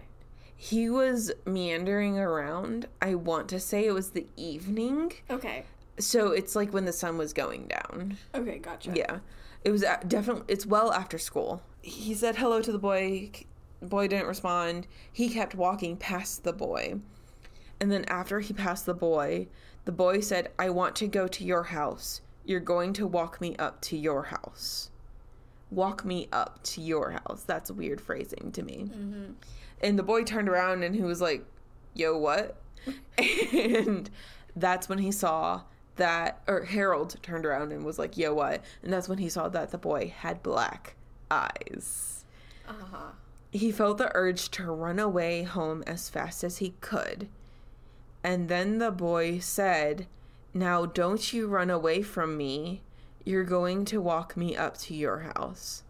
he 0.62 0.90
was 0.90 1.32
meandering 1.46 2.20
around. 2.20 2.86
I 3.02 3.16
want 3.16 3.48
to 3.48 3.62
say 3.62 3.86
it 3.86 3.94
was 3.94 4.10
the 4.10 4.28
evening. 4.36 5.14
Okay. 5.30 5.64
So 5.98 6.34
it's 6.34 6.54
like 6.54 6.74
when 6.74 6.84
the 6.84 6.92
sun 6.92 7.18
was 7.18 7.32
going 7.32 7.68
down. 7.68 8.18
Okay, 8.36 8.58
gotcha. 8.58 8.92
Yeah. 8.94 9.20
It 9.64 9.72
was 9.72 9.86
definitely 10.06 10.44
it's 10.50 10.66
well 10.66 10.92
after 10.92 11.18
school. 11.18 11.62
He 11.82 12.14
said 12.14 12.36
hello 12.36 12.62
to 12.62 12.72
the 12.72 12.80
boy. 12.80 13.32
Boy 13.82 14.08
didn't 14.08 14.28
respond. 14.28 14.88
He 15.12 15.30
kept 15.30 15.56
walking 15.56 15.96
past 15.98 16.44
the 16.44 16.54
boy. 16.54 17.00
And 17.80 17.92
then 17.92 18.04
after 18.06 18.42
he 18.42 18.54
passed 18.54 18.86
the 18.86 18.94
boy, 18.94 19.48
the 19.86 19.92
boy 19.92 20.20
said, 20.20 20.52
"I 20.60 20.70
want 20.70 20.96
to 20.98 21.08
go 21.08 21.28
to 21.28 21.44
your 21.44 21.64
house. 21.64 22.22
You're 22.44 22.60
going 22.60 22.94
to 22.94 23.08
walk 23.08 23.40
me 23.40 23.56
up 23.58 23.82
to 23.82 23.98
your 23.98 24.24
house." 24.24 24.90
Walk 25.72 26.04
me 26.04 26.28
up 26.32 26.64
to 26.64 26.82
your 26.82 27.12
house. 27.12 27.44
That's 27.44 27.70
weird 27.70 28.02
phrasing 28.02 28.52
to 28.54 28.64
me. 28.64 28.90
Mm-hmm. 28.92 29.34
And 29.82 30.00
the 30.00 30.04
boy 30.04 30.24
turned 30.24 30.50
around 30.50 30.84
and 30.84 30.96
he 30.96 31.04
was 31.04 31.22
like, 31.22 31.46
"Yo, 31.94 32.18
what?" 32.18 32.58
and 33.18 34.10
that's 34.56 34.90
when 34.90 34.98
he 34.98 35.12
saw 35.12 35.62
that 35.96 36.42
or 36.48 36.64
Harold 36.64 37.18
turned 37.22 37.46
around 37.46 37.72
and 37.72 37.84
was 37.84 38.00
like, 38.00 38.18
"Yo, 38.18 38.34
what?" 38.34 38.64
And 38.84 38.92
that's 38.92 39.08
when 39.08 39.20
he 39.20 39.30
saw 39.30 39.48
that 39.50 39.72
the 39.72 39.78
boy 39.78 40.14
had 40.18 40.44
black 40.44 40.96
eyes. 41.32 42.26
Uh-huh. 42.68 43.12
He 43.52 43.72
felt 43.72 43.98
the 43.98 44.12
urge 44.16 44.50
to 44.52 44.72
run 44.72 45.00
away 45.00 45.44
home 45.44 45.84
as 45.88 46.10
fast 46.10 46.44
as 46.44 46.58
he 46.58 46.76
could. 46.82 47.28
And 48.24 48.48
then 48.50 48.78
the 48.80 48.92
boy 48.92 49.40
said, 49.40 50.08
"Now 50.54 50.86
don't 50.86 51.34
you 51.34 51.48
run 51.48 51.70
away 51.70 52.02
from 52.02 52.38
me. 52.38 52.82
You're 53.24 53.44
going 53.44 53.86
to 53.86 54.02
walk 54.02 54.36
me 54.38 54.56
up 54.56 54.78
to 54.80 54.94
your 54.94 55.32
house." 55.36 55.84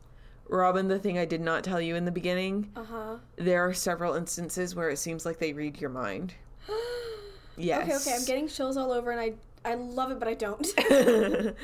Robin, 0.48 0.88
the 0.88 0.98
thing 1.00 1.18
I 1.20 1.26
did 1.26 1.42
not 1.42 1.64
tell 1.64 1.80
you 1.82 1.96
in 1.96 2.06
the 2.06 2.12
beginning, 2.12 2.72
Uh-huh. 2.76 3.18
there 3.36 3.68
are 3.68 3.74
several 3.74 4.16
instances 4.16 4.74
where 4.76 4.90
it 4.90 4.98
seems 4.98 5.26
like 5.26 5.38
they 5.38 5.54
read 5.54 5.80
your 5.80 5.92
mind. 5.92 6.34
Yes. 7.58 7.84
Okay, 7.84 7.96
okay, 7.98 8.16
I'm 8.18 8.26
getting 8.26 8.48
chills 8.48 8.78
all 8.78 8.92
over 8.92 9.12
and 9.12 9.20
I 9.20 9.34
I 9.66 9.76
love 9.76 10.12
it 10.12 10.18
but 10.20 10.28
I 10.28 10.34
don't. 10.34 10.66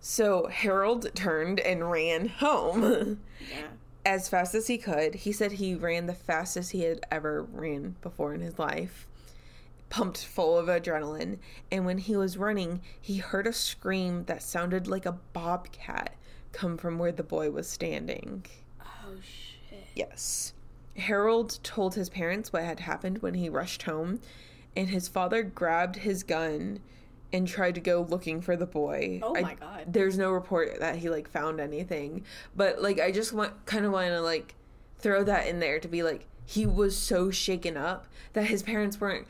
So 0.00 0.46
Harold 0.46 1.14
turned 1.14 1.60
and 1.60 1.90
ran 1.90 2.28
home 2.28 3.20
yeah. 3.50 3.66
as 4.06 4.28
fast 4.28 4.54
as 4.54 4.68
he 4.68 4.78
could. 4.78 5.16
He 5.16 5.32
said 5.32 5.52
he 5.52 5.74
ran 5.74 6.06
the 6.06 6.14
fastest 6.14 6.72
he 6.72 6.82
had 6.82 7.00
ever 7.10 7.42
ran 7.42 7.96
before 8.00 8.32
in 8.32 8.40
his 8.40 8.58
life, 8.58 9.06
pumped 9.90 10.24
full 10.24 10.56
of 10.56 10.66
adrenaline. 10.68 11.38
And 11.70 11.84
when 11.84 11.98
he 11.98 12.16
was 12.16 12.38
running, 12.38 12.80
he 13.00 13.18
heard 13.18 13.46
a 13.46 13.52
scream 13.52 14.24
that 14.24 14.42
sounded 14.42 14.86
like 14.86 15.06
a 15.06 15.18
bobcat 15.32 16.14
come 16.52 16.76
from 16.76 16.98
where 16.98 17.12
the 17.12 17.22
boy 17.22 17.50
was 17.50 17.68
standing. 17.68 18.46
Oh 18.80 19.16
shit. 19.20 19.88
Yes. 19.94 20.52
Harold 20.96 21.58
told 21.62 21.94
his 21.94 22.08
parents 22.08 22.52
what 22.52 22.64
had 22.64 22.80
happened 22.80 23.18
when 23.18 23.34
he 23.34 23.48
rushed 23.48 23.82
home, 23.82 24.20
and 24.76 24.88
his 24.88 25.08
father 25.08 25.42
grabbed 25.42 25.96
his 25.96 26.22
gun 26.22 26.80
and 27.32 27.46
tried 27.46 27.74
to 27.74 27.80
go 27.80 28.06
looking 28.08 28.40
for 28.40 28.56
the 28.56 28.66
boy. 28.66 29.20
Oh 29.22 29.36
I- 29.36 29.40
my 29.42 29.54
God. 29.54 29.84
There's 29.86 30.18
no 30.18 30.30
report 30.32 30.80
that 30.80 30.96
he 30.96 31.10
like 31.10 31.28
found 31.28 31.60
anything, 31.60 32.24
but 32.56 32.82
like 32.82 33.00
I 33.00 33.10
just 33.10 33.32
want 33.32 33.66
kind 33.66 33.84
of 33.84 33.92
want 33.92 34.08
to 34.08 34.20
like 34.20 34.54
throw 34.98 35.22
that 35.24 35.46
in 35.46 35.60
there 35.60 35.78
to 35.80 35.88
be 35.88 36.02
like 36.02 36.26
he 36.44 36.66
was 36.66 36.96
so 36.96 37.30
shaken 37.30 37.76
up 37.76 38.06
that 38.32 38.44
his 38.44 38.62
parents 38.62 39.00
weren't 39.00 39.26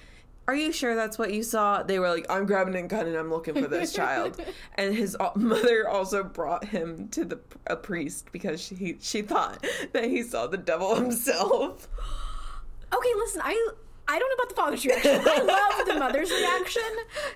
are 0.49 0.55
you 0.55 0.73
sure 0.73 0.95
that's 0.95 1.19
what 1.19 1.35
you 1.35 1.43
saw? 1.43 1.83
They 1.83 1.99
were 1.99 2.09
like, 2.09 2.25
I'm 2.31 2.47
grabbing 2.47 2.75
a 2.75 2.83
gun 2.89 3.07
and 3.07 3.15
I'm 3.15 3.29
looking 3.29 3.53
for 3.53 3.69
this 3.69 3.93
child. 3.93 4.41
and 4.77 4.95
his 4.95 5.15
mother 5.37 5.87
also 5.87 6.25
brought 6.25 6.65
him 6.65 7.09
to 7.09 7.27
the 7.27 7.39
a 7.67 7.77
priest 7.77 8.33
because 8.33 8.59
she 8.59 8.97
she 8.99 9.21
thought 9.21 9.63
that 9.93 10.05
he 10.05 10.23
saw 10.23 10.47
the 10.47 10.57
devil 10.57 10.97
himself. 10.97 11.89
Okay, 12.91 13.13
listen, 13.17 13.43
I 13.45 13.73
I 14.09 14.19
don't 14.19 14.29
know 14.29 14.35
about 14.35 14.49
the 14.49 14.55
father's 14.55 14.85
reaction. 14.85 15.21
I 15.25 15.43
love 15.77 15.87
the 15.87 15.95
mother's 15.95 16.31
reaction 16.31 16.83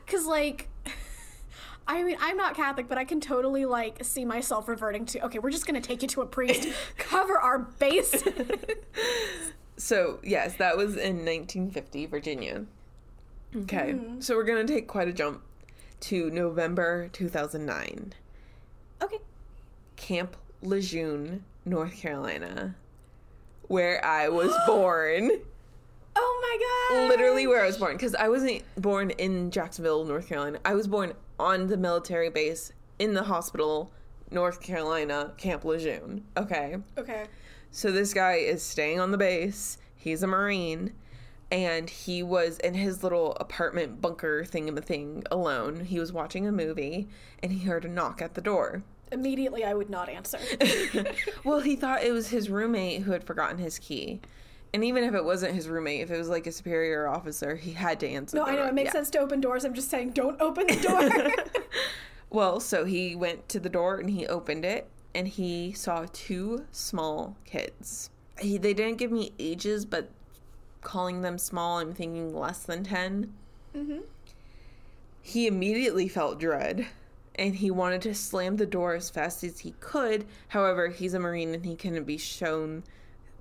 cuz 0.06 0.26
like 0.26 0.68
I 1.86 2.04
mean, 2.04 2.16
I'm 2.20 2.36
not 2.36 2.54
Catholic, 2.54 2.88
but 2.88 2.96
I 2.96 3.04
can 3.04 3.20
totally 3.20 3.64
like 3.66 4.04
see 4.04 4.24
myself 4.24 4.68
reverting 4.68 5.04
to 5.06 5.24
okay, 5.26 5.38
we're 5.38 5.50
just 5.50 5.66
going 5.66 5.80
to 5.80 5.86
take 5.86 6.02
you 6.02 6.08
to 6.08 6.22
a 6.22 6.26
priest, 6.26 6.68
cover 6.96 7.38
our 7.38 7.58
base. 7.58 8.22
So 9.82 10.20
yes, 10.22 10.54
that 10.58 10.76
was 10.76 10.92
in 10.92 11.24
1950, 11.24 12.06
Virginia. 12.06 12.66
Okay, 13.54 13.94
mm-hmm. 13.94 14.20
so 14.20 14.36
we're 14.36 14.44
gonna 14.44 14.64
take 14.64 14.86
quite 14.86 15.08
a 15.08 15.12
jump 15.12 15.42
to 16.00 16.30
November 16.30 17.08
2009, 17.12 18.14
okay. 19.02 19.18
Camp 19.96 20.36
Lejeune, 20.62 21.44
North 21.64 21.96
Carolina, 21.96 22.76
where 23.62 24.02
I 24.04 24.28
was 24.28 24.54
born. 24.66 25.32
Oh 26.14 26.88
my 26.90 26.98
god. 26.98 27.08
literally 27.08 27.46
where 27.46 27.62
I 27.62 27.66
was 27.66 27.78
born 27.78 27.96
because 27.96 28.14
I 28.14 28.28
wasn't 28.28 28.62
born 28.76 29.10
in 29.10 29.50
Jacksonville, 29.50 30.04
North 30.04 30.28
Carolina. 30.28 30.58
I 30.64 30.74
was 30.74 30.86
born 30.86 31.14
on 31.38 31.68
the 31.68 31.76
military 31.76 32.30
base 32.30 32.72
in 32.98 33.14
the 33.14 33.22
hospital, 33.24 33.92
North 34.30 34.60
Carolina, 34.60 35.32
Camp 35.36 35.64
Lejeune. 35.64 36.24
Okay. 36.36 36.76
Okay. 36.98 37.24
So 37.70 37.90
this 37.90 38.12
guy 38.12 38.34
is 38.34 38.62
staying 38.62 39.00
on 39.00 39.10
the 39.10 39.18
base. 39.18 39.78
He's 39.96 40.22
a 40.22 40.26
Marine. 40.26 40.92
And 41.50 41.90
he 41.90 42.22
was 42.22 42.58
in 42.58 42.72
his 42.72 43.02
little 43.02 43.34
apartment 43.34 44.00
bunker 44.00 44.42
thing 44.44 45.22
alone. 45.30 45.84
He 45.84 45.98
was 45.98 46.10
watching 46.12 46.46
a 46.46 46.52
movie 46.52 47.08
and 47.42 47.52
he 47.52 47.66
heard 47.66 47.84
a 47.84 47.88
knock 47.88 48.22
at 48.22 48.34
the 48.34 48.40
door. 48.40 48.82
Immediately 49.10 49.62
I 49.62 49.74
would 49.74 49.90
not 49.90 50.08
answer. 50.08 50.38
well, 51.44 51.60
he 51.60 51.76
thought 51.76 52.02
it 52.02 52.12
was 52.12 52.28
his 52.28 52.48
roommate 52.48 53.02
who 53.02 53.12
had 53.12 53.24
forgotten 53.24 53.58
his 53.58 53.78
key. 53.78 54.22
And 54.74 54.82
even 54.84 55.04
if 55.04 55.14
it 55.14 55.24
wasn't 55.24 55.54
his 55.54 55.68
roommate, 55.68 56.00
if 56.00 56.10
it 56.10 56.16
was 56.16 56.28
like 56.30 56.46
a 56.46 56.52
superior 56.52 57.06
officer, 57.06 57.56
he 57.56 57.72
had 57.72 58.00
to 58.00 58.08
answer. 58.08 58.36
No, 58.38 58.44
I 58.44 58.52
know 58.52 58.56
door. 58.58 58.68
it 58.68 58.74
makes 58.74 58.86
Yeah. 58.88 58.92
sense 58.92 59.10
to 59.10 59.18
open 59.18 59.40
doors. 59.40 59.64
I'm 59.64 59.74
just 59.74 59.90
saying 59.90 60.12
don't 60.12 60.40
open 60.40 60.66
the 60.66 60.76
door. 61.46 61.62
Well, 62.30 62.60
so 62.60 62.86
he 62.86 63.14
went 63.14 63.46
to 63.50 63.60
the 63.60 63.68
door 63.68 63.98
and 63.98 64.08
he 64.08 64.26
opened 64.26 64.64
it 64.64 64.88
and 65.14 65.28
he 65.28 65.72
saw 65.72 66.06
two 66.14 66.64
small 66.72 67.36
kids. 67.44 68.08
He, 68.38 68.56
they 68.56 68.72
didn't 68.72 68.96
give 68.96 69.12
me 69.12 69.32
ages, 69.38 69.84
but 69.84 70.08
calling 70.80 71.20
them 71.20 71.36
small, 71.36 71.76
I'm 71.76 71.92
thinking 71.92 72.34
less 72.34 72.60
than 72.60 72.84
10. 72.84 73.34
Mhm. 73.76 74.00
He 75.20 75.46
immediately 75.46 76.08
felt 76.08 76.40
dread 76.40 76.86
and 77.34 77.56
he 77.56 77.70
wanted 77.70 78.00
to 78.00 78.14
slam 78.14 78.56
the 78.56 78.64
door 78.64 78.94
as 78.94 79.10
fast 79.10 79.44
as 79.44 79.58
he 79.58 79.74
could. 79.80 80.24
However, 80.48 80.88
he's 80.88 81.12
a 81.12 81.18
Marine 81.18 81.52
and 81.54 81.66
he 81.66 81.76
couldn't 81.76 82.04
be 82.04 82.16
shown 82.16 82.82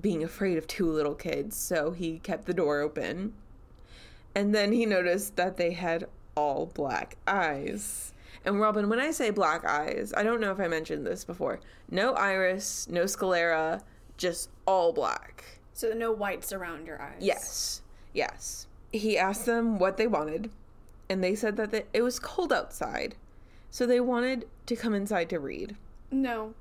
being 0.02 0.24
afraid 0.24 0.58
of 0.58 0.68
two 0.68 0.90
little 0.90 1.16
kids, 1.16 1.56
so 1.56 1.92
he 1.92 2.20
kept 2.20 2.46
the 2.46 2.54
door 2.54 2.80
open. 2.82 3.34
And 4.34 4.56
then 4.56 4.72
he 4.72 4.86
noticed 4.86 5.36
that 5.36 5.58
they 5.58 5.72
had 5.72 6.08
all 6.36 6.68
black 6.68 7.18
eyes. 7.28 8.14
And 8.46 8.60
Robin, 8.60 8.90
when 8.90 9.00
I 9.00 9.12
say 9.12 9.30
black 9.30 9.66
eyes, 9.66 10.14
I 10.16 10.24
don't 10.24 10.42
know 10.42 10.52
if 10.52 10.60
I 10.60 10.68
mentioned 10.68 11.06
this 11.06 11.24
before. 11.24 11.60
No 11.90 12.14
iris, 12.14 12.88
no 12.90 13.06
sclera, 13.06 13.82
just 14.18 14.50
all 14.66 14.94
black. 14.94 15.44
so 15.74 15.94
no 15.94 16.12
whites 16.12 16.54
around 16.54 16.86
your 16.88 17.02
eyes. 17.02 17.18
Yes. 17.20 17.82
Yes. 18.14 18.68
He 18.92 19.18
asked 19.18 19.46
them 19.46 19.80
what 19.80 19.98
they 19.98 20.08
wanted, 20.08 20.50
and 21.10 21.24
they 21.24 21.36
said 21.36 21.58
that 21.58 21.86
it 21.94 22.02
was 22.02 22.20
cold 22.20 22.52
outside. 22.54 23.16
So 23.70 23.86
they 23.86 24.00
wanted 24.00 24.48
to 24.66 24.76
come 24.76 24.94
inside 24.94 25.30
to 25.30 25.40
read. 25.40 25.76
No. 26.12 26.54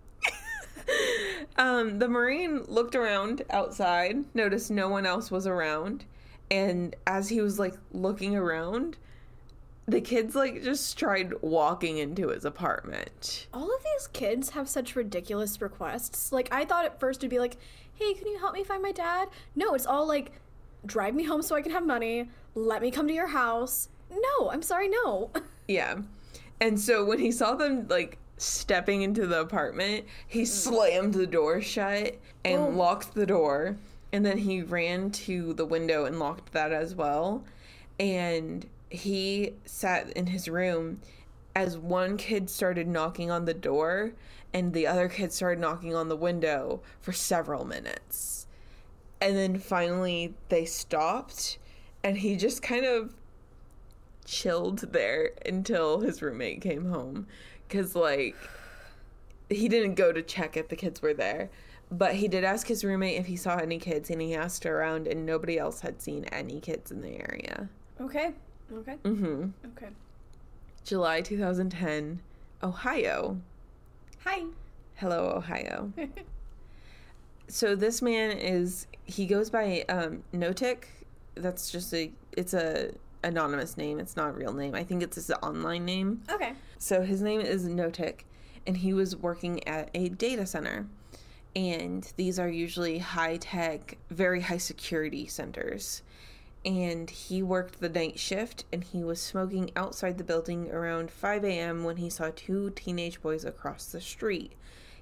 Um, 1.61 1.99
the 1.99 2.09
Marine 2.09 2.65
looked 2.69 2.95
around 2.95 3.43
outside, 3.51 4.25
noticed 4.35 4.71
no 4.71 4.89
one 4.89 5.05
else 5.05 5.31
was 5.31 5.47
around, 5.47 6.07
and 6.51 6.97
as 7.07 7.29
he 7.29 7.43
was 7.43 7.59
like 7.59 7.75
looking 7.93 8.35
around, 8.35 8.97
the 9.87 10.01
kids 10.01 10.35
like 10.35 10.63
just 10.63 10.99
tried 10.99 11.35
walking 11.43 11.99
into 11.99 12.29
his 12.29 12.47
apartment. 12.47 13.47
All 13.53 13.71
of 13.75 13.85
these 13.85 14.07
kids 14.07 14.51
have 14.51 14.71
such 14.71 14.97
ridiculous 14.97 15.61
requests. 15.61 16.33
Like 16.33 16.49
I 16.51 16.65
thought 16.65 16.87
at 16.87 16.99
first 16.99 17.21
it'd 17.21 17.29
be 17.29 17.39
like, 17.39 17.59
"Hey, 17.93 18.15
can 18.15 18.27
you 18.27 18.39
help 18.39 18.55
me 18.55 18.65
find 18.65 18.83
my 18.83 18.93
dad?" 18.93 19.29
No, 19.55 19.75
it's 19.75 19.87
all 19.87 20.09
like, 20.09 20.33
"Drive 20.87 21.15
me 21.15 21.25
home 21.25 21.43
so 21.43 21.57
I 21.57 21.61
can 21.61 21.73
have 21.73 21.85
money. 21.87 22.31
Let 22.55 22.81
me 22.81 22.91
come 22.91 23.07
to 23.07 23.13
your 23.15 23.27
house." 23.27 23.91
No, 24.11 24.51
I'm 24.51 24.63
sorry, 24.63 24.89
no. 24.89 25.31
Yeah. 25.69 25.99
And 26.59 26.81
so 26.81 27.05
when 27.05 27.19
he 27.19 27.31
saw 27.31 27.55
them 27.55 27.87
like 27.89 28.19
stepping 28.41 29.03
into 29.03 29.27
the 29.27 29.41
apartment, 29.41 30.07
he 30.27 30.41
hmm. 30.41 30.47
slammed 30.47 31.15
the 31.15 31.27
door 31.27 31.61
shut 31.61 32.19
and 32.45 32.67
Boom. 32.67 32.77
locked 32.77 33.15
the 33.15 33.27
door. 33.27 33.77
And 34.13 34.27
then 34.27 34.39
he 34.39 34.63
ran 34.63 35.11
to 35.13 35.53
the 35.53 35.65
window 35.65 36.05
and 36.05 36.19
locked 36.19 36.53
that 36.53 36.73
as 36.73 36.95
well. 36.95 37.45
and 37.99 38.67
he 38.91 39.55
sat 39.65 40.11
in 40.17 40.27
his 40.27 40.49
room 40.49 41.01
as 41.55 41.79
one 41.79 42.17
kid 42.17 42.51
started 42.51 42.89
knocking 42.89 43.31
on 43.31 43.45
the 43.45 43.55
door 43.55 44.13
and 44.53 44.73
the 44.73 44.87
other 44.87 45.09
kid 45.09 45.33
started 45.33 45.61
knocking 45.61 45.95
on 45.95 46.09
the 46.09 46.17
window 46.17 46.81
for 47.01 47.13
several 47.13 47.65
minutes. 47.65 48.47
And 49.21 49.37
then 49.37 49.59
finally 49.59 50.35
they 50.49 50.65
stopped 50.65 51.59
and 52.03 52.19
he 52.19 52.37
just 52.37 52.63
kind 52.63 52.85
of 52.85 53.15
chilled 54.25 54.79
there 54.93 55.31
until 55.47 56.01
his 56.01 56.23
roommate 56.23 56.61
came 56.61 56.87
home 56.87 57.27
cuz 57.71 57.95
like 57.97 58.37
he 59.49 59.69
didn't 59.69 59.95
go 59.95 60.13
to 60.13 60.23
check 60.23 60.57
if 60.57 60.69
the 60.69 60.77
kids 60.77 61.01
were 61.03 61.15
there. 61.15 61.51
But 61.91 62.15
he 62.15 62.29
did 62.29 62.45
ask 62.45 62.69
his 62.69 62.85
roommate 62.85 63.19
if 63.19 63.27
he 63.27 63.37
saw 63.37 63.57
any 63.57 63.79
kids 63.79 64.11
and 64.11 64.21
he 64.23 64.35
asked 64.35 64.65
around 64.65 65.09
and 65.09 65.27
nobody 65.27 65.59
else 65.59 65.81
had 65.81 66.01
seen 66.01 66.25
any 66.27 66.61
kids 66.61 66.93
in 66.93 67.01
the 67.01 67.17
area. 67.21 67.69
Okay. 68.01 68.33
Okay. 68.73 68.97
Mhm. 69.05 69.53
Okay. 69.77 69.89
July 70.85 71.21
2010, 71.21 72.21
Ohio. 72.63 73.41
Hi. 74.25 74.45
Hello, 74.95 75.33
Ohio. 75.37 75.93
so 77.49 77.75
this 77.75 78.01
man 78.03 78.31
is 78.39 78.87
he 79.05 79.27
goes 79.27 79.51
by 79.51 79.85
um 79.89 80.23
Notik. 80.33 80.85
That's 81.35 81.71
just 81.73 81.93
a 81.93 82.13
it's 82.37 82.55
a 82.55 82.93
anonymous 83.25 83.77
name. 83.77 83.99
It's 83.99 84.17
not 84.17 84.29
a 84.31 84.33
real 84.33 84.53
name. 84.53 84.75
I 84.77 84.85
think 84.85 85.03
it's 85.03 85.17
his 85.17 85.31
online 85.43 85.85
name. 85.85 86.23
Okay. 86.31 86.53
So 86.83 87.03
his 87.03 87.21
name 87.21 87.43
is 87.43 87.69
Notic, 87.69 88.21
and 88.67 88.79
he 88.79 88.95
was 88.95 89.15
working 89.15 89.67
at 89.69 89.91
a 89.93 90.09
data 90.09 90.47
center. 90.47 90.87
And 91.55 92.11
these 92.17 92.39
are 92.39 92.49
usually 92.49 92.99
high 92.99 93.37
tech, 93.37 93.99
very 94.09 94.41
high 94.41 94.57
security 94.57 95.27
centers. 95.27 96.03
And 96.65 97.11
he 97.11 97.43
worked 97.43 97.81
the 97.81 97.91
night 97.91 98.19
shift 98.19 98.65
and 98.73 98.83
he 98.83 99.05
was 99.05 99.21
smoking 99.21 99.71
outside 99.77 100.17
the 100.17 100.25
building 100.25 100.71
around 100.71 101.11
5 101.11 101.45
a.m. 101.45 101.85
when 101.85 101.97
he 101.99 102.09
saw 102.09 102.31
two 102.35 102.71
teenage 102.71 103.21
boys 103.21 103.45
across 103.45 103.87
the 103.87 104.01
street. 104.01 104.53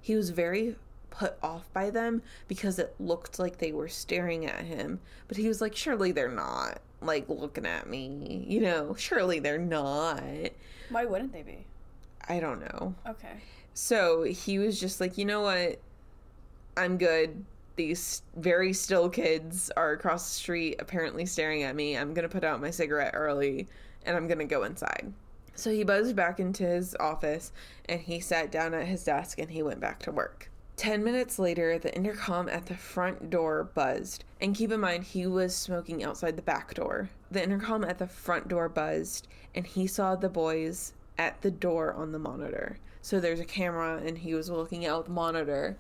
He 0.01 0.17
was 0.17 0.31
very 0.31 0.75
put 1.11 1.37
off 1.43 1.73
by 1.73 1.91
them 1.91 2.23
because 2.49 2.81
it 2.81 2.95
looked 2.99 3.39
like 3.39 3.59
they 3.59 3.73
were 3.73 3.89
staring 3.89 4.47
at 4.47 4.65
him. 4.65 5.01
But 5.29 5.37
he 5.37 5.47
was 5.47 5.61
like, 5.61 5.77
surely 5.77 6.11
they're 6.11 6.29
not 6.29 6.81
like 7.01 7.29
looking 7.29 7.67
at 7.67 7.89
me. 7.89 8.45
You 8.49 8.63
know, 8.63 8.95
surely 8.99 9.39
they're 9.39 9.59
not. 9.59 10.51
Why 10.91 11.05
wouldn't 11.05 11.33
they 11.33 11.43
be? 11.43 11.68
I 12.29 12.41
don't 12.41 12.61
know. 12.61 12.95
Okay. 13.09 13.41
So 13.75 14.23
he 14.23 14.59
was 14.59 14.81
just 14.81 15.01
like, 15.01 15.19
you 15.19 15.25
know 15.25 15.43
what? 15.43 15.81
I'm 16.77 16.99
good. 16.99 17.45
These 17.77 18.23
very 18.37 18.73
still 18.73 19.09
kids 19.09 19.71
are 19.77 19.93
across 19.93 20.29
the 20.29 20.35
street, 20.35 20.77
apparently 20.81 21.27
staring 21.27 21.63
at 21.63 21.77
me. 21.77 21.97
I'm 21.97 22.13
going 22.13 22.29
to 22.29 22.33
put 22.33 22.45
out 22.45 22.61
my 22.61 22.71
cigarette 22.71 23.13
early 23.15 23.69
and 24.05 24.17
I'm 24.17 24.27
going 24.27 24.39
to 24.39 24.45
go 24.45 24.65
inside. 24.65 25.13
So 25.55 25.71
he 25.71 25.85
buzzed 25.85 26.15
back 26.15 26.39
into 26.39 26.65
his 26.65 26.97
office 27.01 27.53
and 27.89 28.01
he 28.01 28.21
sat 28.21 28.53
down 28.53 28.75
at 28.75 28.87
his 28.87 29.05
desk 29.05 29.39
and 29.39 29.51
he 29.51 29.63
went 29.63 29.81
back 29.81 30.01
to 30.01 30.13
work. 30.13 30.51
10 30.77 31.03
minutes 31.03 31.41
later, 31.41 31.79
the 31.79 31.95
intercom 31.97 32.49
at 32.49 32.67
the 32.67 32.77
front 32.77 33.31
door 33.31 33.65
buzzed. 33.75 34.25
And 34.41 34.55
keep 34.55 34.71
in 34.71 34.79
mind, 34.79 35.03
he 35.03 35.27
was 35.27 35.55
smoking 35.55 36.05
outside 36.05 36.37
the 36.37 36.43
back 36.43 36.75
door. 36.75 37.11
The 37.33 37.43
intercom 37.43 37.83
at 37.85 37.99
the 37.99 38.07
front 38.07 38.47
door 38.47 38.69
buzzed 38.69 39.27
and 39.55 39.67
he 39.67 39.89
saw 39.89 40.15
the 40.15 40.29
boys 40.29 40.93
at 41.19 41.43
the 41.43 41.51
door 41.51 41.93
on 41.93 42.13
the 42.13 42.19
monitor. 42.19 42.79
So 43.03 43.21
there's 43.21 43.41
a 43.41 43.45
camera 43.45 44.01
and 44.05 44.19
he 44.19 44.35
was 44.35 44.51
looking 44.51 44.87
out 44.87 45.07
the 45.07 45.11
monitor 45.11 45.77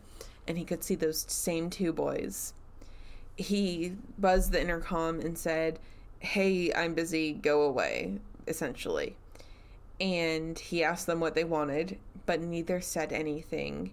and 0.46 0.58
he 0.58 0.64
could 0.64 0.82
see 0.82 0.94
those 0.94 1.26
same 1.28 1.70
two 1.70 1.92
boys. 1.92 2.54
He 3.36 3.94
buzzed 4.18 4.52
the 4.52 4.60
intercom 4.60 5.20
and 5.20 5.38
said, 5.38 5.78
Hey, 6.20 6.72
I'm 6.74 6.94
busy, 6.94 7.32
go 7.32 7.62
away, 7.62 8.18
essentially. 8.48 9.14
And 10.00 10.58
he 10.58 10.82
asked 10.82 11.06
them 11.06 11.20
what 11.20 11.34
they 11.34 11.44
wanted, 11.44 11.98
but 12.26 12.40
neither 12.40 12.80
said 12.80 13.12
anything. 13.12 13.92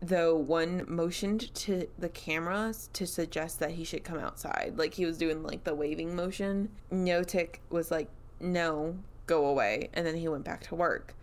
Though 0.00 0.36
one 0.36 0.84
motioned 0.86 1.54
to 1.54 1.88
the 1.98 2.08
camera 2.08 2.72
to 2.92 3.06
suggest 3.06 3.60
that 3.60 3.72
he 3.72 3.84
should 3.84 4.04
come 4.04 4.18
outside. 4.18 4.74
Like 4.76 4.94
he 4.94 5.04
was 5.04 5.18
doing 5.18 5.42
like 5.42 5.64
the 5.64 5.74
waving 5.74 6.14
motion. 6.14 6.70
Notik 6.92 7.56
was 7.70 7.90
like, 7.90 8.08
No, 8.40 8.96
go 9.26 9.46
away. 9.46 9.90
And 9.92 10.06
then 10.06 10.16
he 10.16 10.28
went 10.28 10.44
back 10.44 10.62
to 10.64 10.74
work. 10.74 11.14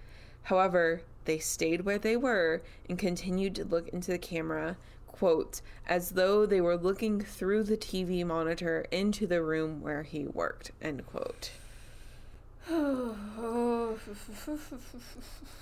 However, 0.44 1.02
they 1.26 1.40
stayed 1.40 1.82
where 1.82 1.98
they 1.98 2.18
were 2.18 2.62
and 2.90 2.98
continued 2.98 3.56
to 3.56 3.66
look 3.66 3.88
into 3.90 4.12
the 4.12 4.18
camera, 4.18 4.78
quote, 5.08 5.62
as 5.88 6.12
though 6.12 6.46
they 6.46 6.62
were 6.62 6.78
looking 6.78 7.22
through 7.22 7.64
the 7.64 7.78
TV 7.78 8.26
monitor 8.26 8.86
into 8.92 9.26
the 9.26 9.42
room 9.42 9.82
where 9.82 10.04
he 10.04 10.26
worked, 10.28 10.72
end 10.82 11.06
quote. 11.08 11.52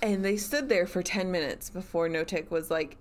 And 0.02 0.24
they 0.24 0.36
stood 0.36 0.68
there 0.68 0.86
for 0.86 1.02
10 1.02 1.30
minutes 1.30 1.70
before 1.70 2.08
Notik 2.08 2.50
was 2.50 2.70
like, 2.70 2.96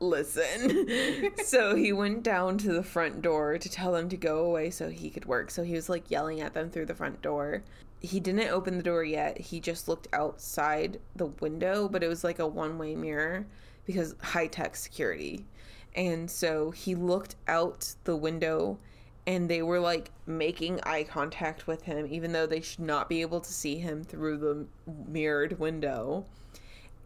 listen. 0.00 0.88
so 1.44 1.74
he 1.76 1.92
went 1.92 2.22
down 2.22 2.58
to 2.58 2.72
the 2.72 2.82
front 2.82 3.22
door 3.22 3.58
to 3.58 3.68
tell 3.68 3.92
them 3.92 4.08
to 4.08 4.16
go 4.16 4.38
away 4.38 4.70
so 4.70 4.88
he 4.88 5.10
could 5.10 5.24
work. 5.24 5.50
So 5.50 5.62
he 5.62 5.74
was 5.74 5.88
like 5.88 6.10
yelling 6.10 6.40
at 6.40 6.54
them 6.54 6.70
through 6.70 6.86
the 6.86 6.94
front 6.94 7.22
door. 7.22 7.62
He 8.00 8.20
didn't 8.20 8.50
open 8.50 8.76
the 8.76 8.82
door 8.82 9.04
yet. 9.04 9.38
He 9.38 9.60
just 9.60 9.88
looked 9.88 10.08
outside 10.12 11.00
the 11.14 11.26
window, 11.26 11.88
but 11.88 12.02
it 12.02 12.08
was 12.08 12.24
like 12.24 12.38
a 12.38 12.46
one 12.46 12.78
way 12.78 12.94
mirror 12.94 13.46
because 13.86 14.14
high 14.22 14.46
tech 14.46 14.76
security. 14.76 15.46
And 15.94 16.30
so 16.30 16.70
he 16.70 16.94
looked 16.94 17.36
out 17.48 17.94
the 18.04 18.16
window 18.16 18.78
and 19.26 19.48
they 19.48 19.62
were 19.62 19.80
like 19.80 20.10
making 20.26 20.80
eye 20.82 21.04
contact 21.04 21.66
with 21.66 21.82
him, 21.82 22.06
even 22.10 22.32
though 22.32 22.46
they 22.46 22.60
should 22.60 22.80
not 22.84 23.08
be 23.08 23.22
able 23.22 23.40
to 23.40 23.52
see 23.52 23.78
him 23.78 24.04
through 24.04 24.36
the 24.38 24.66
mirrored 25.08 25.58
window 25.58 26.26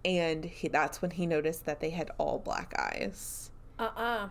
and 0.05 0.45
he, 0.45 0.69
that's 0.69 1.03
when 1.03 1.11
he 1.11 1.27
noticed 1.27 1.67
that 1.67 1.81
they 1.81 1.91
had 1.91 2.11
all 2.19 2.39
black 2.39 2.75
eyes. 2.79 3.51
Uh 3.79 3.91
uh 3.97 4.29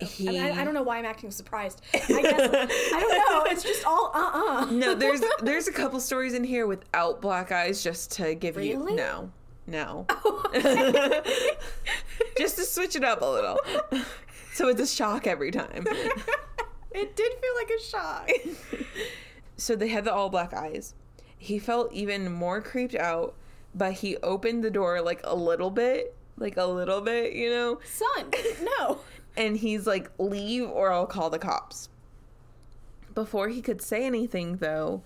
He, 0.00 0.28
I, 0.28 0.32
mean, 0.32 0.42
I, 0.42 0.60
I 0.60 0.64
don't 0.64 0.74
know 0.74 0.82
why 0.82 0.98
I'm 0.98 1.06
acting 1.06 1.30
surprised. 1.30 1.80
I 1.94 1.98
guess 1.98 2.10
I 2.12 3.00
don't 3.00 3.16
know. 3.16 3.50
It's 3.50 3.62
just 3.62 3.84
all 3.86 4.10
uh 4.14 4.30
uh 4.34 4.64
no, 4.70 4.94
there's 4.94 5.22
there's 5.42 5.68
a 5.68 5.72
couple 5.72 6.00
stories 6.00 6.34
in 6.34 6.44
here 6.44 6.66
without 6.66 7.22
black 7.22 7.50
eyes, 7.50 7.82
just 7.82 8.12
to 8.12 8.34
give 8.34 8.56
you 8.56 8.78
Really? 8.78 8.94
no, 8.94 9.30
no, 9.66 10.06
just 12.36 12.56
to 12.56 12.64
switch 12.64 12.94
it 12.94 13.04
up 13.04 13.22
a 13.22 13.24
little, 13.24 13.58
so 14.52 14.68
it's 14.68 14.80
a 14.80 14.86
shock 14.86 15.26
every 15.26 15.50
time. 15.50 15.86
It 16.92 17.14
did 17.16 17.32
feel 17.32 17.54
like 17.56 17.70
a 17.70 17.82
shock. 17.82 18.30
So 19.56 19.76
they 19.76 19.88
had 19.88 20.04
the 20.04 20.12
all 20.12 20.28
black 20.28 20.52
eyes. 20.54 20.94
He 21.38 21.58
felt 21.58 21.92
even 21.92 22.30
more 22.32 22.60
creeped 22.60 22.94
out, 22.94 23.34
but 23.74 23.92
he 23.94 24.16
opened 24.18 24.62
the 24.64 24.70
door 24.70 25.00
like 25.00 25.20
a 25.24 25.34
little 25.34 25.70
bit, 25.70 26.14
like 26.38 26.56
a 26.56 26.64
little 26.64 27.00
bit, 27.00 27.32
you 27.32 27.50
know. 27.50 27.78
Son, 27.84 28.30
no. 28.62 29.00
And 29.36 29.56
he's 29.56 29.86
like, 29.86 30.10
"Leave, 30.18 30.68
or 30.68 30.92
I'll 30.92 31.06
call 31.06 31.30
the 31.30 31.38
cops." 31.38 31.88
Before 33.14 33.48
he 33.48 33.62
could 33.62 33.80
say 33.80 34.04
anything, 34.04 34.56
though, 34.56 35.02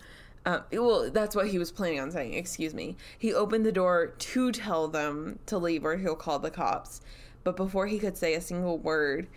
uh, 0.46 0.60
well, 0.72 1.10
that's 1.10 1.36
what 1.36 1.48
he 1.48 1.58
was 1.58 1.70
planning 1.70 2.00
on 2.00 2.10
saying. 2.10 2.34
Excuse 2.34 2.74
me. 2.74 2.96
He 3.18 3.32
opened 3.32 3.66
the 3.66 3.72
door 3.72 4.08
to 4.18 4.52
tell 4.52 4.88
them 4.88 5.38
to 5.46 5.58
leave, 5.58 5.84
or 5.84 5.96
he'll 5.96 6.16
call 6.16 6.38
the 6.38 6.50
cops. 6.50 7.02
But 7.44 7.56
before 7.56 7.86
he 7.86 7.98
could 7.98 8.16
say 8.16 8.34
a 8.34 8.40
single 8.40 8.78
word, 8.78 9.28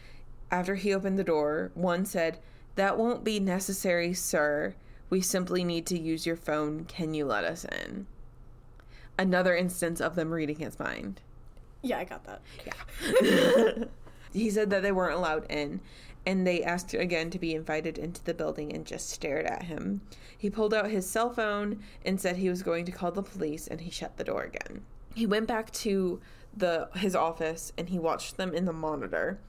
after 0.51 0.75
he 0.75 0.93
opened 0.93 1.19
the 1.19 1.23
door, 1.23 1.71
one 1.73 2.05
said, 2.05 2.39
"That 2.75 2.97
won't 2.97 3.23
be 3.23 3.39
necessary, 3.39 4.13
sir. 4.13 4.75
We 5.09 5.21
simply 5.21 5.63
need 5.63 5.85
to 5.87 5.99
use 5.99 6.25
your 6.25 6.35
phone. 6.35 6.85
Can 6.85 7.13
you 7.13 7.25
let 7.25 7.43
us 7.43 7.65
in?" 7.65 8.07
Another 9.17 9.55
instance 9.55 10.01
of 10.01 10.15
them 10.15 10.31
reading 10.31 10.57
his 10.57 10.79
mind. 10.79 11.21
Yeah, 11.81 11.99
I 11.99 12.05
got 12.05 12.25
that. 12.25 13.89
he 14.33 14.49
said 14.49 14.69
that 14.71 14.81
they 14.81 14.91
weren't 14.91 15.15
allowed 15.15 15.45
in 15.49 15.79
and 16.25 16.47
they 16.47 16.63
asked 16.63 16.93
again 16.93 17.29
to 17.29 17.39
be 17.39 17.53
invited 17.53 17.97
into 17.97 18.23
the 18.23 18.33
building 18.33 18.73
and 18.73 18.85
just 18.85 19.09
stared 19.09 19.45
at 19.45 19.63
him. 19.63 20.01
He 20.37 20.49
pulled 20.49 20.73
out 20.73 20.89
his 20.89 21.09
cell 21.09 21.29
phone 21.29 21.83
and 22.05 22.19
said 22.19 22.37
he 22.37 22.49
was 22.49 22.63
going 22.63 22.85
to 22.85 22.91
call 22.91 23.11
the 23.11 23.23
police 23.23 23.67
and 23.67 23.81
he 23.81 23.91
shut 23.91 24.17
the 24.17 24.23
door 24.23 24.43
again. 24.43 24.83
He 25.13 25.25
went 25.25 25.47
back 25.47 25.71
to 25.71 26.21
the 26.55 26.89
his 26.95 27.15
office 27.15 27.73
and 27.77 27.89
he 27.89 27.99
watched 27.99 28.37
them 28.37 28.53
in 28.53 28.65
the 28.65 28.73
monitor. 28.73 29.39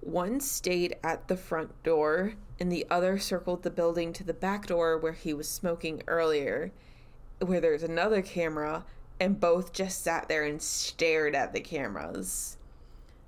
One 0.00 0.38
stayed 0.40 0.96
at 1.02 1.28
the 1.28 1.36
front 1.36 1.82
door 1.82 2.34
and 2.60 2.70
the 2.70 2.86
other 2.90 3.18
circled 3.18 3.62
the 3.62 3.70
building 3.70 4.12
to 4.12 4.24
the 4.24 4.34
back 4.34 4.66
door 4.66 4.96
where 4.98 5.12
he 5.12 5.34
was 5.34 5.48
smoking 5.48 6.02
earlier, 6.06 6.72
where 7.40 7.60
there's 7.60 7.82
another 7.82 8.22
camera 8.22 8.84
and 9.18 9.40
both 9.40 9.72
just 9.72 10.02
sat 10.02 10.28
there 10.28 10.44
and 10.44 10.60
stared 10.60 11.34
at 11.34 11.52
the 11.52 11.60
cameras. 11.60 12.58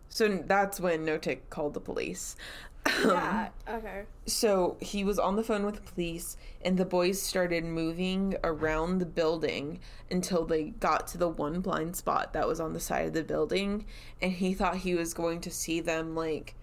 So 0.09 0.43
that's 0.47 0.81
when 0.81 1.05
Notik 1.05 1.41
called 1.51 1.75
the 1.75 1.81
police. 1.81 2.37
Um, 2.87 3.11
yeah. 3.11 3.49
Okay. 3.69 4.03
So 4.27 4.77
he 4.81 5.05
was 5.05 5.19
on 5.19 5.37
the 5.37 5.43
phone 5.43 5.67
with 5.67 5.75
the 5.75 5.93
police, 5.93 6.37
and 6.65 6.79
the 6.79 6.85
boys 6.85 7.21
started 7.21 7.65
moving 7.65 8.37
around 8.45 8.99
the 8.99 9.07
building 9.07 9.81
until 10.11 10.45
they 10.45 10.71
got 10.71 11.07
to 11.09 11.19
the 11.19 11.29
one 11.29 11.61
blind 11.61 11.97
spot 11.97 12.33
that 12.33 12.47
was 12.47 12.61
on 12.61 12.73
the 12.73 12.81
side 12.81 13.07
of 13.07 13.13
the 13.13 13.25
building. 13.25 13.87
And 14.23 14.33
he 14.33 14.55
thought 14.55 14.79
he 14.79 14.95
was 14.95 15.15
going 15.15 15.41
to 15.43 15.51
see 15.51 15.81
them 15.81 16.15
like 16.15 16.55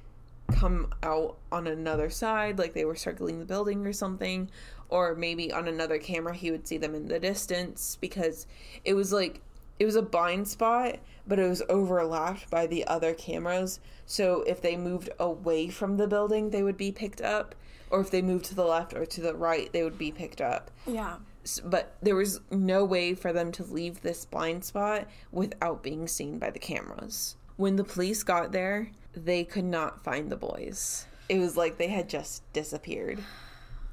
come 0.52 0.94
out 1.02 1.38
on 1.52 1.68
another 1.68 2.10
side, 2.10 2.60
like 2.60 2.74
they 2.74 2.86
were 2.86 2.96
circling 2.96 3.40
the 3.40 3.46
building 3.46 3.86
or 3.86 3.94
something, 3.94 4.50
or 4.90 5.16
maybe 5.16 5.52
on 5.52 5.68
another 5.68 5.98
camera 5.98 6.36
he 6.36 6.52
would 6.52 6.68
see 6.68 6.78
them 6.78 6.96
in 6.96 7.08
the 7.08 7.20
distance 7.20 7.98
because 8.00 8.46
it 8.86 8.94
was 8.94 9.12
like 9.12 9.42
it 9.80 9.86
was 9.86 9.96
a 9.96 10.02
blind 10.02 10.48
spot, 10.48 11.00
but 11.28 11.40
it 11.40 11.48
was 11.48 11.64
overlapped 11.70 12.50
by 12.50 12.68
the 12.68 12.86
other 12.86 13.14
cameras. 13.14 13.80
So 14.06 14.44
if 14.48 14.62
they 14.62 14.78
moved 14.78 15.10
away 15.20 15.70
from 15.70 15.98
the 15.98 16.08
building, 16.08 16.50
they 16.50 16.64
would 16.64 16.78
be 16.78 16.92
picked 16.92 17.22
up, 17.22 17.56
or 17.90 18.02
if 18.02 18.12
they 18.12 18.22
moved 18.22 18.46
to 18.46 18.56
the 18.56 18.66
left 18.66 18.94
or 18.94 19.06
to 19.06 19.22
the 19.22 19.36
right, 19.36 19.72
they 19.72 19.84
would 19.84 19.98
be 19.98 20.12
picked 20.12 20.42
up. 20.42 20.72
Yeah. 20.86 21.18
But 21.64 21.96
there 22.02 22.16
was 22.16 22.40
no 22.52 22.86
way 22.86 23.14
for 23.14 23.34
them 23.34 23.52
to 23.54 23.64
leave 23.64 24.02
this 24.02 24.26
blind 24.26 24.64
spot 24.64 25.08
without 25.32 25.84
being 25.84 26.08
seen 26.08 26.40
by 26.40 26.52
the 26.52 26.60
cameras. 26.60 27.36
When 27.58 27.76
the 27.76 27.84
police 27.84 28.24
got 28.24 28.52
there, 28.52 28.92
they 29.14 29.44
could 29.44 29.66
not 29.66 30.04
find 30.04 30.32
the 30.32 30.38
boys. 30.38 31.06
It 31.30 31.40
was 31.40 31.58
like 31.58 31.78
they 31.78 31.88
had 31.88 32.10
just 32.10 32.52
disappeared 32.54 33.20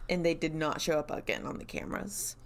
and 0.08 0.24
they 0.24 0.34
did 0.34 0.54
not 0.54 0.80
show 0.80 0.98
up 0.98 1.10
again 1.10 1.46
on 1.46 1.58
the 1.58 1.64
cameras. 1.64 2.36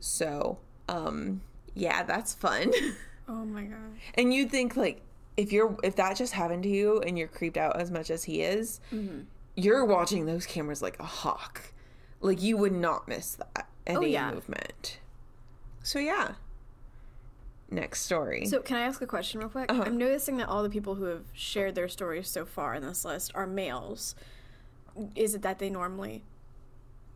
So, 0.00 0.58
um, 0.88 1.42
yeah, 1.74 2.02
that's 2.02 2.34
fun. 2.34 2.72
Oh 3.30 3.44
my 3.44 3.64
god. 3.64 3.76
and 4.14 4.32
you'd 4.32 4.50
think 4.50 4.74
like 4.74 5.02
if 5.36 5.52
you're 5.52 5.76
if 5.82 5.96
that 5.96 6.16
just 6.16 6.32
happened 6.32 6.62
to 6.62 6.68
you 6.70 7.02
and 7.02 7.18
you're 7.18 7.28
creeped 7.28 7.58
out 7.58 7.78
as 7.78 7.90
much 7.90 8.10
as 8.10 8.24
he 8.24 8.40
is, 8.40 8.80
you're 9.54 9.84
watching 9.84 10.24
those 10.24 10.46
cameras 10.46 10.80
like 10.80 10.98
a 10.98 11.04
hawk. 11.04 11.74
Like 12.22 12.42
you 12.42 12.56
would 12.56 12.72
not 12.72 13.06
miss 13.06 13.34
that 13.34 13.68
any 13.86 14.12
yeah. 14.12 14.32
movement. 14.32 14.98
So 15.82 15.98
yeah. 15.98 16.32
Next 17.70 18.02
story. 18.02 18.46
So, 18.46 18.60
can 18.60 18.78
I 18.78 18.80
ask 18.80 19.02
a 19.02 19.06
question 19.06 19.40
real 19.40 19.50
quick? 19.50 19.70
Uh-huh. 19.70 19.82
I'm 19.84 19.98
noticing 19.98 20.38
that 20.38 20.48
all 20.48 20.62
the 20.62 20.70
people 20.70 20.94
who 20.94 21.04
have 21.04 21.24
shared 21.34 21.74
their 21.74 21.88
stories 21.88 22.28
so 22.28 22.46
far 22.46 22.74
in 22.74 22.82
this 22.82 23.04
list 23.04 23.30
are 23.34 23.46
males. 23.46 24.14
Is 25.14 25.34
it 25.34 25.42
that 25.42 25.58
they 25.58 25.68
normally 25.68 26.22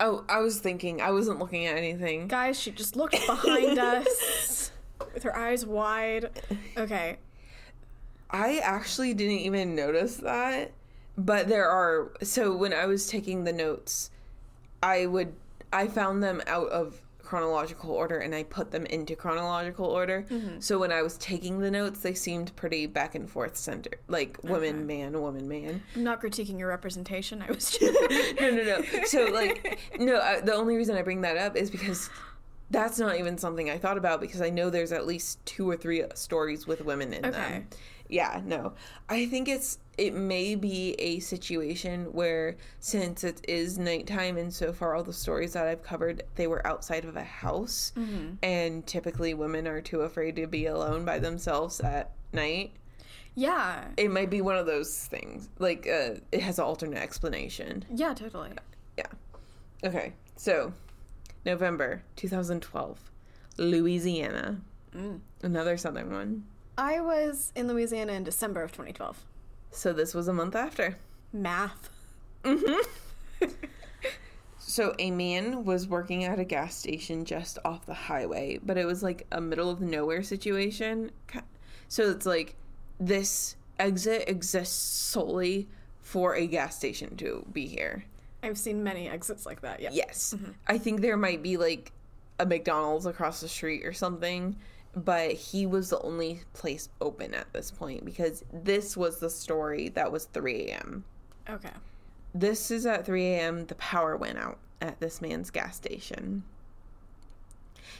oh, 0.02 0.24
I 0.28 0.40
was 0.40 0.60
thinking 0.60 1.00
I 1.00 1.10
wasn't 1.12 1.38
looking 1.38 1.66
at 1.66 1.76
anything. 1.76 2.28
Guys, 2.28 2.60
she 2.60 2.70
just 2.70 2.96
looked 2.96 3.18
behind 3.26 3.78
us 3.78 4.72
with 5.14 5.22
her 5.22 5.34
eyes 5.34 5.64
wide. 5.64 6.30
Okay. 6.76 7.16
I 8.30 8.58
actually 8.58 9.14
didn't 9.14 9.38
even 9.38 9.74
notice 9.74 10.16
that, 10.16 10.72
but 11.16 11.48
there 11.48 11.68
are 11.68 12.10
so 12.22 12.56
when 12.56 12.72
I 12.72 12.86
was 12.86 13.06
taking 13.06 13.44
the 13.44 13.52
notes, 13.52 14.10
I 14.82 15.06
would 15.06 15.34
I 15.72 15.86
found 15.86 16.22
them 16.22 16.42
out 16.46 16.68
of 16.68 17.01
chronological 17.32 17.90
order 17.92 18.18
and 18.18 18.34
I 18.34 18.42
put 18.42 18.70
them 18.70 18.84
into 18.84 19.16
chronological 19.16 19.86
order. 19.86 20.26
Mm-hmm. 20.28 20.60
So 20.60 20.78
when 20.78 20.92
I 20.92 21.00
was 21.00 21.16
taking 21.16 21.60
the 21.60 21.70
notes, 21.70 22.00
they 22.00 22.12
seemed 22.12 22.54
pretty 22.56 22.84
back 22.84 23.14
and 23.14 23.26
forth 23.28 23.56
center, 23.56 23.92
like 24.06 24.38
woman 24.44 24.86
man 24.86 25.18
woman 25.18 25.48
man. 25.48 25.82
I'm 25.96 26.04
not 26.04 26.20
critiquing 26.20 26.58
your 26.58 26.68
representation. 26.68 27.40
I 27.40 27.50
was 27.50 27.70
just 27.78 27.98
no, 28.38 28.50
no, 28.50 28.62
no. 28.62 28.82
So 29.06 29.24
like, 29.32 29.78
no. 29.98 30.20
I, 30.20 30.42
the 30.42 30.52
only 30.52 30.76
reason 30.76 30.94
I 30.94 31.00
bring 31.00 31.22
that 31.22 31.38
up 31.38 31.56
is 31.56 31.70
because 31.70 32.10
that's 32.70 32.98
not 32.98 33.16
even 33.16 33.38
something 33.38 33.70
I 33.70 33.78
thought 33.78 33.96
about 33.96 34.20
because 34.20 34.42
I 34.42 34.50
know 34.50 34.68
there's 34.68 34.92
at 34.92 35.06
least 35.06 35.44
two 35.46 35.70
or 35.70 35.76
three 35.78 36.04
stories 36.14 36.66
with 36.66 36.84
women 36.84 37.14
in 37.14 37.24
Okay. 37.24 37.38
them. 37.38 37.66
Yeah, 38.12 38.42
no. 38.44 38.74
I 39.08 39.24
think 39.24 39.48
it's 39.48 39.78
it 39.96 40.12
may 40.12 40.54
be 40.54 40.92
a 40.98 41.18
situation 41.20 42.12
where 42.12 42.56
since 42.78 43.24
it 43.24 43.40
is 43.48 43.78
nighttime 43.78 44.36
and 44.36 44.52
so 44.52 44.70
far 44.72 44.94
all 44.94 45.02
the 45.02 45.14
stories 45.14 45.54
that 45.54 45.66
I've 45.66 45.82
covered 45.82 46.22
they 46.34 46.46
were 46.46 46.66
outside 46.66 47.06
of 47.06 47.16
a 47.16 47.24
house 47.24 47.92
and 48.42 48.86
typically 48.86 49.32
women 49.32 49.66
are 49.66 49.80
too 49.80 50.02
afraid 50.02 50.36
to 50.36 50.46
be 50.46 50.66
alone 50.66 51.06
by 51.06 51.18
themselves 51.18 51.80
at 51.80 52.10
night. 52.34 52.72
Yeah. 53.34 53.88
It 53.96 54.10
might 54.10 54.28
be 54.28 54.42
one 54.42 54.56
of 54.56 54.66
those 54.66 55.06
things. 55.06 55.48
Like 55.58 55.86
uh, 55.86 56.16
it 56.32 56.42
has 56.42 56.58
an 56.58 56.66
alternate 56.66 57.02
explanation. 57.02 57.86
Yeah, 57.94 58.12
totally. 58.12 58.50
Yeah. 58.98 59.06
Okay. 59.84 60.12
So, 60.36 60.74
November 61.46 62.02
2012, 62.16 63.10
Louisiana. 63.56 64.60
Another 65.42 65.78
southern 65.78 66.12
one. 66.12 66.44
I 66.76 67.00
was 67.00 67.52
in 67.54 67.68
Louisiana 67.68 68.12
in 68.12 68.24
December 68.24 68.62
of 68.62 68.72
2012. 68.72 69.24
So, 69.70 69.92
this 69.92 70.14
was 70.14 70.28
a 70.28 70.32
month 70.32 70.54
after. 70.54 70.96
Math. 71.32 71.90
Mm-hmm. 72.44 73.46
So, 74.72 74.94
a 74.98 75.10
man 75.10 75.66
was 75.66 75.86
working 75.86 76.24
at 76.24 76.38
a 76.38 76.44
gas 76.44 76.74
station 76.74 77.26
just 77.26 77.58
off 77.62 77.84
the 77.84 77.92
highway, 77.92 78.58
but 78.62 78.78
it 78.78 78.86
was 78.86 79.02
like 79.02 79.26
a 79.30 79.38
middle 79.38 79.68
of 79.68 79.82
nowhere 79.82 80.22
situation. 80.22 81.10
So, 81.88 82.10
it's 82.10 82.24
like 82.24 82.54
this 82.98 83.56
exit 83.78 84.28
exists 84.28 84.74
solely 84.74 85.68
for 86.00 86.34
a 86.36 86.46
gas 86.46 86.74
station 86.74 87.16
to 87.18 87.44
be 87.52 87.66
here. 87.66 88.04
I've 88.42 88.56
seen 88.56 88.82
many 88.82 89.10
exits 89.10 89.44
like 89.44 89.60
that. 89.60 89.80
Yeah. 89.80 89.90
Yes. 89.92 90.32
Mm-hmm. 90.34 90.52
I 90.66 90.78
think 90.78 91.02
there 91.02 91.18
might 91.18 91.42
be 91.42 91.58
like 91.58 91.92
a 92.40 92.46
McDonald's 92.46 93.04
across 93.04 93.42
the 93.42 93.48
street 93.48 93.84
or 93.84 93.92
something, 93.92 94.56
but 94.94 95.32
he 95.32 95.66
was 95.66 95.90
the 95.90 96.00
only 96.00 96.40
place 96.52 96.88
open 97.00 97.34
at 97.34 97.52
this 97.52 97.70
point 97.70 98.04
because 98.04 98.44
this 98.52 98.96
was 98.96 99.18
the 99.18 99.30
story 99.30 99.88
that 99.90 100.12
was 100.12 100.26
3 100.26 100.68
a.m. 100.68 101.04
Okay. 101.48 101.70
This 102.34 102.70
is 102.70 102.86
at 102.86 103.06
3 103.06 103.24
a.m. 103.26 103.66
The 103.66 103.74
power 103.76 104.16
went 104.16 104.38
out 104.38 104.58
at 104.80 105.00
this 105.00 105.20
man's 105.20 105.50
gas 105.50 105.76
station. 105.76 106.44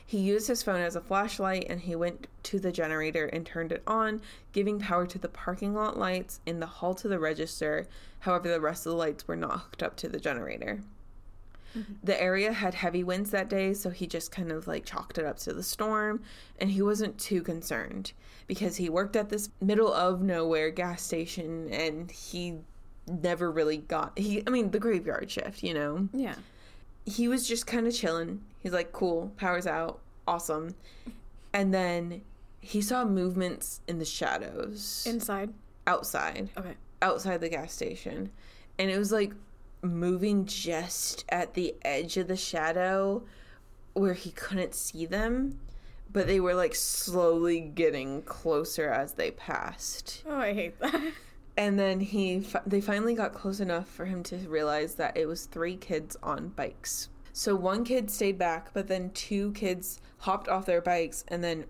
He 0.04 0.18
used 0.18 0.48
his 0.48 0.62
phone 0.62 0.80
as 0.80 0.96
a 0.96 1.00
flashlight 1.00 1.66
and 1.70 1.80
he 1.80 1.94
went 1.94 2.26
to 2.44 2.58
the 2.58 2.72
generator 2.72 3.26
and 3.26 3.46
turned 3.46 3.72
it 3.72 3.82
on, 3.86 4.20
giving 4.52 4.78
power 4.78 5.06
to 5.06 5.18
the 5.18 5.28
parking 5.28 5.74
lot 5.74 5.98
lights 5.98 6.40
and 6.46 6.60
the 6.60 6.66
hall 6.66 6.94
to 6.94 7.08
the 7.08 7.18
register. 7.18 7.86
However, 8.20 8.48
the 8.48 8.60
rest 8.60 8.84
of 8.86 8.92
the 8.92 8.98
lights 8.98 9.26
were 9.26 9.36
not 9.36 9.60
hooked 9.60 9.82
up 9.82 9.96
to 9.96 10.08
the 10.08 10.20
generator. 10.20 10.80
Mm-hmm. 11.76 11.92
The 12.04 12.20
area 12.20 12.52
had 12.52 12.74
heavy 12.74 13.02
winds 13.04 13.30
that 13.30 13.48
day, 13.48 13.72
so 13.74 13.90
he 13.90 14.06
just 14.06 14.30
kind 14.30 14.52
of 14.52 14.66
like 14.66 14.84
chalked 14.84 15.18
it 15.18 15.24
up 15.24 15.38
to 15.40 15.52
the 15.52 15.62
storm, 15.62 16.22
and 16.60 16.70
he 16.70 16.82
wasn't 16.82 17.18
too 17.18 17.42
concerned 17.42 18.12
because 18.46 18.76
he 18.76 18.88
worked 18.88 19.16
at 19.16 19.28
this 19.28 19.50
middle 19.60 19.92
of 19.92 20.20
nowhere 20.20 20.70
gas 20.70 21.02
station 21.02 21.68
and 21.72 22.10
he 22.10 22.58
never 23.08 23.50
really 23.50 23.78
got 23.78 24.16
he 24.18 24.42
I 24.46 24.50
mean 24.50 24.70
the 24.70 24.78
graveyard 24.78 25.30
shift, 25.30 25.62
you 25.62 25.74
know. 25.74 26.08
Yeah. 26.12 26.34
He 27.04 27.26
was 27.28 27.48
just 27.48 27.66
kind 27.66 27.86
of 27.86 27.94
chilling. 27.94 28.42
He's 28.60 28.72
like, 28.72 28.92
"Cool, 28.92 29.32
power's 29.36 29.66
out. 29.66 30.00
Awesome." 30.28 30.74
And 31.52 31.72
then 31.74 32.22
he 32.60 32.80
saw 32.80 33.04
movements 33.04 33.80
in 33.88 33.98
the 33.98 34.04
shadows 34.04 35.04
Inside. 35.06 35.52
outside 35.86 36.48
Okay. 36.56 36.74
outside 37.02 37.40
the 37.40 37.48
gas 37.48 37.72
station 37.72 38.30
and 38.78 38.88
it 38.90 38.96
was 38.98 39.10
like 39.10 39.32
moving 39.82 40.46
just 40.46 41.24
at 41.28 41.54
the 41.54 41.74
edge 41.82 42.16
of 42.16 42.28
the 42.28 42.36
shadow 42.36 43.22
where 43.94 44.14
he 44.14 44.30
couldn't 44.30 44.74
see 44.74 45.04
them 45.04 45.58
but 46.12 46.26
they 46.26 46.40
were 46.40 46.54
like 46.54 46.74
slowly 46.74 47.60
getting 47.60 48.22
closer 48.22 48.90
as 48.90 49.14
they 49.14 49.30
passed. 49.30 50.22
Oh, 50.28 50.36
I 50.36 50.52
hate 50.52 50.78
that. 50.80 51.12
and 51.56 51.78
then 51.78 52.00
he 52.00 52.40
fi- 52.40 52.60
they 52.66 52.80
finally 52.80 53.14
got 53.14 53.32
close 53.32 53.60
enough 53.60 53.88
for 53.88 54.04
him 54.04 54.22
to 54.24 54.36
realize 54.36 54.96
that 54.96 55.16
it 55.16 55.26
was 55.26 55.46
three 55.46 55.76
kids 55.76 56.16
on 56.22 56.48
bikes. 56.48 57.08
So 57.32 57.56
one 57.56 57.84
kid 57.84 58.10
stayed 58.10 58.38
back 58.38 58.70
but 58.74 58.88
then 58.88 59.10
two 59.10 59.52
kids 59.52 60.00
hopped 60.18 60.48
off 60.48 60.66
their 60.66 60.82
bikes 60.82 61.24
and 61.28 61.42
then 61.42 61.64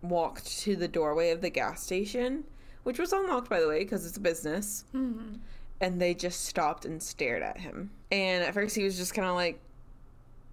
walked 0.00 0.58
to 0.60 0.74
the 0.74 0.88
doorway 0.88 1.30
of 1.30 1.40
the 1.40 1.50
gas 1.50 1.82
station 1.82 2.44
which 2.82 2.98
was 2.98 3.12
unlocked 3.12 3.48
by 3.48 3.60
the 3.60 3.68
way 3.68 3.78
because 3.80 4.04
it's 4.04 4.16
a 4.16 4.20
business 4.20 4.84
mm-hmm. 4.92 5.34
And 5.82 6.00
they 6.00 6.14
just 6.14 6.46
stopped 6.46 6.86
and 6.86 7.02
stared 7.02 7.42
at 7.42 7.58
him. 7.58 7.90
And 8.10 8.44
at 8.44 8.54
first 8.54 8.76
he 8.76 8.84
was 8.84 8.96
just 8.96 9.12
kind 9.12 9.28
of 9.28 9.34
like, 9.34 9.60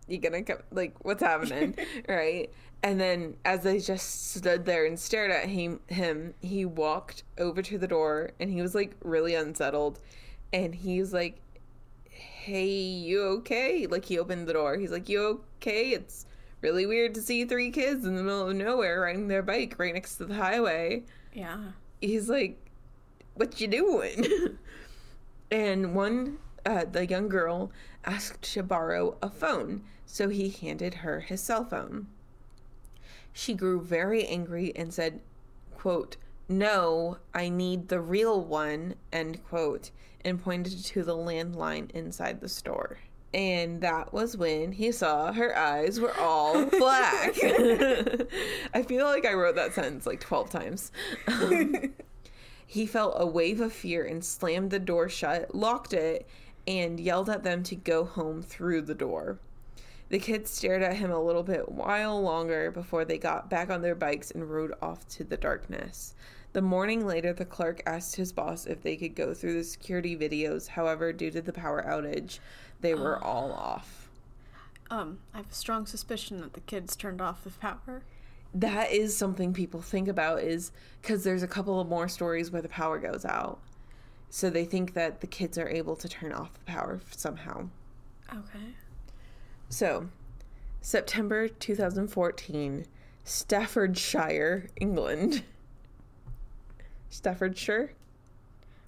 "You 0.07 0.17
gonna 0.17 0.43
come? 0.43 0.57
Like, 0.71 0.95
what's 1.05 1.23
happening?" 1.23 1.75
right? 2.09 2.51
And 2.81 2.99
then 2.99 3.35
as 3.45 3.63
they 3.63 3.79
just 3.79 4.33
stood 4.33 4.65
there 4.65 4.85
and 4.85 4.99
stared 4.99 5.31
at 5.31 5.47
him, 5.47 5.81
him, 5.87 6.33
he 6.41 6.65
walked 6.65 7.23
over 7.37 7.61
to 7.61 7.77
the 7.77 7.87
door 7.87 8.31
and 8.39 8.49
he 8.49 8.61
was 8.61 8.73
like 8.73 8.95
really 9.03 9.35
unsettled, 9.35 9.99
and 10.51 10.73
he 10.73 10.99
was 10.99 11.13
like, 11.13 11.37
"Hey, 12.09 12.67
you 12.67 13.21
okay?" 13.21 13.85
Like 13.85 14.05
he 14.05 14.17
opened 14.17 14.47
the 14.47 14.53
door. 14.53 14.77
He's 14.77 14.91
like, 14.91 15.07
"You 15.07 15.41
okay?" 15.59 15.91
It's 15.91 16.25
really 16.61 16.85
weird 16.87 17.13
to 17.15 17.21
see 17.21 17.45
three 17.45 17.71
kids 17.71 18.05
in 18.05 18.15
the 18.15 18.23
middle 18.23 18.49
of 18.49 18.55
nowhere 18.55 19.01
riding 19.01 19.27
their 19.27 19.43
bike 19.43 19.75
right 19.77 19.93
next 19.93 20.15
to 20.17 20.25
the 20.25 20.33
highway 20.33 21.03
yeah. 21.33 21.57
he's 22.01 22.29
like, 22.29 22.57
"What 23.35 23.61
you 23.61 23.67
doing?" 23.67 24.25
and 25.51 25.95
one, 25.95 26.37
uh, 26.65 26.85
the 26.85 27.05
young 27.05 27.29
girl 27.29 27.71
asked 28.05 28.41
to 28.53 28.63
borrow 28.63 29.17
a 29.21 29.29
phone, 29.29 29.83
so 30.05 30.29
he 30.29 30.49
handed 30.49 30.95
her 30.95 31.21
his 31.21 31.41
cell 31.41 31.65
phone. 31.65 32.07
She 33.33 33.53
grew 33.53 33.81
very 33.81 34.25
angry 34.25 34.73
and 34.75 34.93
said, 34.93 35.21
"quote 35.75 36.17
No, 36.47 37.17
I 37.33 37.49
need 37.49 37.87
the 37.87 38.01
real 38.01 38.43
one." 38.43 38.95
End 39.11 39.43
quote, 39.45 39.91
and 40.25 40.41
pointed 40.41 40.83
to 40.85 41.03
the 41.03 41.15
landline 41.15 41.89
inside 41.91 42.41
the 42.41 42.49
store. 42.49 42.97
And 43.33 43.81
that 43.81 44.11
was 44.11 44.35
when 44.35 44.71
he 44.71 44.91
saw 44.91 45.31
her 45.31 45.55
eyes 45.55 45.99
were 45.99 46.17
all 46.17 46.65
black. 46.79 47.37
I 48.73 48.83
feel 48.85 49.05
like 49.05 49.25
I 49.25 49.33
wrote 49.33 49.55
that 49.55 49.73
sentence 49.73 50.05
like 50.07 50.19
12 50.19 50.49
times. 50.49 50.91
Um, 51.27 51.93
He 52.71 52.85
felt 52.85 53.15
a 53.17 53.25
wave 53.25 53.61
of 53.61 53.73
fear 53.73 54.05
and 54.05 54.23
slammed 54.23 54.69
the 54.69 54.77
door 54.77 55.09
shut, 55.09 55.55
locked 55.55 55.91
it, 55.91 56.27
and 56.67 56.99
yelled 56.99 57.27
at 57.27 57.41
them 57.41 57.63
to 57.63 57.75
go 57.75 58.05
home 58.05 58.43
through 58.43 58.83
the 58.83 58.93
door. 58.93 59.39
The 60.09 60.19
kids 60.19 60.51
stared 60.51 60.83
at 60.83 60.97
him 60.97 61.09
a 61.09 61.19
little 61.19 61.41
bit 61.41 61.71
while 61.71 62.21
longer 62.21 62.69
before 62.69 63.05
they 63.05 63.17
got 63.17 63.49
back 63.49 63.71
on 63.71 63.81
their 63.81 63.95
bikes 63.95 64.29
and 64.29 64.47
rode 64.47 64.75
off 64.83 65.07
to 65.07 65.23
the 65.23 65.35
darkness. 65.35 66.13
The 66.53 66.61
morning 66.61 67.07
later, 67.07 67.33
the 67.33 67.43
clerk 67.43 67.81
asked 67.87 68.17
his 68.17 68.31
boss 68.31 68.67
if 68.67 68.83
they 68.83 68.97
could 68.97 69.15
go 69.15 69.33
through 69.33 69.55
the 69.55 69.63
security 69.63 70.15
videos. 70.15 70.67
However, 70.67 71.11
due 71.11 71.31
to 71.31 71.41
the 71.41 71.51
power 71.51 71.83
outage, 71.83 72.37
they 72.81 72.93
were 72.93 73.17
all 73.23 73.51
off. 73.51 74.11
Um, 74.91 75.21
I 75.33 75.37
have 75.37 75.49
a 75.49 75.55
strong 75.55 75.87
suspicion 75.87 76.39
that 76.41 76.53
the 76.53 76.59
kids 76.59 76.95
turned 76.95 77.19
off 77.19 77.43
the 77.43 77.49
power. 77.49 78.03
That 78.53 78.91
is 78.91 79.15
something 79.15 79.53
people 79.53 79.81
think 79.81 80.07
about 80.07 80.41
is 80.41 80.71
because 81.01 81.23
there's 81.23 81.43
a 81.43 81.47
couple 81.47 81.79
of 81.79 81.87
more 81.87 82.07
stories 82.07 82.51
where 82.51 82.61
the 82.61 82.69
power 82.69 82.97
goes 82.97 83.25
out. 83.25 83.59
So 84.29 84.49
they 84.49 84.65
think 84.65 84.93
that 84.93 85.21
the 85.21 85.27
kids 85.27 85.57
are 85.57 85.69
able 85.69 85.95
to 85.97 86.09
turn 86.09 86.31
off 86.31 86.53
the 86.53 86.71
power 86.71 86.99
somehow. 87.11 87.69
Okay. 88.31 88.75
So, 89.69 90.09
September 90.81 91.47
2014, 91.47 92.85
Staffordshire, 93.23 94.67
England. 94.77 95.43
Staffordshire? 97.09 97.93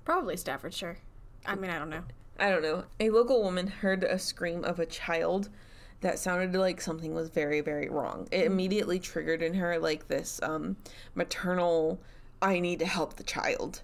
Probably 0.05 0.37
Staffordshire. 0.37 0.97
I 1.45 1.55
mean, 1.55 1.71
I 1.71 1.79
don't 1.79 1.89
know. 1.89 2.03
I 2.39 2.49
don't 2.49 2.63
know. 2.63 2.85
A 2.99 3.09
local 3.09 3.43
woman 3.43 3.67
heard 3.67 4.03
a 4.03 4.17
scream 4.17 4.63
of 4.63 4.79
a 4.79 4.85
child 4.85 5.49
that 6.01 6.19
sounded 6.19 6.57
like 6.57 6.81
something 6.81 7.13
was 7.13 7.29
very, 7.29 7.61
very 7.61 7.87
wrong. 7.89 8.27
It 8.31 8.45
immediately 8.45 8.99
triggered 8.99 9.41
in 9.41 9.53
her 9.55 9.79
like 9.79 10.07
this 10.07 10.39
um, 10.43 10.75
maternal, 11.15 11.99
I 12.41 12.59
need 12.59 12.79
to 12.79 12.85
help 12.85 13.15
the 13.15 13.23
child 13.23 13.81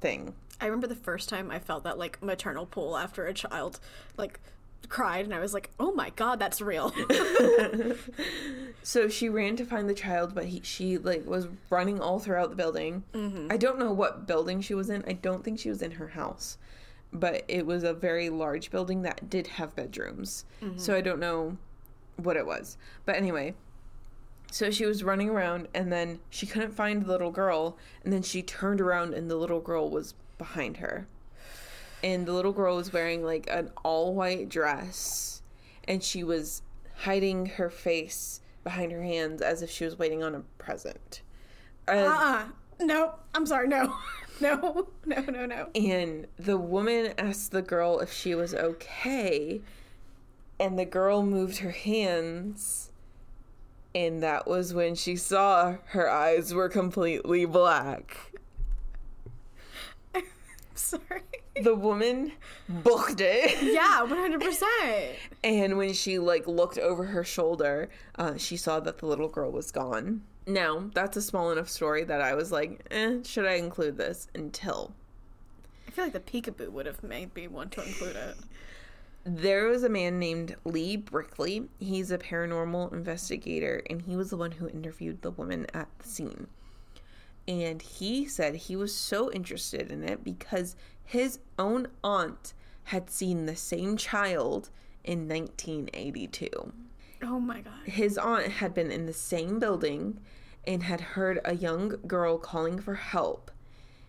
thing. 0.00 0.34
I 0.60 0.66
remember 0.66 0.86
the 0.86 0.94
first 0.94 1.28
time 1.28 1.50
I 1.50 1.58
felt 1.58 1.84
that 1.84 1.98
like 1.98 2.22
maternal 2.22 2.66
pull 2.66 2.96
after 2.96 3.26
a 3.26 3.32
child 3.34 3.80
like 4.16 4.40
cried, 4.88 5.24
and 5.24 5.34
I 5.34 5.40
was 5.40 5.52
like, 5.54 5.70
"Oh 5.78 5.92
my 5.92 6.10
god, 6.10 6.38
that's 6.38 6.60
real." 6.60 6.92
So 8.82 9.08
she 9.08 9.28
ran 9.28 9.56
to 9.56 9.66
find 9.66 9.86
the 9.86 9.92
child, 9.94 10.34
but 10.34 10.46
he, 10.46 10.62
she 10.64 10.96
like 10.96 11.26
was 11.26 11.46
running 11.68 12.00
all 12.00 12.18
throughout 12.18 12.48
the 12.48 12.56
building. 12.56 13.04
I 13.50 13.58
don't 13.58 13.78
know 13.78 13.92
what 13.92 14.26
building 14.26 14.62
she 14.62 14.72
was 14.72 14.88
in. 14.88 15.04
I 15.06 15.12
don't 15.12 15.44
think 15.44 15.58
she 15.58 15.68
was 15.68 15.82
in 15.82 15.90
her 15.92 16.08
house, 16.08 16.56
but 17.12 17.44
it 17.48 17.64
was 17.66 17.84
a 17.84 17.92
very 17.94 18.28
large 18.30 18.70
building 18.70 19.02
that 19.02 19.30
did 19.30 19.46
have 19.46 19.74
bedrooms. 19.74 20.44
So 20.76 20.94
I 20.94 21.00
don't 21.00 21.20
know 21.20 21.56
what 22.16 22.36
it 22.36 22.46
was. 22.46 22.76
But 23.04 23.16
anyway, 23.16 23.54
so 24.50 24.70
she 24.70 24.86
was 24.86 25.04
running 25.04 25.28
around 25.28 25.68
and 25.74 25.92
then 25.92 26.20
she 26.30 26.46
couldn't 26.46 26.72
find 26.72 27.02
the 27.04 27.08
little 27.08 27.30
girl 27.30 27.76
and 28.04 28.12
then 28.12 28.22
she 28.22 28.42
turned 28.42 28.80
around 28.80 29.14
and 29.14 29.30
the 29.30 29.36
little 29.36 29.60
girl 29.60 29.90
was 29.90 30.14
behind 30.38 30.78
her. 30.78 31.06
And 32.02 32.26
the 32.26 32.32
little 32.32 32.52
girl 32.52 32.76
was 32.76 32.92
wearing 32.92 33.24
like 33.24 33.48
an 33.50 33.70
all 33.84 34.14
white 34.14 34.48
dress 34.48 35.42
and 35.86 36.02
she 36.02 36.22
was 36.22 36.62
hiding 36.98 37.46
her 37.46 37.70
face 37.70 38.40
behind 38.64 38.92
her 38.92 39.02
hands 39.02 39.40
as 39.40 39.62
if 39.62 39.70
she 39.70 39.84
was 39.84 39.98
waiting 39.98 40.22
on 40.22 40.34
a 40.34 40.40
present. 40.58 41.22
Uh, 41.86 41.92
uh-uh. 41.92 42.44
No, 42.80 43.14
I'm 43.34 43.46
sorry. 43.46 43.66
No, 43.66 43.94
no, 44.40 44.88
no, 45.06 45.20
no, 45.22 45.46
no. 45.46 45.68
and 45.74 46.26
the 46.38 46.56
woman 46.58 47.12
asked 47.18 47.50
the 47.52 47.62
girl 47.62 47.98
if 48.00 48.12
she 48.12 48.34
was 48.34 48.54
okay 48.54 49.60
and 50.60 50.78
the 50.78 50.84
girl 50.84 51.22
moved 51.22 51.58
her 51.58 51.70
hands 51.70 52.90
and 53.94 54.22
that 54.22 54.46
was 54.46 54.74
when 54.74 54.94
she 54.94 55.16
saw 55.16 55.76
her 55.86 56.08
eyes 56.10 56.52
were 56.54 56.68
completely 56.68 57.44
black 57.46 58.16
Sorry. 60.74 61.22
the 61.62 61.74
woman 61.74 62.32
booked 62.68 63.20
it 63.20 63.60
Yeah, 63.62 64.02
100. 64.04 64.40
percent 64.40 65.16
and 65.42 65.76
when 65.76 65.92
she 65.92 66.18
like 66.18 66.46
looked 66.46 66.78
over 66.78 67.04
her 67.04 67.24
shoulder 67.24 67.88
uh, 68.16 68.36
she 68.36 68.56
saw 68.56 68.78
that 68.80 68.98
the 68.98 69.06
little 69.06 69.28
girl 69.28 69.50
was 69.50 69.70
gone 69.72 70.22
now 70.48 70.90
that's 70.94 71.16
a 71.16 71.22
small 71.22 71.50
enough 71.52 71.68
story 71.68 72.02
that 72.04 72.20
i 72.20 72.34
was 72.34 72.50
like 72.50 72.84
eh, 72.90 73.18
should 73.22 73.46
i 73.46 73.54
include 73.54 73.96
this 73.96 74.28
until 74.34 74.92
I 75.88 75.90
feel 75.90 76.04
like 76.04 76.12
the 76.12 76.20
peekaboo 76.20 76.70
would 76.70 76.84
have 76.84 77.02
made 77.02 77.34
me 77.34 77.48
want 77.48 77.72
to 77.72 77.82
include 77.82 78.14
it. 78.14 78.36
There 79.24 79.68
was 79.68 79.84
a 79.84 79.88
man 79.88 80.18
named 80.18 80.54
Lee 80.64 80.98
Brickley. 80.98 81.66
He's 81.78 82.10
a 82.10 82.18
paranormal 82.18 82.92
investigator, 82.92 83.82
and 83.88 84.02
he 84.02 84.14
was 84.14 84.28
the 84.28 84.36
one 84.36 84.52
who 84.52 84.68
interviewed 84.68 85.22
the 85.22 85.30
woman 85.30 85.66
at 85.72 85.88
the 85.98 86.06
scene. 86.06 86.46
And 87.46 87.80
he 87.80 88.26
said 88.26 88.54
he 88.54 88.76
was 88.76 88.94
so 88.94 89.32
interested 89.32 89.90
in 89.90 90.04
it 90.04 90.22
because 90.22 90.76
his 91.02 91.38
own 91.58 91.88
aunt 92.04 92.52
had 92.84 93.08
seen 93.08 93.46
the 93.46 93.56
same 93.56 93.96
child 93.96 94.68
in 95.04 95.26
1982. 95.26 96.48
Oh 97.22 97.40
my 97.40 97.62
god. 97.62 97.72
His 97.86 98.18
aunt 98.18 98.52
had 98.52 98.74
been 98.74 98.90
in 98.90 99.06
the 99.06 99.14
same 99.14 99.58
building 99.58 100.20
and 100.68 100.82
had 100.82 101.00
heard 101.00 101.40
a 101.46 101.56
young 101.56 101.96
girl 102.06 102.36
calling 102.36 102.78
for 102.78 102.94
help. 102.94 103.50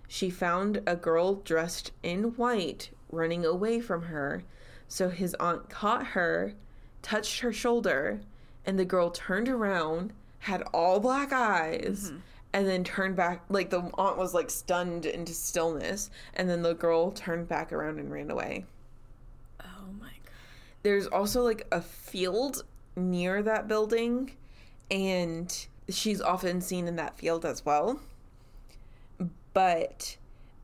She 0.10 0.30
found 0.30 0.82
a 0.86 0.97
girl 0.97 1.36
dressed 1.36 1.91
in 2.03 2.36
white 2.36 2.89
running 3.10 3.45
away 3.45 3.80
from 3.80 4.03
her, 4.03 4.43
so 4.89 5.07
his 5.07 5.34
aunt 5.36 5.70
caught 5.70 6.07
her, 6.07 6.53
touched 7.01 7.39
her 7.39 7.53
shoulder, 7.53 8.20
and 8.66 8.78
the 8.78 8.84
girl 8.84 9.10
turned 9.10 9.47
around, 9.47 10.12
had 10.39 10.62
all 10.74 10.99
black 10.99 11.32
eyes, 11.32 12.10
mm-hmm. 12.10 12.18
and 12.51 12.68
then 12.68 12.84
turned 12.84 13.16
back. 13.16 13.43
Like 13.47 13.70
the 13.70 13.89
aunt 13.93 14.18
was 14.18 14.34
like 14.34 14.49
stunned 14.49 15.05
into 15.05 15.34
stillness, 15.34 16.10
and 16.34 16.49
then 16.49 16.62
the 16.62 16.74
girl 16.74 17.12
turned 17.12 17.47
back 17.47 17.72
around 17.72 17.99
and 17.99 18.12
ran 18.12 18.30
away. 18.30 18.66
Oh 19.62 19.93
my 19.97 20.07
god. 20.07 20.34
There's 20.84 21.07
also 21.07 21.41
like 21.41 21.66
a 21.72 21.82
field 21.82 22.66
near 22.97 23.41
that 23.43 23.70
building, 23.70 24.32
and 24.91 25.68
she's 25.90 26.22
often 26.22 26.62
seen 26.62 26.88
in 26.88 26.96
that 26.98 27.18
field 27.18 27.46
as 27.46 27.66
well. 27.66 28.00
But 29.54 30.18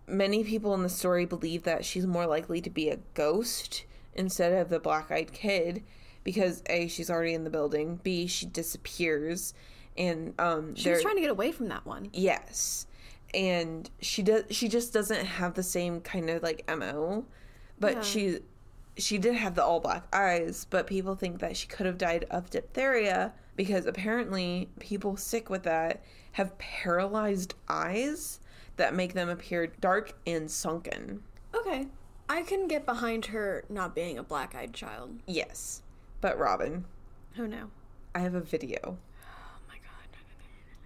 many 0.07 0.43
people 0.43 0.73
in 0.73 0.83
the 0.83 0.89
story 0.89 1.25
believe 1.25 1.63
that 1.63 1.83
she's 1.85 2.05
more 2.05 2.27
likely 2.27 2.61
to 2.61 2.69
be 2.69 2.89
a 2.89 2.97
ghost 3.13 3.85
instead 4.13 4.53
of 4.53 4.69
the 4.69 4.79
black 4.79 5.11
eyed 5.11 5.33
kid 5.33 5.83
because 6.23 6.63
A, 6.67 6.87
she's 6.87 7.09
already 7.09 7.33
in 7.33 7.43
the 7.43 7.49
building, 7.49 7.99
B, 8.01 8.25
she 8.27 8.45
disappears, 8.45 9.53
and 9.97 10.33
um, 10.39 10.75
She 10.75 10.89
was 10.89 11.01
trying 11.01 11.15
to 11.15 11.21
get 11.21 11.29
away 11.31 11.51
from 11.51 11.67
that 11.69 11.85
one. 11.85 12.09
Yes. 12.13 12.87
And 13.33 13.89
she 14.01 14.23
does 14.23 14.43
she 14.49 14.67
just 14.67 14.93
doesn't 14.93 15.25
have 15.25 15.55
the 15.55 15.63
same 15.63 16.01
kind 16.01 16.29
of 16.29 16.41
like 16.41 16.63
MO. 16.67 17.25
But 17.79 17.95
Yeah. 17.95 18.01
she 18.01 18.39
she 18.97 19.17
did 19.17 19.35
have 19.35 19.55
the 19.55 19.63
all 19.63 19.79
black 19.81 20.03
eyes, 20.13 20.65
but 20.69 20.87
people 20.87 21.15
think 21.15 21.39
that 21.39 21.57
she 21.57 21.67
could 21.67 21.85
have 21.85 21.97
died 21.97 22.25
of 22.31 22.49
diphtheria 22.49 23.33
because 23.55 23.85
apparently 23.85 24.69
people 24.79 25.17
sick 25.17 25.49
with 25.49 25.63
that 25.63 26.03
have 26.33 26.57
paralyzed 26.57 27.53
eyes 27.69 28.39
that 28.77 28.93
make 28.93 29.13
them 29.13 29.29
appear 29.29 29.67
dark 29.67 30.13
and 30.27 30.49
sunken. 30.51 31.23
Okay. 31.55 31.87
I 32.27 32.41
can 32.41 32.67
get 32.67 32.85
behind 32.85 33.27
her 33.27 33.63
not 33.69 33.95
being 33.95 34.17
a 34.17 34.23
black 34.23 34.55
eyed 34.55 34.73
child. 34.73 35.19
Yes. 35.27 35.81
But 36.21 36.37
Robin, 36.37 36.85
Oh 37.37 37.45
no. 37.45 37.69
I 38.13 38.19
have 38.19 38.35
a 38.35 38.41
video. 38.41 38.97
Oh 39.27 39.59
my 39.67 39.75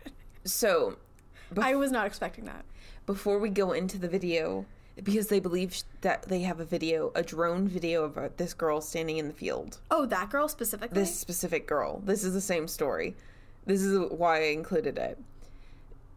god. 0.05 0.11
So, 0.45 0.97
I 1.59 1.75
was 1.75 1.91
not 1.91 2.05
expecting 2.07 2.45
that. 2.45 2.65
before 3.05 3.39
we 3.39 3.49
go 3.49 3.71
into 3.71 3.97
the 3.97 4.07
video 4.07 4.65
because 5.03 5.27
they 5.27 5.39
believe 5.39 5.83
that 6.01 6.23
they 6.23 6.41
have 6.41 6.59
a 6.59 6.65
video 6.65 7.11
a 7.15 7.23
drone 7.23 7.67
video 7.67 8.03
of 8.03 8.17
uh, 8.17 8.29
this 8.37 8.53
girl 8.53 8.81
standing 8.81 9.17
in 9.17 9.27
the 9.27 9.33
field. 9.33 9.79
Oh, 9.91 10.05
that 10.07 10.29
girl 10.29 10.47
specifically? 10.47 10.99
this 10.99 11.17
specific 11.19 11.67
girl. 11.67 12.01
This 12.05 12.23
is 12.23 12.33
the 12.33 12.41
same 12.41 12.67
story. 12.67 13.15
This 13.65 13.81
is 13.81 13.97
why 14.11 14.37
i 14.39 14.47
included 14.47 14.97
it. 14.97 15.17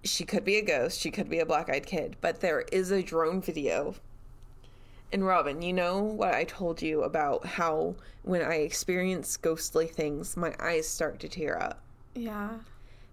She 0.05 0.25
could 0.25 0.45
be 0.45 0.57
a 0.57 0.63
ghost. 0.63 0.99
She 1.01 1.11
could 1.11 1.29
be 1.29 1.39
a 1.39 1.47
black-eyed 1.47 1.87
kid 1.87 2.17
but 2.21 2.41
there 2.41 2.61
is 2.73 2.91
a 2.91 3.03
drone 3.03 3.41
video. 3.41 3.95
And 5.13 5.27
robin 5.27 5.61
you 5.61 5.73
know 5.75 6.01
what 6.03 6.35
i 6.35 6.45
told 6.45 6.81
you 6.81 7.03
about 7.03 7.45
how 7.45 7.95
when 8.23 8.41
i 8.41 8.55
experience 8.57 9.37
ghostly 9.37 9.87
things 9.87 10.37
my 10.39 10.55
eyes 10.59 10.89
start 10.89 11.21
to 11.21 11.29
tear 11.29 11.61
up? 11.61 11.83
Yeah. 12.15 12.51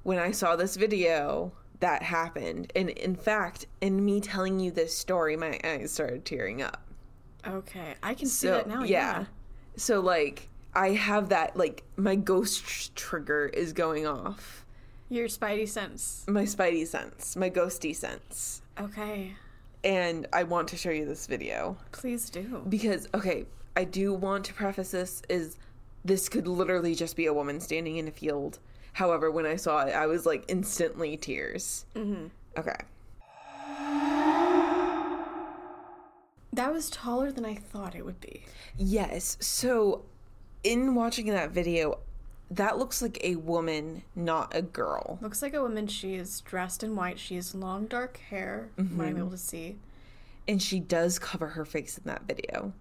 when 0.03 0.17
I 0.20 0.32
saw 0.32 0.55
this 0.55 0.76
video, 0.76 1.51
that 1.80 2.03
happened. 2.03 2.71
And 2.75 2.89
in 2.89 3.15
fact, 3.15 3.65
in 3.82 4.03
me 4.03 4.19
telling 4.21 4.59
you 4.59 4.71
this 4.71 4.95
story, 4.95 5.36
my 5.38 5.59
eyes 5.63 5.91
started 5.91 6.25
tearing 6.25 6.61
up. 6.61 6.82
Okay. 7.47 7.95
I 8.03 8.13
can 8.13 8.27
see 8.27 8.47
So, 8.47 8.53
that 8.55 8.67
now. 8.67 8.84
yeah. 8.84 9.25
So, 9.77 9.99
like, 10.01 10.49
I 10.73 10.89
have 10.89 11.30
that, 11.30 11.55
like, 11.55 11.84
my 11.95 12.15
ghost 12.15 12.65
tr- 12.65 12.89
trigger 12.95 13.47
is 13.47 13.71
going 13.73 14.05
off. 14.05 14.65
Your 15.09 15.27
spidey 15.27 15.67
sense. 15.67 16.25
My 16.27 16.43
spidey 16.43 16.86
sense, 16.86 17.36
my 17.36 17.49
ghosty 17.49 17.95
sense. 17.95 18.61
Okay. 18.80 19.34
And 19.84 20.27
I 20.34 20.43
want 20.43 20.67
to 20.69 20.77
show 20.77 20.91
you 20.91 21.05
this 21.05 21.25
video. 21.25 21.77
Please 21.93 22.30
do. 22.30 22.63
Because, 22.67 23.07
okay, 23.15 23.45
I 23.75 23.86
do 23.86 24.13
want 24.13 24.43
to 24.45 24.53
preface 24.53 24.91
this 24.91 25.21
is 25.30 25.57
this 26.05 26.30
could 26.30 26.47
literally 26.47 26.93
just 26.93 27.15
be 27.15 27.25
a 27.25 27.34
woman 27.34 27.59
standing 27.59 27.97
in 27.97 28.07
a 28.07 28.11
field. 28.11 28.59
However, 28.99 29.31
when 29.31 29.45
I 29.45 29.55
saw 29.55 29.85
it, 29.85 29.95
I 29.95 30.07
was 30.07 30.25
like 30.25 30.43
instantly 30.49 31.15
tears. 31.15 31.85
Mm-hmm. 31.95 32.25
Okay. 32.57 32.75
That 36.51 36.73
was 36.73 36.89
taller 36.89 37.31
than 37.31 37.45
I 37.45 37.55
thought 37.55 37.95
it 37.95 38.03
would 38.03 38.19
be. 38.19 38.43
Yes. 38.77 39.37
So, 39.39 40.03
in 40.65 40.95
watching 40.95 41.27
that 41.27 41.51
video, 41.51 41.99
that 42.51 42.77
looks 42.77 43.01
like 43.01 43.17
a 43.23 43.37
woman, 43.37 44.03
not 44.17 44.53
a 44.53 44.61
girl. 44.61 45.17
Looks 45.21 45.41
like 45.41 45.53
a 45.53 45.61
woman. 45.61 45.87
She 45.87 46.15
is 46.15 46.41
dressed 46.41 46.83
in 46.83 46.97
white. 46.97 47.19
She 47.19 47.35
has 47.35 47.55
long 47.55 47.85
dark 47.85 48.17
hair. 48.17 48.67
What 48.75 49.07
I'm 49.07 49.15
able 49.15 49.29
to 49.29 49.37
see. 49.37 49.77
And 50.45 50.61
she 50.61 50.81
does 50.81 51.19
cover 51.19 51.47
her 51.47 51.63
face 51.63 51.97
in 51.97 52.03
that 52.07 52.23
video. 52.23 52.73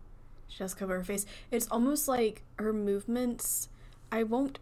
She 0.48 0.58
does 0.58 0.74
cover 0.74 0.96
her 0.96 1.04
face. 1.04 1.26
It's 1.52 1.68
almost 1.70 2.08
like 2.08 2.42
her 2.58 2.72
movements. 2.72 3.68
I 4.10 4.24
won't. 4.24 4.58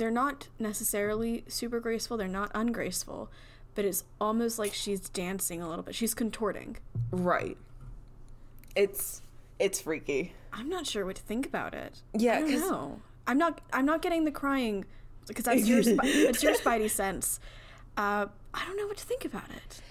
They're 0.00 0.10
not 0.10 0.48
necessarily 0.58 1.44
super 1.46 1.78
graceful. 1.78 2.16
They're 2.16 2.26
not 2.26 2.50
ungraceful, 2.54 3.30
but 3.74 3.84
it's 3.84 4.02
almost 4.18 4.58
like 4.58 4.72
she's 4.72 5.10
dancing 5.10 5.60
a 5.60 5.68
little 5.68 5.82
bit. 5.84 5.94
She's 5.94 6.14
contorting. 6.14 6.78
Right. 7.10 7.58
It's 8.74 9.20
it's 9.58 9.82
freaky. 9.82 10.32
I'm 10.54 10.70
not 10.70 10.86
sure 10.86 11.04
what 11.04 11.16
to 11.16 11.22
think 11.22 11.44
about 11.44 11.74
it. 11.74 12.00
Yeah, 12.14 12.36
I 12.36 12.40
don't 12.40 12.50
'cause- 12.50 12.60
know. 12.70 13.00
I'm 13.26 13.36
not. 13.36 13.60
I'm 13.74 13.84
not 13.84 14.00
getting 14.00 14.24
the 14.24 14.30
crying 14.30 14.86
because 15.26 15.44
that's 15.44 15.68
your. 15.68 15.80
It's 16.02 16.42
your 16.42 16.54
Spidey 16.54 16.88
sense. 16.90 17.38
Uh, 17.98 18.24
I 18.54 18.64
don't 18.64 18.78
know 18.78 18.86
what 18.86 18.96
to 18.96 19.04
think 19.04 19.26
about 19.26 19.50
it. 19.50 19.82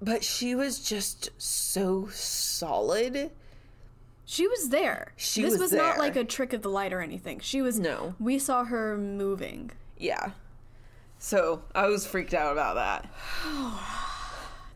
But 0.00 0.22
she 0.22 0.54
was 0.54 0.78
just 0.78 1.30
so 1.38 2.06
solid. 2.12 3.32
She 4.30 4.46
was 4.46 4.68
there. 4.68 5.12
She 5.16 5.42
this 5.42 5.50
was 5.50 5.60
was, 5.60 5.72
not 5.72 5.98
like 5.98 6.14
a 6.14 6.22
trick 6.22 6.52
of 6.52 6.62
the 6.62 6.68
light 6.68 6.92
or 6.92 7.00
anything. 7.00 7.40
She 7.40 7.62
was. 7.62 7.80
No. 7.80 8.14
We 8.20 8.38
saw 8.38 8.62
her 8.62 8.96
moving. 8.96 9.72
Yeah. 9.98 10.30
So 11.18 11.64
I 11.74 11.88
was 11.88 12.06
freaked 12.06 12.32
out 12.32 12.52
about 12.52 12.76
that. 12.76 13.12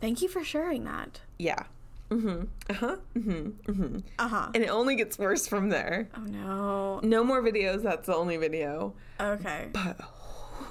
Thank 0.00 0.22
you 0.22 0.28
for 0.28 0.42
sharing 0.42 0.82
that. 0.86 1.20
Yeah. 1.38 1.62
Mm-hmm. 2.10 2.46
Uh-huh. 2.68 2.96
Mm-hmm. 3.14 3.70
Mm-hmm. 3.70 3.98
Uh 4.18 4.28
huh. 4.28 4.50
And 4.56 4.64
it 4.64 4.70
only 4.70 4.96
gets 4.96 5.20
worse 5.20 5.46
from 5.46 5.68
there. 5.68 6.08
Oh 6.16 6.22
no. 6.22 7.00
No 7.04 7.22
more 7.22 7.40
videos. 7.40 7.84
That's 7.84 8.06
the 8.08 8.16
only 8.16 8.36
video. 8.36 8.94
Okay. 9.20 9.68
But 9.72 10.00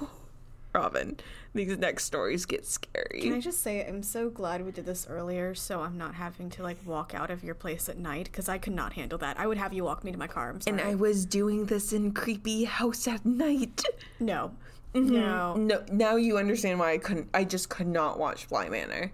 Robin, 0.74 1.18
these 1.54 1.78
next 1.78 2.04
stories 2.04 2.44
get 2.46 2.66
scary. 2.66 3.20
Can 3.22 3.32
I 3.32 3.40
just 3.40 3.60
say 3.62 3.86
I'm 3.86 4.02
so 4.02 4.28
glad 4.28 4.64
we 4.64 4.72
did 4.72 4.86
this 4.86 5.06
earlier, 5.08 5.54
so 5.54 5.80
I'm 5.80 5.96
not 5.96 6.14
having 6.14 6.50
to 6.50 6.62
like 6.62 6.78
walk 6.84 7.14
out 7.14 7.30
of 7.30 7.44
your 7.44 7.54
place 7.54 7.88
at 7.88 7.96
night 7.96 8.24
because 8.24 8.48
I 8.48 8.58
could 8.58 8.74
not 8.74 8.92
handle 8.94 9.18
that. 9.18 9.38
I 9.38 9.46
would 9.46 9.56
have 9.58 9.72
you 9.72 9.84
walk 9.84 10.02
me 10.04 10.12
to 10.12 10.18
my 10.18 10.26
car. 10.26 10.54
And 10.66 10.80
I 10.80 10.94
was 10.96 11.24
doing 11.24 11.66
this 11.66 11.92
in 11.92 12.12
creepy 12.12 12.64
house 12.64 13.06
at 13.08 13.24
night. 13.24 13.84
no, 14.20 14.52
Mm-hmm. 14.94 15.12
no. 15.14 15.54
No, 15.56 15.82
now 15.90 16.16
you 16.16 16.38
understand 16.38 16.78
why 16.78 16.92
I 16.92 16.98
couldn't. 16.98 17.28
I 17.34 17.42
just 17.44 17.68
could 17.68 17.88
not 17.88 18.18
watch 18.18 18.48
Bly 18.48 18.68
Manor. 18.68 19.10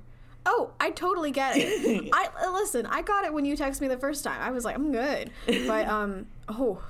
Oh, 0.46 0.70
I 0.80 0.90
totally 0.90 1.30
get 1.30 1.54
it. 1.56 2.10
I 2.12 2.28
uh, 2.46 2.52
listen. 2.52 2.84
I 2.86 3.00
got 3.02 3.24
it 3.24 3.32
when 3.32 3.44
you 3.44 3.56
texted 3.56 3.82
me 3.82 3.88
the 3.88 3.96
first 3.98 4.24
time. 4.24 4.40
I 4.42 4.50
was 4.50 4.64
like, 4.64 4.74
I'm 4.74 4.92
good. 4.92 5.30
But 5.46 5.86
um, 5.88 6.26
oh, 6.48 6.82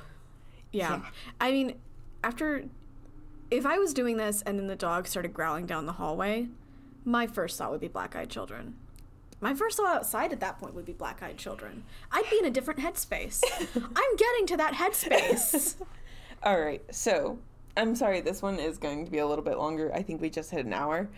yeah. 0.73 0.97
Yeah. 1.01 1.01
I 1.41 1.51
mean, 1.53 1.75
after 2.23 2.65
if 3.51 3.67
I 3.67 3.79
was 3.79 3.93
doing 3.93 4.17
this 4.17 4.43
and 4.43 4.59
then 4.59 4.67
the 4.67 4.77
dog 4.77 5.07
started 5.07 5.35
growling 5.35 5.67
down 5.67 5.87
the 5.87 5.93
hallway, 5.93 6.49
my 7.05 7.27
first 7.27 7.59
thought 7.59 7.71
would 7.71 7.81
be 7.81 7.89
black-eyed 7.89 8.31
children. 8.31 8.75
My 9.41 9.55
first 9.55 9.77
thought 9.79 9.97
outside 9.97 10.33
at 10.33 10.41
that 10.41 10.59
point 10.59 10.75
would 10.75 10.85
be 10.85 10.93
black-eyed 10.93 11.39
children. 11.39 11.85
I'd 12.13 12.29
be 12.31 12.39
in 12.39 12.45
a 12.45 12.51
different 12.51 12.81
headspace. 12.81 13.43
I'm 13.75 14.17
getting 14.17 14.47
to 14.49 14.57
that 14.59 14.75
headspace. 14.75 15.77
All 16.43 16.61
right, 16.61 16.83
so 16.95 17.39
I'm 17.77 17.95
sorry. 17.97 18.21
This 18.21 18.43
one 18.43 18.59
is 18.59 18.79
going 18.79 19.05
to 19.07 19.11
be 19.11 19.19
a 19.19 19.27
little 19.27 19.45
bit 19.45 19.59
longer. 19.59 19.91
I 19.95 20.03
think 20.03 20.21
we 20.21 20.31
just 20.31 20.51
hit 20.51 20.67
an 20.67 20.73
hour. 20.73 21.09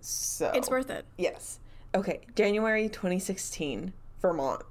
So 0.00 0.50
It's 0.54 0.70
worth 0.70 0.90
it. 0.90 1.04
Yes. 1.18 1.58
Okay, 1.94 2.20
January 2.34 2.88
2016, 2.88 3.92
Vermont. 4.20 4.62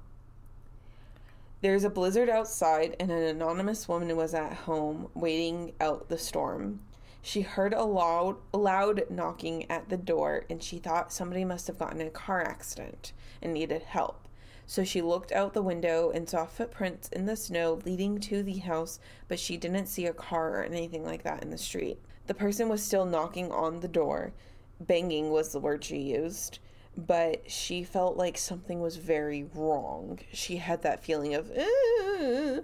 There's 1.60 1.84
a 1.84 1.90
blizzard 1.90 2.28
outside, 2.28 2.96
and 2.98 3.10
an 3.12 3.22
anonymous 3.22 3.88
woman 3.88 4.16
was 4.16 4.34
at 4.34 4.52
home 4.52 5.08
waiting 5.14 5.72
out 5.80 6.08
the 6.08 6.18
storm. 6.18 6.80
She 7.22 7.42
heard 7.42 7.72
a 7.72 7.84
loud, 7.84 8.36
loud 8.52 9.04
knocking 9.08 9.70
at 9.70 9.88
the 9.88 9.96
door, 9.96 10.44
and 10.50 10.62
she 10.62 10.78
thought 10.78 11.12
somebody 11.12 11.44
must 11.44 11.68
have 11.68 11.78
gotten 11.78 12.00
in 12.00 12.08
a 12.08 12.10
car 12.10 12.42
accident 12.42 13.12
and 13.40 13.54
needed 13.54 13.82
help. 13.82 14.28
So 14.66 14.84
she 14.84 15.00
looked 15.00 15.32
out 15.32 15.54
the 15.54 15.62
window 15.62 16.10
and 16.10 16.28
saw 16.28 16.44
footprints 16.46 17.08
in 17.08 17.26
the 17.26 17.36
snow 17.36 17.80
leading 17.84 18.18
to 18.20 18.42
the 18.42 18.58
house, 18.58 18.98
but 19.28 19.38
she 19.38 19.56
didn't 19.56 19.86
see 19.86 20.06
a 20.06 20.12
car 20.12 20.58
or 20.58 20.64
anything 20.64 21.04
like 21.04 21.22
that 21.22 21.42
in 21.42 21.50
the 21.50 21.58
street. 21.58 21.98
The 22.26 22.34
person 22.34 22.68
was 22.68 22.82
still 22.82 23.04
knocking 23.04 23.52
on 23.52 23.80
the 23.80 23.88
door. 23.88 24.32
Banging 24.80 25.30
was 25.30 25.52
the 25.52 25.60
word 25.60 25.84
she 25.84 25.98
used 25.98 26.58
but 26.96 27.50
she 27.50 27.82
felt 27.82 28.16
like 28.16 28.36
something 28.36 28.80
was 28.80 28.96
very 28.96 29.44
wrong. 29.54 30.18
She 30.32 30.56
had 30.56 30.82
that 30.82 31.02
feeling 31.02 31.34
of, 31.34 31.50
"Uh." 31.50 32.60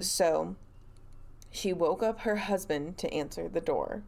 so 0.00 0.56
she 1.54 1.72
woke 1.72 2.02
up 2.02 2.20
her 2.20 2.34
husband 2.36 2.98
to 2.98 3.14
answer 3.14 3.48
the 3.48 3.60
door. 3.60 4.02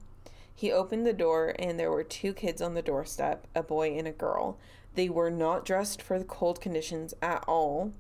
He 0.52 0.72
opened 0.72 1.06
the 1.06 1.12
door, 1.12 1.54
and 1.60 1.78
there 1.78 1.92
were 1.92 2.02
two 2.02 2.32
kids 2.34 2.60
on 2.60 2.74
the 2.74 2.82
doorstep 2.82 3.46
a 3.54 3.62
boy 3.62 3.96
and 3.96 4.08
a 4.08 4.12
girl. 4.12 4.58
They 4.96 5.08
were 5.08 5.30
not 5.30 5.64
dressed 5.64 6.02
for 6.02 6.18
the 6.18 6.24
cold 6.24 6.60
conditions 6.60 7.14
at 7.22 7.44
all, 7.46 7.92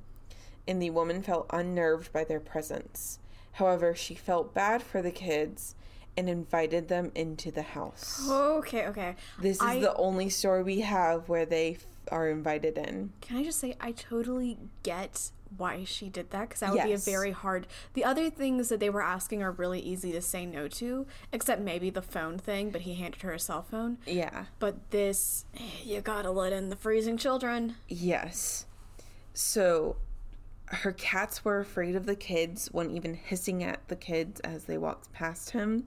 and 0.66 0.82
the 0.82 0.90
woman 0.90 1.22
felt 1.22 1.46
unnerved 1.50 2.12
by 2.12 2.24
their 2.24 2.40
presence. 2.40 3.20
However, 3.52 3.94
she 3.94 4.16
felt 4.16 4.52
bad 4.52 4.82
for 4.82 5.00
the 5.00 5.12
kids 5.12 5.76
and 6.16 6.28
invited 6.28 6.88
them 6.88 7.12
into 7.14 7.52
the 7.52 7.62
house. 7.62 8.28
Okay, 8.28 8.86
okay. 8.88 9.14
This 9.40 9.58
is 9.58 9.62
I- 9.62 9.78
the 9.80 9.94
only 9.94 10.28
story 10.28 10.64
we 10.64 10.80
have 10.80 11.28
where 11.28 11.46
they 11.46 11.74
f- 11.74 11.86
are 12.10 12.28
invited 12.28 12.78
in. 12.78 13.12
Can 13.20 13.36
I 13.36 13.44
just 13.44 13.60
say 13.60 13.76
I 13.80 13.92
totally 13.92 14.58
get 14.82 15.30
why 15.56 15.84
she 15.84 16.08
did 16.08 16.30
that 16.30 16.48
because 16.48 16.60
that 16.60 16.72
would 16.72 16.84
be 16.84 16.92
a 16.92 16.98
very 16.98 17.30
hard. 17.32 17.66
The 17.94 18.04
other 18.04 18.30
things 18.30 18.68
that 18.68 18.80
they 18.80 18.90
were 18.90 19.02
asking 19.02 19.42
are 19.42 19.52
really 19.52 19.80
easy 19.80 20.12
to 20.12 20.20
say 20.20 20.46
no 20.46 20.68
to, 20.68 21.06
except 21.32 21.60
maybe 21.60 21.90
the 21.90 22.02
phone 22.02 22.38
thing. 22.38 22.70
But 22.70 22.82
he 22.82 22.94
handed 22.94 23.22
her 23.22 23.32
a 23.32 23.38
cell 23.38 23.62
phone. 23.62 23.98
Yeah. 24.06 24.46
But 24.58 24.90
this, 24.90 25.44
you 25.84 26.00
gotta 26.00 26.30
let 26.30 26.52
in 26.52 26.68
the 26.68 26.76
freezing 26.76 27.16
children. 27.16 27.76
Yes. 27.88 28.66
So 29.34 29.96
her 30.66 30.92
cats 30.92 31.44
were 31.44 31.60
afraid 31.60 31.94
of 31.94 32.06
the 32.06 32.16
kids 32.16 32.68
when 32.72 32.90
even 32.90 33.14
hissing 33.14 33.62
at 33.62 33.86
the 33.88 33.96
kids 33.96 34.40
as 34.40 34.64
they 34.64 34.78
walked 34.78 35.12
past 35.12 35.50
him. 35.50 35.86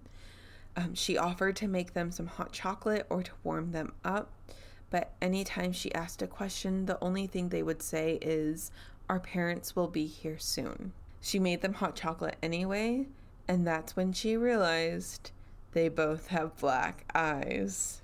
Um, 0.75 0.93
she 0.93 1.17
offered 1.17 1.55
to 1.57 1.67
make 1.67 1.93
them 1.93 2.11
some 2.11 2.27
hot 2.27 2.53
chocolate 2.53 3.05
or 3.09 3.23
to 3.23 3.31
warm 3.43 3.71
them 3.71 3.93
up. 4.05 4.31
But 4.89 5.11
anytime 5.21 5.71
she 5.71 5.93
asked 5.93 6.21
a 6.21 6.27
question, 6.27 6.85
the 6.85 6.97
only 7.03 7.27
thing 7.27 7.49
they 7.49 7.63
would 7.63 7.81
say 7.81 8.17
is, 8.21 8.71
Our 9.09 9.19
parents 9.19 9.75
will 9.75 9.87
be 9.87 10.05
here 10.05 10.37
soon. 10.37 10.93
She 11.21 11.39
made 11.39 11.61
them 11.61 11.73
hot 11.73 11.95
chocolate 11.95 12.37
anyway, 12.41 13.07
and 13.47 13.65
that's 13.65 13.95
when 13.95 14.13
she 14.13 14.37
realized 14.37 15.31
they 15.71 15.89
both 15.89 16.27
have 16.27 16.57
black 16.57 17.05
eyes. 17.13 18.01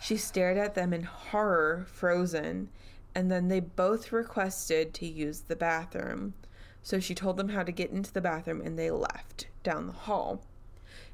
She 0.00 0.16
stared 0.16 0.56
at 0.56 0.74
them 0.74 0.92
in 0.92 1.02
horror, 1.02 1.86
frozen, 1.88 2.68
and 3.14 3.30
then 3.30 3.48
they 3.48 3.60
both 3.60 4.12
requested 4.12 4.94
to 4.94 5.06
use 5.06 5.40
the 5.40 5.56
bathroom. 5.56 6.34
So 6.82 7.00
she 7.00 7.14
told 7.14 7.36
them 7.36 7.50
how 7.50 7.62
to 7.62 7.72
get 7.72 7.90
into 7.90 8.12
the 8.12 8.20
bathroom 8.20 8.62
and 8.62 8.78
they 8.78 8.90
left 8.90 9.46
down 9.62 9.86
the 9.86 9.92
hall. 9.92 10.40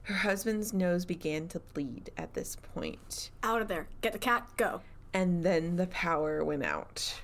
Her 0.03 0.15
husband's 0.17 0.73
nose 0.73 1.05
began 1.07 1.49
to 1.49 1.61
bleed 1.61 2.11
at 2.17 2.35
this 2.35 2.57
point, 2.75 3.31
Out 3.43 3.63
of 3.63 3.69
there. 3.69 3.89
Get 4.03 4.13
the 4.13 4.19
cat. 4.19 4.47
Go. 4.57 4.83
and 5.15 5.43
then 5.43 5.77
the 5.77 5.87
power 5.87 6.45
went 6.45 6.63
out. 6.65 7.21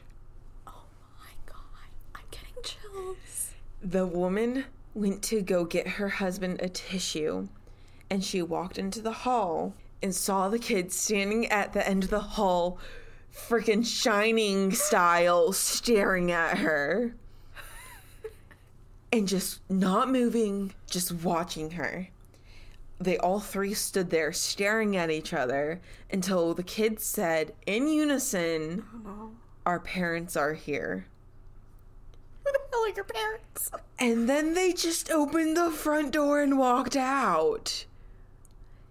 Oh 0.66 0.84
my 1.18 1.30
god. 1.44 1.90
I'm 2.14 2.22
getting 2.30 2.49
chills. 2.62 3.52
The 3.82 4.06
woman 4.06 4.64
went 4.94 5.22
to 5.24 5.40
go 5.40 5.64
get 5.64 5.86
her 5.86 6.08
husband 6.08 6.60
a 6.60 6.68
tissue, 6.68 7.48
and 8.10 8.24
she 8.24 8.42
walked 8.42 8.78
into 8.78 9.00
the 9.00 9.12
hall 9.12 9.74
and 10.02 10.14
saw 10.14 10.48
the 10.48 10.58
kids 10.58 10.96
standing 10.96 11.46
at 11.46 11.72
the 11.72 11.86
end 11.86 12.04
of 12.04 12.10
the 12.10 12.20
hall, 12.20 12.78
freaking 13.34 13.86
shining 13.86 14.72
style, 14.72 15.52
staring 15.52 16.32
at 16.32 16.58
her. 16.58 17.14
And 19.12 19.26
just 19.26 19.60
not 19.68 20.10
moving, 20.10 20.72
just 20.88 21.12
watching 21.12 21.72
her. 21.72 22.08
They 23.00 23.16
all 23.18 23.40
three 23.40 23.74
stood 23.74 24.10
there 24.10 24.32
staring 24.32 24.96
at 24.96 25.10
each 25.10 25.32
other 25.32 25.80
until 26.12 26.54
the 26.54 26.62
kids 26.62 27.04
said 27.04 27.54
in 27.66 27.88
unison, 27.88 28.84
Oh. 29.06 29.30
Our 29.66 29.80
parents 29.80 30.36
are 30.36 30.54
here. 30.54 31.06
Who 32.72 32.76
the 32.76 32.76
hell 32.76 32.84
are 32.84 32.94
your 32.94 33.04
parents? 33.04 33.70
And 33.98 34.28
then 34.28 34.54
they 34.54 34.72
just 34.72 35.10
opened 35.10 35.56
the 35.56 35.70
front 35.70 36.12
door 36.12 36.40
and 36.40 36.58
walked 36.58 36.96
out. 36.96 37.84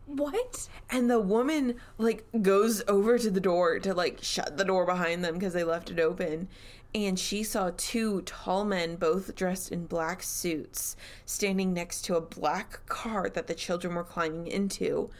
What? 0.06 0.68
And 0.90 1.10
the 1.10 1.20
woman 1.20 1.76
like 1.98 2.26
goes 2.42 2.82
over 2.88 3.20
to 3.20 3.30
the 3.30 3.40
door 3.40 3.80
to 3.80 3.94
like 3.94 4.20
shut 4.24 4.58
the 4.58 4.66
door 4.66 4.86
behind 4.86 5.24
them 5.24 5.36
because 5.36 5.54
they 5.54 5.64
left 5.64 5.92
it 5.92 6.00
open. 6.00 6.48
And 6.96 7.20
she 7.20 7.44
saw 7.44 7.72
two 7.78 8.24
tall 8.24 8.66
men, 8.66 8.96
both 8.96 9.36
dressed 9.36 9.72
in 9.72 9.86
black 9.86 10.24
suits, 10.24 10.96
standing 11.26 11.72
next 11.72 12.02
to 12.06 12.16
a 12.16 12.22
black 12.22 12.84
car 12.88 13.30
that 13.30 13.46
the 13.46 13.54
children 13.54 13.94
were 13.94 14.04
climbing 14.04 14.48
into. 14.48 15.12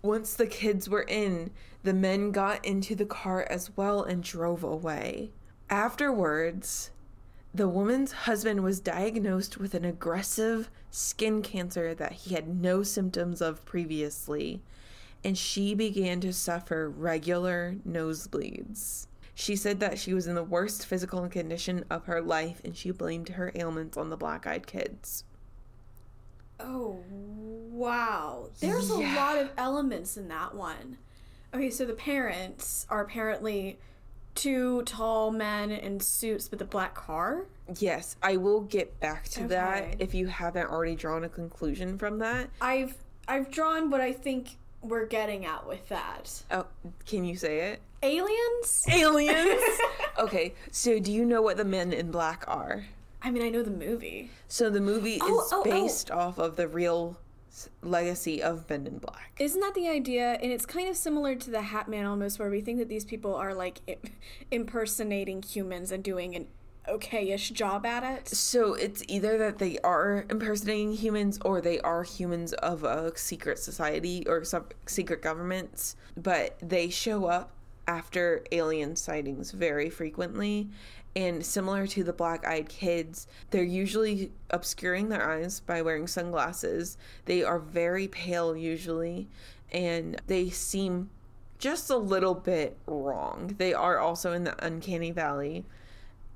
Once 0.00 0.32
the 0.32 0.46
kids 0.46 0.88
were 0.88 1.02
in, 1.02 1.50
the 1.82 1.92
men 1.92 2.30
got 2.30 2.64
into 2.64 2.94
the 2.94 3.04
car 3.04 3.46
as 3.50 3.76
well 3.76 4.02
and 4.02 4.22
drove 4.22 4.64
away. 4.64 5.32
Afterwards, 5.68 6.90
the 7.56 7.68
woman's 7.68 8.12
husband 8.12 8.62
was 8.62 8.80
diagnosed 8.80 9.56
with 9.56 9.74
an 9.74 9.84
aggressive 9.84 10.70
skin 10.90 11.40
cancer 11.40 11.94
that 11.94 12.12
he 12.12 12.34
had 12.34 12.46
no 12.48 12.82
symptoms 12.82 13.40
of 13.40 13.64
previously, 13.64 14.60
and 15.24 15.38
she 15.38 15.74
began 15.74 16.20
to 16.20 16.34
suffer 16.34 16.90
regular 16.90 17.76
nosebleeds. 17.88 19.06
She 19.34 19.56
said 19.56 19.80
that 19.80 19.98
she 19.98 20.12
was 20.12 20.26
in 20.26 20.34
the 20.34 20.42
worst 20.42 20.84
physical 20.84 21.26
condition 21.28 21.84
of 21.88 22.04
her 22.04 22.20
life 22.20 22.60
and 22.64 22.76
she 22.76 22.90
blamed 22.90 23.30
her 23.30 23.52
ailments 23.54 23.96
on 23.96 24.10
the 24.10 24.16
black 24.16 24.46
eyed 24.46 24.66
kids. 24.66 25.24
Oh, 26.60 27.00
wow. 27.10 28.48
There's 28.60 28.90
a 28.90 28.98
lot 28.98 29.38
of 29.38 29.50
elements 29.56 30.16
in 30.16 30.28
that 30.28 30.54
one. 30.54 30.98
Okay, 31.54 31.70
so 31.70 31.84
the 31.84 31.92
parents 31.92 32.86
are 32.88 33.02
apparently 33.02 33.78
two 34.36 34.82
tall 34.82 35.30
men 35.32 35.70
in 35.72 35.98
suits 35.98 36.50
with 36.50 36.62
a 36.62 36.64
black 36.64 36.94
car. 36.94 37.46
Yes, 37.78 38.16
I 38.22 38.36
will 38.36 38.60
get 38.60 39.00
back 39.00 39.24
to 39.30 39.48
that 39.48 39.96
if 39.98 40.14
you 40.14 40.26
haven't 40.28 40.68
already 40.68 40.94
drawn 40.94 41.24
a 41.24 41.28
conclusion 41.28 41.98
from 41.98 42.18
that. 42.20 42.48
I've 42.60 42.94
I've 43.26 43.50
drawn 43.50 43.90
what 43.90 44.00
I 44.00 44.12
think 44.12 44.56
we're 44.82 45.06
getting 45.06 45.46
at 45.46 45.66
with 45.66 45.88
that. 45.88 46.42
Oh, 46.50 46.66
can 47.06 47.24
you 47.24 47.36
say 47.36 47.72
it? 47.72 47.80
Aliens? 48.02 48.84
Aliens! 48.88 49.60
okay, 50.18 50.54
so 50.70 51.00
do 51.00 51.10
you 51.10 51.24
know 51.24 51.42
what 51.42 51.56
the 51.56 51.64
men 51.64 51.92
in 51.92 52.10
black 52.12 52.44
are? 52.46 52.86
I 53.22 53.30
mean, 53.32 53.42
I 53.42 53.48
know 53.48 53.62
the 53.62 53.70
movie. 53.70 54.30
So 54.46 54.70
the 54.70 54.80
movie 54.80 55.18
Oh, 55.20 55.40
is 55.40 55.52
oh, 55.52 55.62
oh. 55.62 55.64
based 55.64 56.12
off 56.12 56.38
of 56.38 56.54
the 56.54 56.68
real 56.68 57.16
legacy 57.82 58.42
of 58.42 58.68
Men 58.68 58.86
in 58.86 58.98
Black. 58.98 59.32
Isn't 59.38 59.60
that 59.60 59.74
the 59.74 59.88
idea? 59.88 60.32
And 60.42 60.52
it's 60.52 60.66
kind 60.66 60.88
of 60.88 60.96
similar 60.96 61.34
to 61.34 61.50
the 61.50 61.62
Hat 61.62 61.88
Man 61.88 62.04
almost, 62.04 62.38
where 62.38 62.50
we 62.50 62.60
think 62.60 62.78
that 62.78 62.88
these 62.88 63.04
people 63.04 63.34
are 63.34 63.54
like 63.54 63.80
impersonating 64.50 65.42
humans 65.42 65.90
and 65.92 66.02
doing 66.02 66.34
an 66.34 66.46
okay-ish 66.88 67.50
job 67.50 67.84
at 67.84 68.04
it. 68.04 68.28
So 68.28 68.74
it's 68.74 69.02
either 69.08 69.36
that 69.38 69.58
they 69.58 69.78
are 69.78 70.24
impersonating 70.30 70.92
humans 70.92 71.38
or 71.44 71.60
they 71.60 71.80
are 71.80 72.04
humans 72.04 72.52
of 72.52 72.84
a 72.84 73.16
secret 73.16 73.58
society 73.58 74.24
or 74.28 74.44
some 74.44 74.66
secret 74.86 75.20
governments, 75.20 75.96
but 76.16 76.56
they 76.60 76.88
show 76.88 77.26
up 77.26 77.52
after 77.88 78.44
alien 78.52 78.94
sightings 78.94 79.50
very 79.50 79.90
frequently. 79.90 80.68
And 81.16 81.44
similar 81.44 81.88
to 81.88 82.04
the 82.04 82.12
black 82.12 82.46
eyed 82.46 82.68
kids, 82.68 83.26
they're 83.50 83.64
usually 83.64 84.30
obscuring 84.50 85.08
their 85.08 85.28
eyes 85.28 85.58
by 85.60 85.82
wearing 85.82 86.06
sunglasses. 86.06 86.98
They 87.24 87.42
are 87.42 87.58
very 87.58 88.06
pale, 88.06 88.54
usually, 88.54 89.26
and 89.72 90.20
they 90.28 90.50
seem 90.50 91.10
just 91.58 91.88
a 91.88 91.96
little 91.96 92.34
bit 92.34 92.76
wrong. 92.86 93.54
They 93.56 93.72
are 93.72 93.98
also 93.98 94.32
in 94.32 94.44
the 94.44 94.64
uncanny 94.64 95.10
valley 95.10 95.64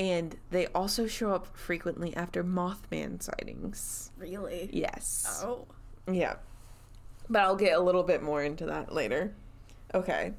and 0.01 0.35
they 0.51 0.67
also 0.69 1.07
show 1.07 1.31
up 1.33 1.47
frequently 1.55 2.17
after 2.17 2.43
Mothman 2.43 3.23
sightings. 3.23 4.11
Really? 4.17 4.71
Yes. 4.73 5.43
Oh. 5.45 5.67
Yeah. 6.11 6.37
But 7.29 7.43
I'll 7.43 7.55
get 7.55 7.77
a 7.77 7.83
little 7.83 8.03
bit 8.03 8.23
more 8.23 8.43
into 8.43 8.65
that 8.65 8.95
later. 8.95 9.35
Okay. 9.93 10.33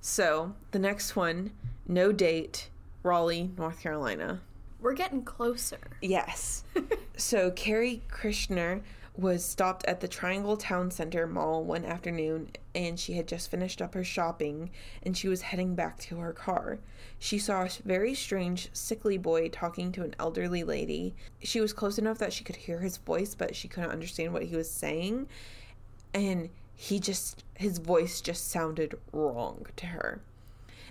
So, 0.00 0.54
the 0.70 0.78
next 0.78 1.16
one, 1.16 1.50
no 1.86 2.12
date, 2.12 2.70
Raleigh, 3.02 3.50
North 3.56 3.80
Carolina. 3.80 4.40
We're 4.80 4.94
getting 4.94 5.22
closer. 5.22 5.78
Yes. 6.00 6.64
so 7.16 7.50
Carrie 7.50 8.02
Krishner 8.08 8.82
was 9.16 9.44
stopped 9.44 9.84
at 9.86 10.00
the 10.00 10.06
Triangle 10.06 10.56
Town 10.56 10.92
Center 10.92 11.26
Mall 11.26 11.64
one 11.64 11.84
afternoon 11.84 12.50
and 12.72 12.98
she 13.00 13.14
had 13.14 13.26
just 13.26 13.50
finished 13.50 13.82
up 13.82 13.94
her 13.94 14.04
shopping 14.04 14.70
and 15.02 15.16
she 15.16 15.26
was 15.26 15.42
heading 15.42 15.74
back 15.74 15.98
to 15.98 16.18
her 16.18 16.32
car. 16.32 16.78
She 17.18 17.40
saw 17.40 17.64
a 17.64 17.68
very 17.84 18.14
strange, 18.14 18.68
sickly 18.72 19.18
boy 19.18 19.48
talking 19.48 19.90
to 19.92 20.04
an 20.04 20.14
elderly 20.20 20.62
lady. 20.62 21.16
She 21.42 21.60
was 21.60 21.72
close 21.72 21.98
enough 21.98 22.18
that 22.18 22.32
she 22.32 22.44
could 22.44 22.54
hear 22.54 22.78
his 22.78 22.98
voice, 22.98 23.34
but 23.34 23.56
she 23.56 23.66
couldn't 23.66 23.90
understand 23.90 24.32
what 24.32 24.44
he 24.44 24.54
was 24.54 24.70
saying. 24.70 25.26
And 26.14 26.48
he 26.76 27.00
just, 27.00 27.42
his 27.54 27.78
voice 27.78 28.20
just 28.20 28.48
sounded 28.52 28.96
wrong 29.12 29.66
to 29.76 29.86
her 29.86 30.20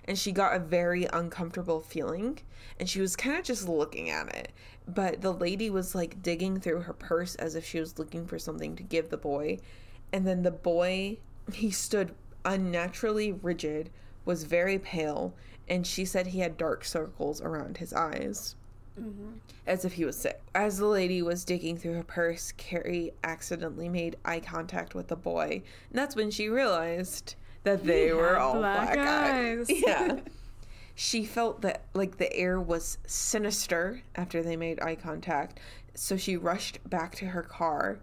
and 0.07 0.17
she 0.17 0.31
got 0.31 0.55
a 0.55 0.59
very 0.59 1.05
uncomfortable 1.13 1.81
feeling 1.81 2.39
and 2.79 2.89
she 2.89 3.01
was 3.01 3.15
kind 3.15 3.37
of 3.37 3.43
just 3.43 3.67
looking 3.67 4.09
at 4.09 4.33
it 4.35 4.51
but 4.87 5.21
the 5.21 5.33
lady 5.33 5.69
was 5.69 5.93
like 5.93 6.21
digging 6.21 6.59
through 6.59 6.81
her 6.81 6.93
purse 6.93 7.35
as 7.35 7.55
if 7.55 7.65
she 7.65 7.79
was 7.79 7.99
looking 7.99 8.25
for 8.25 8.39
something 8.39 8.75
to 8.75 8.83
give 8.83 9.09
the 9.09 9.17
boy 9.17 9.57
and 10.13 10.25
then 10.25 10.43
the 10.43 10.51
boy 10.51 11.17
he 11.53 11.69
stood 11.69 12.13
unnaturally 12.45 13.31
rigid 13.31 13.89
was 14.25 14.43
very 14.43 14.79
pale 14.79 15.33
and 15.67 15.85
she 15.85 16.05
said 16.05 16.27
he 16.27 16.39
had 16.39 16.57
dark 16.57 16.85
circles 16.85 17.41
around 17.41 17.77
his 17.77 17.93
eyes 17.93 18.55
mm-hmm. 18.99 19.31
as 19.65 19.85
if 19.85 19.93
he 19.93 20.05
was 20.05 20.17
sick. 20.17 20.41
As 20.55 20.77
the 20.77 20.85
lady 20.85 21.21
was 21.21 21.43
digging 21.43 21.77
through 21.77 21.95
her 21.95 22.03
purse, 22.03 22.51
Carrie 22.53 23.11
accidentally 23.23 23.89
made 23.89 24.17
eye 24.25 24.39
contact 24.39 24.95
with 24.95 25.07
the 25.07 25.15
boy. 25.15 25.61
And 25.89 25.99
that's 25.99 26.15
when 26.15 26.31
she 26.31 26.49
realized 26.49 27.35
that 27.67 27.83
they 27.83 28.13
were 28.13 28.37
all 28.37 28.55
black 28.55 28.93
black, 28.93 29.07
eyes. 29.07 29.69
eyes. 29.69 29.81
Yeah. 29.81 30.19
she 30.95 31.25
felt 31.25 31.61
that 31.61 31.83
like 31.93 32.17
the 32.17 32.31
air 32.33 32.59
was 32.59 32.97
sinister 33.05 34.01
after 34.15 34.41
they 34.41 34.55
made 34.55 34.81
eye 34.81 34.95
contact. 34.95 35.59
So 35.93 36.17
she 36.17 36.37
rushed 36.37 36.79
back 36.89 37.15
to 37.15 37.25
her 37.27 37.43
car 37.43 37.99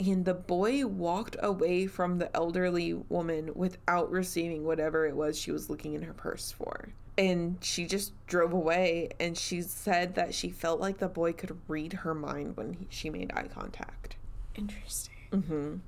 and 0.00 0.24
the 0.24 0.34
boy 0.34 0.86
walked 0.86 1.36
away 1.40 1.86
from 1.86 2.18
the 2.18 2.34
elderly 2.34 2.94
woman 2.94 3.50
without 3.54 4.10
receiving 4.10 4.64
whatever 4.64 5.06
it 5.06 5.14
was 5.14 5.38
she 5.38 5.52
was 5.52 5.68
looking 5.68 5.92
in 5.94 6.02
her 6.02 6.14
purse 6.14 6.50
for. 6.50 6.88
And 7.18 7.58
she 7.60 7.84
just 7.84 8.12
drove 8.26 8.54
away, 8.54 9.10
and 9.20 9.36
she 9.36 9.60
said 9.60 10.14
that 10.14 10.34
she 10.34 10.48
felt 10.48 10.80
like 10.80 10.98
the 10.98 11.08
boy 11.08 11.34
could 11.34 11.54
read 11.68 11.92
her 11.92 12.14
mind 12.14 12.56
when 12.56 12.72
he, 12.72 12.86
she 12.88 13.10
made 13.10 13.30
eye 13.34 13.48
contact. 13.48 14.16
Interesting. 14.54 15.14
Mhm. 15.32 15.80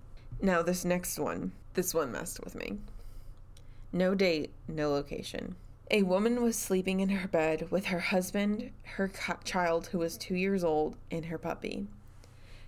Now, 0.42 0.60
this 0.62 0.84
next 0.84 1.18
one, 1.18 1.52
this 1.72 1.94
one 1.94 2.12
messed 2.12 2.44
with 2.44 2.54
me. 2.54 2.78
No 3.92 4.14
date, 4.14 4.52
no 4.68 4.90
location. 4.90 5.56
A 5.90 6.02
woman 6.02 6.42
was 6.42 6.56
sleeping 6.56 7.00
in 7.00 7.10
her 7.10 7.28
bed 7.28 7.70
with 7.70 7.86
her 7.86 7.98
husband, 8.00 8.70
her 8.84 9.08
co- 9.08 9.38
child, 9.44 9.88
who 9.88 9.98
was 9.98 10.16
two 10.16 10.34
years 10.34 10.64
old, 10.64 10.96
and 11.10 11.26
her 11.26 11.36
puppy. 11.38 11.86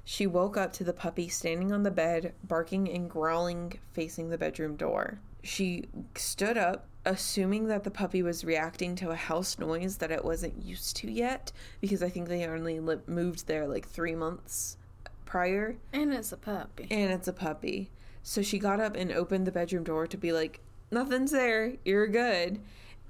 She 0.05 0.27
woke 0.27 0.59
up 0.59 0.75
to 0.75 0.85
the 0.85 0.93
puppy 0.93 1.29
standing 1.29 1.73
on 1.73 1.83
the 1.83 1.91
bed, 1.91 2.35
barking 2.43 2.91
and 2.91 3.09
growling, 3.09 3.79
facing 3.95 4.29
the 4.29 4.37
bedroom 4.37 4.77
door. 4.77 5.21
She 5.43 5.85
stood 6.15 6.59
up, 6.59 6.87
assuming 7.07 7.69
that 7.69 7.85
the 7.85 7.91
puppy 7.91 8.23
was 8.23 8.45
reacting 8.45 8.97
to 8.97 9.11
a 9.11 9.17
house 9.17 9.59
noise 9.59 9.97
that 9.99 10.11
it 10.11 10.25
wasn't 10.25 10.63
used 10.63 10.97
to 10.97 11.11
yet, 11.11 11.53
because 11.81 12.03
I 12.03 12.11
think 12.11 12.29
they 12.29 12.45
only 12.47 12.81
li- 12.81 12.99
moved 13.07 13.47
there 13.47 13.67
like 13.67 13.89
three 13.89 14.15
months 14.15 14.77
prior 15.25 15.77
And 15.93 16.13
it's 16.13 16.33
a 16.33 16.37
puppy. 16.37 16.87
and 16.91 17.11
it's 17.11 17.29
a 17.29 17.33
puppy. 17.33 17.91
So 18.23 18.43
she 18.43 18.59
got 18.59 18.81
up 18.81 18.97
and 18.97 19.11
opened 19.11 19.47
the 19.47 19.53
bedroom 19.53 19.85
door 19.85 20.07
to 20.07 20.17
be 20.19 20.33
like, 20.33 20.61
nothing's 20.91 21.31
there, 21.31 21.75
you're 21.85 22.07
good. 22.07 22.61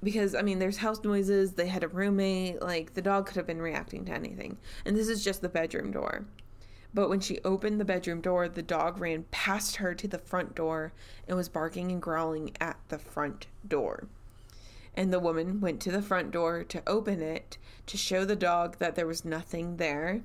Because, 0.03 0.35
I 0.35 0.41
mean, 0.41 0.59
there's 0.59 0.77
house 0.77 1.03
noises, 1.03 1.53
they 1.53 1.67
had 1.67 1.83
a 1.83 1.87
roommate, 1.87 2.61
like, 2.61 2.93
the 2.93 3.01
dog 3.01 3.25
could 3.25 3.37
have 3.37 3.47
been 3.47 3.61
reacting 3.61 4.05
to 4.05 4.11
anything. 4.11 4.57
And 4.85 4.95
this 4.95 5.07
is 5.07 5.23
just 5.23 5.41
the 5.41 5.49
bedroom 5.49 5.91
door. 5.91 6.25
But 6.93 7.09
when 7.09 7.19
she 7.19 7.39
opened 7.43 7.79
the 7.79 7.85
bedroom 7.85 8.21
door, 8.21 8.47
the 8.47 8.61
dog 8.61 9.01
ran 9.01 9.25
past 9.31 9.77
her 9.77 9.93
to 9.95 10.07
the 10.07 10.17
front 10.17 10.55
door 10.55 10.93
and 11.27 11.35
was 11.35 11.49
barking 11.49 11.91
and 11.91 12.01
growling 12.01 12.51
at 12.61 12.77
the 12.87 12.97
front 12.97 13.47
door. 13.67 14.07
And 14.93 15.11
the 15.11 15.19
woman 15.19 15.59
went 15.59 15.81
to 15.81 15.91
the 15.91 16.01
front 16.01 16.31
door 16.31 16.63
to 16.63 16.83
open 16.87 17.21
it 17.21 17.57
to 17.87 17.97
show 17.97 18.23
the 18.23 18.37
dog 18.37 18.77
that 18.77 18.95
there 18.95 19.07
was 19.07 19.25
nothing 19.25 19.75
there. 19.75 20.21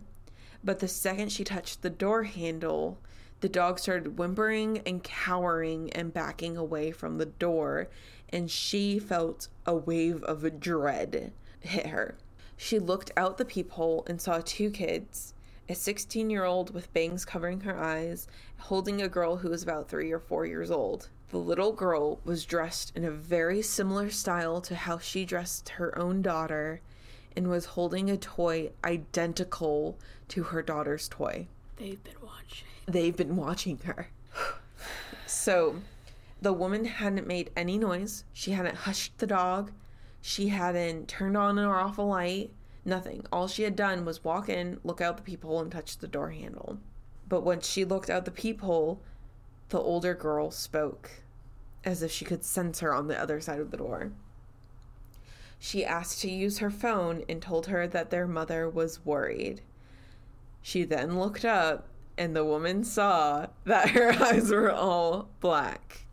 But 0.62 0.78
the 0.78 0.86
second 0.86 1.32
she 1.32 1.42
touched 1.42 1.82
the 1.82 1.90
door 1.90 2.22
handle, 2.22 2.98
the 3.40 3.48
dog 3.48 3.78
started 3.78 4.18
whimpering 4.18 4.82
and 4.86 5.02
cowering 5.02 5.90
and 5.92 6.12
backing 6.12 6.56
away 6.56 6.92
from 6.92 7.18
the 7.18 7.26
door, 7.26 7.88
and 8.28 8.50
she 8.50 8.98
felt 8.98 9.48
a 9.66 9.74
wave 9.74 10.22
of 10.24 10.60
dread 10.60 11.32
hit 11.60 11.86
her. 11.86 12.16
She 12.56 12.78
looked 12.78 13.10
out 13.16 13.38
the 13.38 13.44
peephole 13.44 14.04
and 14.06 14.20
saw 14.20 14.40
two 14.44 14.70
kids 14.70 15.34
a 15.70 15.74
16 15.74 16.28
year 16.30 16.44
old 16.44 16.74
with 16.74 16.92
bangs 16.92 17.24
covering 17.24 17.60
her 17.60 17.78
eyes, 17.78 18.26
holding 18.58 19.00
a 19.00 19.08
girl 19.08 19.36
who 19.36 19.50
was 19.50 19.62
about 19.62 19.88
three 19.88 20.10
or 20.10 20.18
four 20.18 20.44
years 20.44 20.70
old. 20.70 21.08
The 21.28 21.38
little 21.38 21.72
girl 21.72 22.18
was 22.24 22.44
dressed 22.44 22.92
in 22.96 23.04
a 23.04 23.10
very 23.10 23.62
similar 23.62 24.10
style 24.10 24.60
to 24.62 24.74
how 24.74 24.98
she 24.98 25.24
dressed 25.24 25.68
her 25.70 25.96
own 25.96 26.22
daughter 26.22 26.80
and 27.36 27.48
was 27.48 27.66
holding 27.66 28.10
a 28.10 28.16
toy 28.16 28.72
identical 28.84 29.96
to 30.28 30.42
her 30.42 30.60
daughter's 30.60 31.08
toy. 31.08 31.46
They've 31.76 32.02
been. 32.02 32.19
They've 32.90 33.16
been 33.16 33.36
watching 33.36 33.78
her. 33.84 34.08
So 35.26 35.76
the 36.42 36.52
woman 36.52 36.86
hadn't 36.86 37.26
made 37.26 37.50
any 37.56 37.78
noise. 37.78 38.24
She 38.32 38.50
hadn't 38.50 38.78
hushed 38.78 39.18
the 39.18 39.26
dog. 39.26 39.70
She 40.20 40.48
hadn't 40.48 41.06
turned 41.06 41.36
on 41.36 41.58
or 41.58 41.76
off 41.76 41.98
a 41.98 42.02
light. 42.02 42.50
Nothing. 42.84 43.26
All 43.30 43.46
she 43.46 43.62
had 43.62 43.76
done 43.76 44.04
was 44.04 44.24
walk 44.24 44.48
in, 44.48 44.80
look 44.82 45.00
out 45.00 45.16
the 45.18 45.22
peephole, 45.22 45.60
and 45.60 45.70
touch 45.70 45.98
the 45.98 46.08
door 46.08 46.30
handle. 46.30 46.78
But 47.28 47.42
when 47.42 47.60
she 47.60 47.84
looked 47.84 48.10
out 48.10 48.24
the 48.24 48.30
peephole, 48.30 49.00
the 49.68 49.78
older 49.78 50.14
girl 50.14 50.50
spoke 50.50 51.10
as 51.84 52.02
if 52.02 52.10
she 52.10 52.24
could 52.24 52.44
sense 52.44 52.80
her 52.80 52.92
on 52.92 53.06
the 53.06 53.18
other 53.18 53.40
side 53.40 53.60
of 53.60 53.70
the 53.70 53.76
door. 53.76 54.12
She 55.58 55.84
asked 55.84 56.20
to 56.22 56.30
use 56.30 56.58
her 56.58 56.70
phone 56.70 57.22
and 57.28 57.40
told 57.40 57.66
her 57.66 57.86
that 57.86 58.10
their 58.10 58.26
mother 58.26 58.68
was 58.68 59.04
worried. 59.04 59.60
She 60.62 60.84
then 60.84 61.18
looked 61.18 61.44
up 61.44 61.86
and 62.20 62.36
the 62.36 62.44
woman 62.44 62.84
saw 62.84 63.46
that 63.64 63.88
her 63.90 64.12
eyes 64.22 64.50
were 64.50 64.70
all 64.70 65.30
black. 65.40 66.04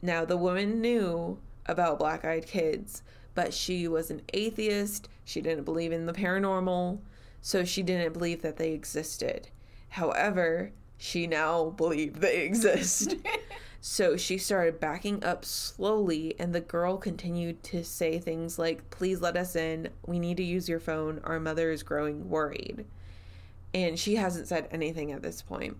Now, 0.00 0.24
the 0.24 0.38
woman 0.38 0.80
knew 0.80 1.38
about 1.66 1.98
black 1.98 2.24
eyed 2.24 2.46
kids, 2.46 3.02
but 3.34 3.52
she 3.52 3.86
was 3.86 4.10
an 4.10 4.22
atheist. 4.32 5.10
She 5.24 5.42
didn't 5.42 5.64
believe 5.64 5.92
in 5.92 6.06
the 6.06 6.14
paranormal, 6.14 7.00
so 7.42 7.66
she 7.66 7.82
didn't 7.82 8.14
believe 8.14 8.40
that 8.40 8.56
they 8.56 8.72
existed. 8.72 9.48
However, 9.90 10.72
she 10.96 11.26
now 11.26 11.66
believed 11.66 12.22
they 12.22 12.38
exist. 12.42 13.16
so 13.82 14.16
she 14.16 14.38
started 14.38 14.80
backing 14.80 15.22
up 15.22 15.44
slowly, 15.44 16.34
and 16.38 16.54
the 16.54 16.62
girl 16.62 16.96
continued 16.96 17.62
to 17.64 17.84
say 17.84 18.18
things 18.18 18.58
like, 18.58 18.88
Please 18.88 19.20
let 19.20 19.36
us 19.36 19.54
in. 19.54 19.90
We 20.06 20.18
need 20.18 20.38
to 20.38 20.42
use 20.42 20.66
your 20.66 20.80
phone. 20.80 21.20
Our 21.24 21.40
mother 21.40 21.70
is 21.70 21.82
growing 21.82 22.30
worried. 22.30 22.86
And 23.76 23.98
she 23.98 24.16
hasn't 24.16 24.48
said 24.48 24.68
anything 24.70 25.12
at 25.12 25.20
this 25.20 25.42
point. 25.42 25.76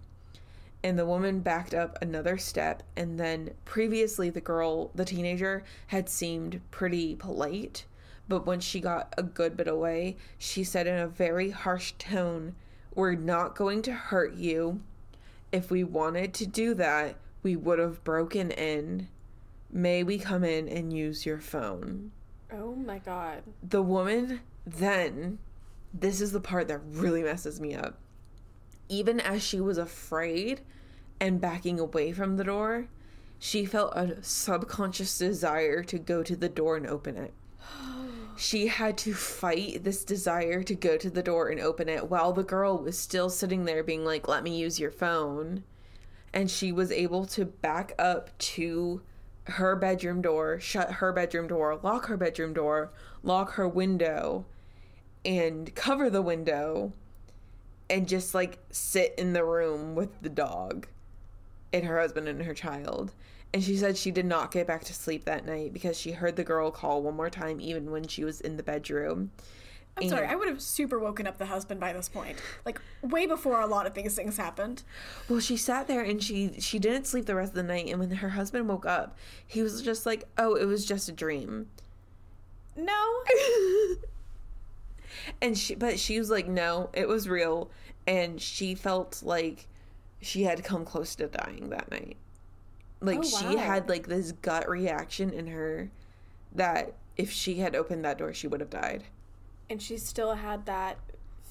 And 0.82 0.98
the 0.98 1.06
woman 1.06 1.40
backed 1.40 1.72
up 1.72 1.96
another 2.02 2.36
step, 2.36 2.82
and 2.94 3.18
then 3.18 3.52
previously, 3.64 4.28
the 4.28 4.42
girl, 4.42 4.90
the 4.94 5.06
teenager, 5.06 5.64
had 5.86 6.10
seemed 6.10 6.60
pretty 6.70 7.14
polite. 7.14 7.86
But 8.28 8.44
when 8.44 8.60
she 8.60 8.80
got 8.80 9.14
a 9.16 9.22
good 9.22 9.56
bit 9.56 9.66
away, 9.66 10.18
she 10.36 10.62
said 10.62 10.86
in 10.86 10.98
a 10.98 11.08
very 11.08 11.48
harsh 11.48 11.92
tone, 11.98 12.54
We're 12.94 13.14
not 13.14 13.56
going 13.56 13.80
to 13.82 13.94
hurt 13.94 14.34
you. 14.34 14.82
If 15.50 15.70
we 15.70 15.82
wanted 15.82 16.34
to 16.34 16.46
do 16.46 16.74
that, 16.74 17.16
we 17.42 17.56
would 17.56 17.78
have 17.78 18.04
broken 18.04 18.50
in. 18.50 19.08
May 19.72 20.02
we 20.02 20.18
come 20.18 20.44
in 20.44 20.68
and 20.68 20.92
use 20.92 21.24
your 21.24 21.40
phone? 21.40 22.12
Oh 22.52 22.74
my 22.74 22.98
god. 22.98 23.42
The 23.66 23.82
woman 23.82 24.40
then, 24.66 25.38
this 26.00 26.20
is 26.20 26.32
the 26.32 26.40
part 26.40 26.68
that 26.68 26.80
really 26.90 27.22
messes 27.22 27.60
me 27.60 27.74
up. 27.74 27.98
Even 28.88 29.20
as 29.20 29.42
she 29.42 29.60
was 29.60 29.78
afraid 29.78 30.60
and 31.20 31.40
backing 31.40 31.80
away 31.80 32.12
from 32.12 32.36
the 32.36 32.44
door, 32.44 32.88
she 33.38 33.64
felt 33.64 33.96
a 33.96 34.22
subconscious 34.22 35.18
desire 35.18 35.82
to 35.82 35.98
go 35.98 36.22
to 36.22 36.36
the 36.36 36.48
door 36.48 36.76
and 36.76 36.86
open 36.86 37.16
it. 37.16 37.34
She 38.38 38.66
had 38.66 38.98
to 38.98 39.14
fight 39.14 39.82
this 39.82 40.04
desire 40.04 40.62
to 40.62 40.74
go 40.74 40.98
to 40.98 41.08
the 41.08 41.22
door 41.22 41.48
and 41.48 41.58
open 41.58 41.88
it 41.88 42.10
while 42.10 42.34
the 42.34 42.42
girl 42.42 42.76
was 42.76 42.98
still 42.98 43.30
sitting 43.30 43.64
there 43.64 43.82
being 43.82 44.04
like, 44.04 44.28
let 44.28 44.42
me 44.42 44.54
use 44.54 44.78
your 44.78 44.90
phone. 44.90 45.64
And 46.34 46.50
she 46.50 46.70
was 46.70 46.92
able 46.92 47.24
to 47.28 47.46
back 47.46 47.94
up 47.98 48.36
to 48.38 49.00
her 49.44 49.74
bedroom 49.74 50.20
door, 50.20 50.60
shut 50.60 50.92
her 50.92 51.12
bedroom 51.14 51.48
door, 51.48 51.80
lock 51.82 52.06
her 52.06 52.18
bedroom 52.18 52.52
door, 52.52 52.92
lock 53.22 53.52
her 53.52 53.66
window, 53.66 54.44
and 55.24 55.74
cover 55.74 56.08
the 56.10 56.22
window, 56.22 56.92
and 57.90 58.06
just 58.08 58.34
like 58.34 58.58
sit 58.70 59.14
in 59.18 59.32
the 59.32 59.44
room 59.44 59.94
with 59.94 60.20
the 60.22 60.28
dog 60.28 60.86
and 61.72 61.84
her 61.84 62.00
husband 62.00 62.28
and 62.28 62.42
her 62.42 62.54
child. 62.54 63.12
And 63.54 63.62
she 63.62 63.76
said 63.76 63.96
she 63.96 64.10
did 64.10 64.26
not 64.26 64.50
get 64.52 64.66
back 64.66 64.84
to 64.84 64.94
sleep 64.94 65.24
that 65.24 65.46
night 65.46 65.72
because 65.72 65.98
she 65.98 66.12
heard 66.12 66.36
the 66.36 66.44
girl 66.44 66.70
call 66.70 67.02
one 67.02 67.14
more 67.16 67.30
time, 67.30 67.60
even 67.60 67.90
when 67.90 68.06
she 68.06 68.22
was 68.24 68.40
in 68.40 68.56
the 68.56 68.62
bedroom. 68.62 69.30
I'm 69.96 70.02
And- 70.02 70.10
sorry, 70.10 70.26
I 70.26 70.34
would 70.34 70.48
have 70.48 70.60
super 70.60 70.98
woken 70.98 71.26
up 71.26 71.38
the 71.38 71.46
husband 71.46 71.80
by 71.80 71.92
this 71.94 72.08
point. 72.08 72.38
Like, 72.66 72.82
way 73.02 73.24
before 73.26 73.60
a 73.60 73.66
lot 73.66 73.86
of 73.86 73.94
these 73.94 74.14
things 74.14 74.36
happened. 74.36 74.82
Well, 75.28 75.40
she 75.40 75.56
sat 75.56 75.86
there 75.88 76.02
and 76.02 76.22
she 76.22 76.60
she 76.60 76.78
didn't 76.78 77.06
sleep 77.06 77.24
the 77.24 77.34
rest 77.34 77.50
of 77.52 77.54
the 77.56 77.62
night. 77.62 77.86
And 77.88 77.98
when 77.98 78.10
her 78.10 78.30
husband 78.30 78.68
woke 78.68 78.84
up, 78.84 79.16
he 79.46 79.62
was 79.62 79.80
just 79.80 80.04
like, 80.04 80.24
"Oh, 80.36 80.54
it 80.54 80.66
was 80.66 80.84
just 80.84 81.08
a 81.08 81.12
dream." 81.12 81.68
No. 82.76 83.22
and 85.40 85.56
she 85.56 85.74
but 85.74 85.98
she 85.98 86.18
was 86.18 86.30
like 86.30 86.46
no 86.48 86.90
it 86.92 87.08
was 87.08 87.28
real 87.28 87.70
and 88.06 88.40
she 88.40 88.74
felt 88.74 89.22
like 89.24 89.68
she 90.20 90.44
had 90.44 90.64
come 90.64 90.84
close 90.84 91.14
to 91.14 91.26
dying 91.26 91.70
that 91.70 91.90
night 91.90 92.16
like 93.00 93.18
Oh, 93.18 93.22
she 93.22 93.56
had 93.56 93.88
like 93.88 94.06
this 94.06 94.32
gut 94.32 94.68
reaction 94.68 95.30
in 95.30 95.46
her 95.48 95.90
that 96.54 96.94
if 97.16 97.30
she 97.30 97.56
had 97.56 97.76
opened 97.76 98.04
that 98.04 98.18
door 98.18 98.32
she 98.32 98.46
would 98.48 98.60
have 98.60 98.70
died 98.70 99.04
And 99.68 99.80
she 99.82 99.96
still 99.98 100.34
had 100.34 100.66
that 100.66 100.98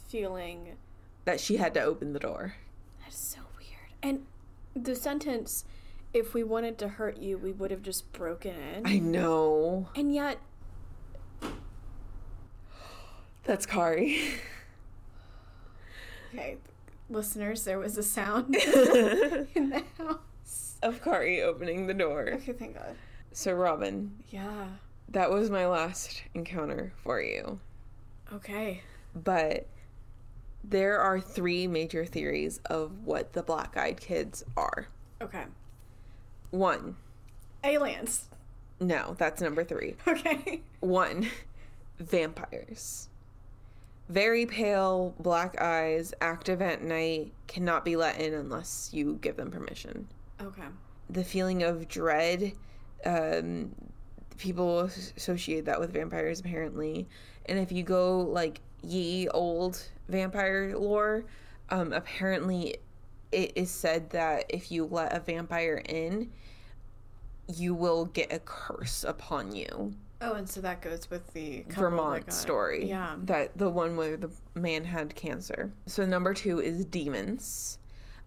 feeling. 0.07 0.75
that 1.25 1.39
she 1.39 1.57
had 1.57 1.73
to 1.75 1.81
open 1.81 2.13
the 2.13 2.19
door 2.19 2.55
That's 3.03 3.17
so 3.17 3.39
weird. 3.57 3.91
And 4.01 4.25
the 4.75 4.95
sentence, 4.95 5.65
if 6.13 6.33
we 6.33 6.43
wanted 6.43 6.77
to 6.79 6.87
hurt 6.87 7.17
you, 7.17 7.37
we 7.37 7.51
would 7.51 7.71
have 7.71 7.81
just 7.81 8.11
broken 8.13 8.55
in. 8.55 8.85
i 8.87 8.97
know 8.99 9.87
and 9.95 10.13
yet, 10.13 10.39
that's 13.45 13.65
kari 13.65 14.19
okay, 16.33 16.57
listeners, 17.09 17.63
there 17.63 17.79
was 17.79 17.97
a 17.97 18.03
sound 18.03 18.55
in 19.55 19.69
the 19.69 19.83
house. 19.97 20.77
of 20.83 21.01
kari 21.03 21.41
opening 21.41 21.87
the 21.87 21.93
door 21.93 22.31
Okay, 22.33 22.53
thank 22.53 22.75
God. 22.75 22.95
so 23.31 23.53
robin 23.53 24.11
Yeah. 24.29 24.67
that 25.09 25.29
was 25.31 25.49
my 25.49 25.65
last 25.67 26.23
encounter 26.33 26.91
for 27.03 27.21
you 27.21 27.59
Okay. 28.33 28.81
but 29.13 29.67
there 30.63 30.99
are 30.99 31.19
three 31.19 31.67
major 31.67 32.05
theories 32.05 32.59
of 32.65 33.03
what 33.05 33.33
the 33.33 33.43
black 33.43 33.77
eyed 33.77 34.01
kids 34.01 34.43
are. 34.57 34.87
Okay. 35.21 35.43
One, 36.49 36.95
Aliens. 37.63 38.29
no, 38.79 39.13
that's 39.19 39.41
number 39.43 39.63
three. 39.63 39.95
Okay. 40.07 40.61
One, 40.79 41.27
vampires. 41.99 43.09
Very 44.09 44.45
pale, 44.45 45.15
black 45.19 45.59
eyes, 45.59 46.13
active 46.21 46.61
at 46.61 46.83
night, 46.83 47.33
cannot 47.47 47.83
be 47.83 47.95
let 47.95 48.19
in 48.19 48.33
unless 48.33 48.91
you 48.93 49.17
give 49.21 49.35
them 49.35 49.49
permission. 49.49 50.07
Okay. 50.41 50.67
The 51.09 51.23
feeling 51.23 51.63
of 51.63 51.87
dread, 51.87 52.53
um, 53.05 53.73
people 54.37 54.81
associate 54.81 55.65
that 55.65 55.79
with 55.79 55.93
vampires 55.93 56.39
apparently. 56.39 57.07
And 57.47 57.57
if 57.57 57.71
you 57.71 57.83
go 57.83 58.21
like 58.21 58.61
ye 58.83 59.27
old 59.29 59.81
vampire 60.07 60.77
lore, 60.77 61.25
um, 61.69 61.93
apparently 61.93 62.77
it 63.31 63.53
is 63.55 63.71
said 63.71 64.11
that 64.11 64.45
if 64.49 64.71
you 64.71 64.85
let 64.85 65.13
a 65.13 65.19
vampire 65.19 65.81
in, 65.85 66.31
you 67.47 67.73
will 67.73 68.05
get 68.05 68.31
a 68.31 68.39
curse 68.39 69.03
upon 69.03 69.55
you. 69.55 69.93
Oh, 70.25 70.33
and 70.33 70.49
so 70.49 70.59
that 70.61 70.81
goes 70.81 71.09
with 71.09 71.31
the 71.33 71.65
Vermont 71.69 72.33
story. 72.33 72.87
Yeah. 72.89 73.15
That 73.23 73.57
the 73.57 73.69
one 73.69 73.95
where 73.95 74.17
the 74.17 74.31
man 74.55 74.83
had 74.83 75.13
cancer. 75.15 75.71
So 75.85 76.05
number 76.05 76.33
two 76.33 76.59
is 76.59 76.83
demons. 76.85 77.77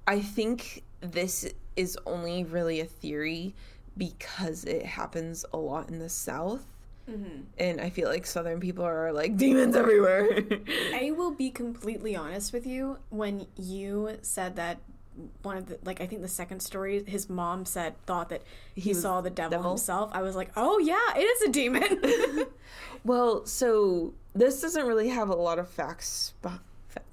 I 0.07 0.20
think 0.20 0.84
this 1.01 1.53
is 1.76 1.99
only 2.07 2.44
really 2.44 2.80
a 2.80 2.84
theory 2.84 3.55
because 3.96 4.64
it 4.64 4.86
happens 4.86 5.44
a 5.53 5.57
lot 5.57 5.90
in 5.90 5.99
the 5.99 6.09
South. 6.09 6.64
Mm-hmm. 7.11 7.40
And 7.59 7.80
I 7.80 7.90
feel 7.90 8.09
like 8.09 8.26
Southern 8.26 8.61
people 8.61 8.84
are 8.84 9.12
like 9.12 9.36
demons 9.36 9.74
everywhere. 9.74 10.44
I 10.94 11.11
will 11.11 11.32
be 11.32 11.51
completely 11.51 12.14
honest 12.14 12.53
with 12.53 12.66
you. 12.66 12.99
When 13.09 13.46
you 13.57 14.18
said 14.22 14.57
that 14.57 14.78
one 15.42 15.56
of 15.56 15.66
the 15.66 15.78
like 15.84 16.00
I 16.00 16.06
think 16.06 16.22
the 16.22 16.28
second 16.28 16.60
story, 16.60 17.02
his 17.04 17.28
mom 17.28 17.64
said 17.64 17.94
thought 18.06 18.28
that 18.30 18.42
he, 18.74 18.90
was 18.90 19.02
saw 19.02 19.20
the 19.20 19.30
devil, 19.30 19.58
devil? 19.58 19.70
himself. 19.72 20.10
I 20.12 20.22
was 20.22 20.36
like, 20.36 20.50
oh 20.56 20.78
yeah, 20.78 21.16
it 21.16 21.24
is 21.24 21.42
a 21.42 21.52
demon. 21.52 22.46
well, 23.04 23.44
so 23.46 24.14
this 24.34 24.60
doesn't 24.60 24.86
really 24.86 25.08
have 25.08 25.28
a 25.28 25.34
lot 25.34 25.58
of 25.58 25.68
facts, 25.68 26.34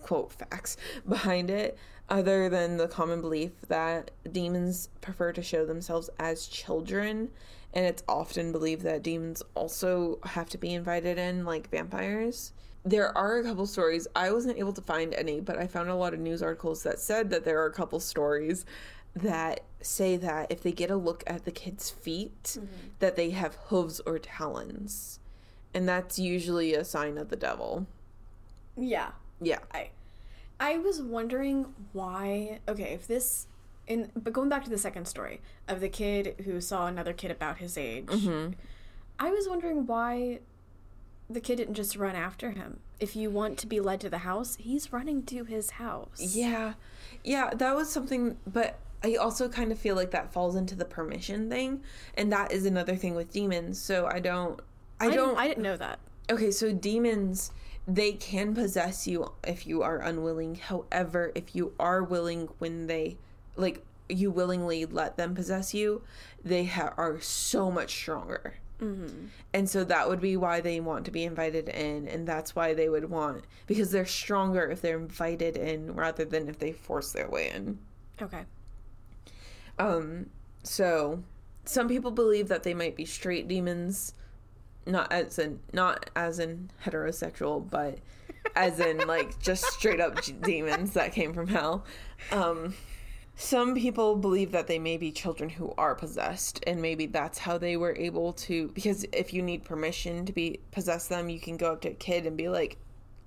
quote, 0.01 0.31
facts 0.31 0.77
behind 1.07 1.49
it, 1.49 1.77
other 2.09 2.49
than 2.49 2.77
the 2.77 2.87
common 2.87 3.21
belief 3.21 3.51
that 3.67 4.11
demons 4.31 4.89
prefer 5.01 5.31
to 5.33 5.41
show 5.41 5.65
themselves 5.65 6.09
as 6.19 6.47
children. 6.47 7.29
And 7.73 7.85
it's 7.85 8.03
often 8.07 8.53
believed 8.53 8.83
that 8.83 9.03
demons 9.03 9.43
also 9.53 10.19
have 10.23 10.47
to 10.49 10.57
be 10.57 10.73
invited 10.73 11.17
in, 11.17 11.43
like 11.43 11.69
vampires. 11.69 12.53
There 12.85 13.17
are 13.17 13.37
a 13.37 13.43
couple 13.43 13.65
stories. 13.65 14.07
I 14.15 14.31
wasn't 14.31 14.59
able 14.59 14.73
to 14.73 14.81
find 14.81 15.13
any, 15.15 15.41
but 15.41 15.57
I 15.57 15.65
found 15.65 15.89
a 15.89 15.95
lot 15.95 16.13
of 16.13 16.19
news 16.19 16.43
articles 16.43 16.83
that 16.83 16.99
said 16.99 17.31
that 17.31 17.43
there 17.43 17.59
are 17.61 17.65
a 17.65 17.73
couple 17.73 17.99
stories 17.99 18.65
that 19.15 19.61
say 19.81 20.17
that 20.17 20.51
if 20.51 20.61
they 20.61 20.71
get 20.71 20.91
a 20.91 20.95
look 20.95 21.23
at 21.25 21.45
the 21.45 21.51
kid's 21.51 21.89
feet, 21.89 22.43
mm-hmm. 22.43 22.65
that 22.99 23.15
they 23.15 23.31
have 23.31 23.55
hooves 23.67 24.01
or 24.05 24.19
talons. 24.19 25.19
And 25.73 25.89
that's 25.89 26.19
usually 26.19 26.73
a 26.73 26.83
sign 26.85 27.17
of 27.17 27.29
the 27.29 27.35
devil. 27.35 27.87
yeah. 28.77 29.11
Yeah. 29.41 29.59
I 29.73 29.89
I 30.59 30.77
was 30.77 31.01
wondering 31.01 31.73
why 31.91 32.59
okay, 32.67 32.93
if 32.93 33.07
this 33.07 33.47
in 33.87 34.11
but 34.15 34.33
going 34.33 34.49
back 34.49 34.63
to 34.63 34.69
the 34.69 34.77
second 34.77 35.05
story 35.05 35.41
of 35.67 35.81
the 35.81 35.89
kid 35.89 36.35
who 36.45 36.61
saw 36.61 36.87
another 36.87 37.13
kid 37.13 37.31
about 37.31 37.57
his 37.57 37.77
age. 37.77 38.05
Mm-hmm. 38.05 38.53
I 39.19 39.29
was 39.29 39.47
wondering 39.47 39.85
why 39.85 40.39
the 41.29 41.39
kid 41.39 41.55
didn't 41.57 41.73
just 41.73 41.95
run 41.95 42.15
after 42.15 42.51
him. 42.51 42.79
If 42.99 43.15
you 43.15 43.29
want 43.29 43.57
to 43.59 43.67
be 43.67 43.79
led 43.79 43.99
to 44.01 44.09
the 44.09 44.19
house, 44.19 44.55
he's 44.59 44.93
running 44.93 45.23
to 45.23 45.43
his 45.43 45.71
house. 45.71 46.19
Yeah. 46.35 46.73
Yeah, 47.23 47.49
that 47.55 47.75
was 47.75 47.89
something, 47.91 48.37
but 48.45 48.79
I 49.03 49.15
also 49.15 49.49
kind 49.49 49.71
of 49.71 49.79
feel 49.79 49.95
like 49.95 50.11
that 50.11 50.31
falls 50.31 50.55
into 50.55 50.75
the 50.75 50.85
permission 50.85 51.49
thing. 51.49 51.81
And 52.15 52.31
that 52.31 52.51
is 52.51 52.65
another 52.65 52.95
thing 52.95 53.15
with 53.15 53.31
demons. 53.31 53.79
So 53.81 54.05
I 54.07 54.19
don't 54.19 54.59
I 54.99 55.05
didn't- 55.09 55.17
don't 55.17 55.37
I 55.37 55.47
didn't 55.47 55.63
know 55.63 55.77
that. 55.77 55.99
Okay, 56.29 56.51
so 56.51 56.71
demons 56.71 57.51
they 57.87 58.13
can 58.13 58.55
possess 58.55 59.05
you 59.05 59.31
if 59.43 59.67
you 59.67 59.83
are 59.83 59.99
unwilling. 59.99 60.55
However, 60.55 61.31
if 61.35 61.55
you 61.55 61.73
are 61.79 62.01
willing 62.03 62.49
when 62.57 62.87
they 62.87 63.17
like 63.55 63.83
you 64.09 64.29
willingly 64.31 64.85
let 64.85 65.17
them 65.17 65.33
possess 65.35 65.73
you, 65.73 66.01
they 66.43 66.65
ha- 66.65 66.93
are 66.97 67.19
so 67.21 67.69
much 67.71 67.91
stronger. 67.93 68.55
Mm-hmm. 68.81 69.27
And 69.53 69.69
so 69.69 69.83
that 69.85 70.09
would 70.09 70.19
be 70.19 70.35
why 70.35 70.59
they 70.59 70.79
want 70.79 71.05
to 71.05 71.11
be 71.11 71.23
invited 71.23 71.69
in, 71.69 72.07
and 72.07 72.27
that's 72.27 72.55
why 72.55 72.73
they 72.73 72.89
would 72.89 73.09
want 73.09 73.45
because 73.67 73.91
they're 73.91 74.05
stronger 74.05 74.69
if 74.69 74.81
they're 74.81 74.99
invited 74.99 75.55
in 75.55 75.95
rather 75.95 76.25
than 76.25 76.49
if 76.49 76.59
they 76.59 76.71
force 76.71 77.13
their 77.13 77.29
way 77.29 77.51
in. 77.51 77.79
Okay. 78.21 78.43
Um, 79.79 80.29
so 80.63 81.23
some 81.63 81.87
people 81.87 82.11
believe 82.11 82.47
that 82.49 82.63
they 82.63 82.73
might 82.73 82.95
be 82.95 83.05
straight 83.05 83.47
demons, 83.47 84.13
not 84.85 85.11
as 85.11 85.39
in 85.39 85.59
not 85.71 86.09
as 86.15 86.39
in 86.39 86.69
heterosexual, 86.83 87.69
but 87.69 87.99
as 88.55 88.79
in 88.79 88.97
like 89.07 89.39
just 89.41 89.65
straight 89.65 89.99
up 89.99 90.19
demons 90.41 90.93
that 90.93 91.13
came 91.13 91.33
from 91.33 91.47
hell. 91.47 91.85
Um, 92.31 92.73
some 93.37 93.75
people 93.75 94.15
believe 94.15 94.51
that 94.51 94.67
they 94.67 94.79
may 94.79 94.97
be 94.97 95.11
children 95.11 95.49
who 95.49 95.73
are 95.77 95.93
possessed, 95.95 96.63
and 96.65 96.81
maybe 96.81 97.05
that's 97.05 97.39
how 97.39 97.57
they 97.57 97.75
were 97.77 97.95
able 97.95 98.33
to. 98.33 98.69
Because 98.69 99.05
if 99.11 99.33
you 99.33 99.41
need 99.41 99.63
permission 99.65 100.25
to 100.25 100.31
be 100.33 100.59
possess 100.71 101.07
them, 101.07 101.29
you 101.29 101.39
can 101.39 101.57
go 101.57 101.73
up 101.73 101.81
to 101.81 101.89
a 101.89 101.93
kid 101.93 102.25
and 102.25 102.37
be 102.37 102.47
like, 102.47 102.77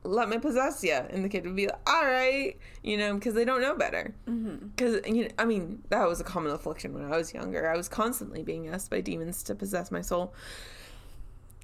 "Let 0.04 0.28
me 0.30 0.38
possess 0.38 0.82
you," 0.82 0.92
and 0.94 1.24
the 1.24 1.28
kid 1.28 1.44
would 1.44 1.56
be 1.56 1.66
like, 1.66 1.78
"All 1.86 2.06
right," 2.06 2.56
you 2.82 2.96
know, 2.96 3.14
because 3.14 3.34
they 3.34 3.44
don't 3.44 3.60
know 3.60 3.76
better. 3.76 4.14
Because 4.24 5.06
you 5.06 5.24
know, 5.24 5.30
I 5.38 5.44
mean, 5.44 5.82
that 5.90 6.08
was 6.08 6.20
a 6.20 6.24
common 6.24 6.52
affliction 6.52 6.94
when 6.94 7.04
I 7.04 7.16
was 7.16 7.34
younger. 7.34 7.68
I 7.68 7.76
was 7.76 7.88
constantly 7.88 8.42
being 8.42 8.68
asked 8.68 8.90
by 8.90 9.02
demons 9.02 9.42
to 9.44 9.54
possess 9.54 9.90
my 9.90 10.00
soul. 10.00 10.32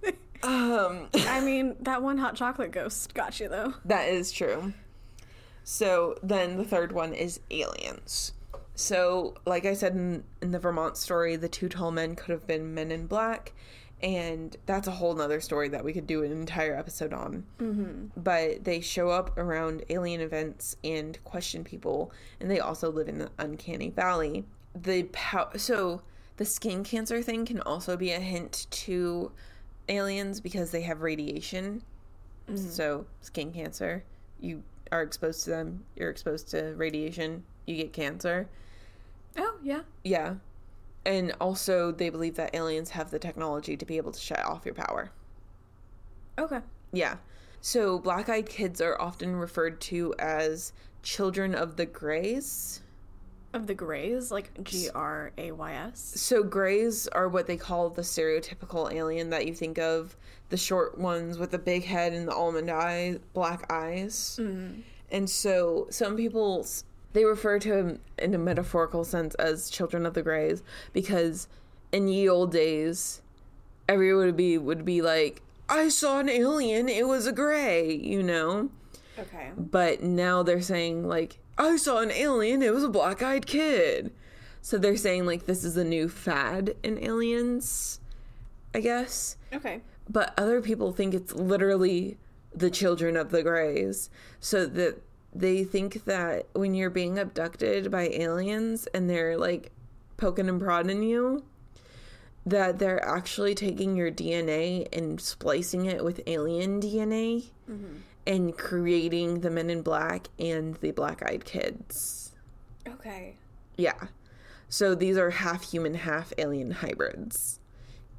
um, 0.42 1.08
I 1.14 1.40
mean, 1.44 1.76
that 1.80 2.02
one 2.02 2.18
hot 2.18 2.34
chocolate 2.34 2.72
ghost 2.72 3.14
got 3.14 3.40
you 3.40 3.48
though. 3.48 3.74
that 3.86 4.08
is 4.08 4.30
true. 4.30 4.74
So 5.64 6.16
then 6.22 6.58
the 6.58 6.64
third 6.64 6.92
one 6.92 7.14
is 7.14 7.40
aliens. 7.50 8.32
So, 8.76 9.34
like 9.46 9.64
I 9.64 9.74
said 9.74 9.94
in, 9.94 10.24
in 10.42 10.50
the 10.50 10.58
Vermont 10.58 10.96
story, 10.96 11.36
the 11.36 11.48
two 11.48 11.68
tall 11.68 11.90
men 11.90 12.16
could 12.16 12.30
have 12.30 12.46
been 12.46 12.74
men 12.74 12.90
in 12.90 13.06
black, 13.06 13.52
and 14.02 14.56
that's 14.66 14.88
a 14.88 14.92
whole 14.92 15.14
nother 15.14 15.40
story 15.40 15.68
that 15.68 15.84
we 15.84 15.92
could 15.92 16.06
do 16.06 16.24
an 16.24 16.32
entire 16.32 16.76
episode 16.76 17.12
on. 17.12 17.44
Mm-hmm. 17.58 18.20
But 18.20 18.64
they 18.64 18.80
show 18.80 19.10
up 19.10 19.38
around 19.38 19.84
alien 19.90 20.20
events 20.20 20.76
and 20.84 21.22
question 21.24 21.64
people, 21.64 22.12
and 22.40 22.50
they 22.50 22.60
also 22.60 22.90
live 22.90 23.08
in 23.08 23.18
the 23.18 23.30
uncanny 23.38 23.90
valley. 23.90 24.44
The 24.74 25.04
pow- 25.04 25.52
so 25.56 26.02
the 26.36 26.44
skin 26.44 26.82
cancer 26.82 27.22
thing 27.22 27.46
can 27.46 27.60
also 27.60 27.96
be 27.96 28.10
a 28.10 28.20
hint 28.20 28.66
to 28.70 29.30
aliens 29.88 30.40
because 30.40 30.72
they 30.72 30.82
have 30.82 31.00
radiation. 31.00 31.82
So 32.56 33.06
skin 33.22 33.52
cancer, 33.52 34.04
you 34.38 34.62
are 34.94 35.02
exposed 35.02 35.44
to 35.44 35.50
them. 35.50 35.84
You're 35.96 36.10
exposed 36.10 36.48
to 36.50 36.74
radiation. 36.76 37.44
You 37.66 37.76
get 37.76 37.92
cancer. 37.92 38.48
Oh 39.36 39.56
yeah. 39.62 39.80
Yeah. 40.04 40.34
And 41.04 41.34
also, 41.40 41.92
they 41.92 42.08
believe 42.08 42.36
that 42.36 42.54
aliens 42.54 42.90
have 42.90 43.10
the 43.10 43.18
technology 43.18 43.76
to 43.76 43.84
be 43.84 43.98
able 43.98 44.12
to 44.12 44.20
shut 44.20 44.38
off 44.38 44.64
your 44.64 44.74
power. 44.74 45.10
Okay. 46.38 46.60
Yeah. 46.92 47.16
So, 47.60 47.98
black 47.98 48.28
eyed 48.28 48.48
kids 48.48 48.80
are 48.80 48.98
often 49.00 49.36
referred 49.36 49.80
to 49.82 50.14
as 50.18 50.72
children 51.02 51.54
of 51.54 51.76
the 51.76 51.86
Greys. 51.86 52.80
Of 53.52 53.66
the 53.66 53.74
Greys, 53.74 54.30
like 54.30 54.62
G 54.64 54.88
R 54.94 55.32
A 55.36 55.52
Y 55.52 55.72
S. 55.74 56.14
So, 56.16 56.42
Greys 56.42 57.06
are 57.08 57.28
what 57.28 57.46
they 57.46 57.56
call 57.56 57.90
the 57.90 58.02
stereotypical 58.02 58.90
alien 58.92 59.28
that 59.30 59.46
you 59.46 59.54
think 59.54 59.78
of 59.78 60.16
the 60.54 60.58
short 60.58 60.96
ones 60.96 61.36
with 61.36 61.50
the 61.50 61.58
big 61.58 61.82
head 61.82 62.12
and 62.12 62.28
the 62.28 62.32
almond 62.32 62.70
eye, 62.70 63.18
black 63.32 63.66
eyes. 63.72 64.38
Mm-hmm. 64.40 64.82
And 65.10 65.28
so, 65.28 65.88
some 65.90 66.16
people 66.16 66.64
they 67.12 67.24
refer 67.24 67.58
to 67.58 67.68
them 67.70 67.98
in 68.20 68.34
a 68.34 68.38
metaphorical 68.38 69.02
sense 69.02 69.34
as 69.34 69.68
children 69.68 70.06
of 70.06 70.14
the 70.14 70.22
Greys 70.22 70.62
because 70.92 71.48
in 71.90 72.06
ye 72.06 72.28
old 72.28 72.52
days, 72.52 73.20
everyone 73.88 74.26
would 74.26 74.36
be 74.36 74.56
would 74.56 74.84
be 74.84 75.02
like, 75.02 75.42
"I 75.68 75.88
saw 75.88 76.20
an 76.20 76.28
alien. 76.28 76.88
It 76.88 77.08
was 77.08 77.26
a 77.26 77.32
gray," 77.32 77.92
you 77.92 78.22
know. 78.22 78.70
Okay. 79.18 79.50
But 79.56 80.04
now 80.04 80.44
they're 80.44 80.62
saying 80.62 81.08
like, 81.08 81.38
"I 81.58 81.76
saw 81.78 81.98
an 81.98 82.12
alien. 82.12 82.62
It 82.62 82.72
was 82.72 82.84
a 82.84 82.88
black-eyed 82.88 83.46
kid." 83.46 84.12
So 84.62 84.78
they're 84.78 84.96
saying 84.96 85.26
like 85.26 85.46
this 85.46 85.64
is 85.64 85.76
a 85.76 85.84
new 85.84 86.08
fad 86.08 86.76
in 86.84 87.02
aliens, 87.02 87.98
I 88.72 88.78
guess. 88.78 89.36
Okay. 89.52 89.80
But 90.08 90.34
other 90.38 90.60
people 90.60 90.92
think 90.92 91.14
it's 91.14 91.32
literally 91.34 92.18
the 92.54 92.70
children 92.70 93.16
of 93.16 93.30
the 93.30 93.42
Greys. 93.42 94.10
So 94.40 94.66
that 94.66 95.02
they 95.34 95.64
think 95.64 96.04
that 96.04 96.46
when 96.52 96.74
you're 96.74 96.90
being 96.90 97.18
abducted 97.18 97.90
by 97.90 98.08
aliens 98.08 98.86
and 98.94 99.10
they're 99.10 99.36
like 99.36 99.72
poking 100.16 100.48
and 100.48 100.60
prodding 100.60 101.02
you, 101.02 101.44
that 102.46 102.78
they're 102.78 103.04
actually 103.04 103.54
taking 103.54 103.96
your 103.96 104.10
DNA 104.10 104.86
and 104.92 105.20
splicing 105.20 105.86
it 105.86 106.04
with 106.04 106.20
alien 106.26 106.80
DNA 106.80 107.44
mm-hmm. 107.68 107.96
and 108.26 108.56
creating 108.56 109.40
the 109.40 109.50
men 109.50 109.70
in 109.70 109.82
black 109.82 110.28
and 110.38 110.74
the 110.76 110.90
black 110.92 111.22
eyed 111.22 111.44
kids. 111.44 112.32
Okay. 112.86 113.34
Yeah. 113.76 114.08
So 114.68 114.94
these 114.94 115.16
are 115.16 115.30
half 115.30 115.70
human, 115.70 115.94
half 115.94 116.32
alien 116.36 116.70
hybrids. 116.70 117.60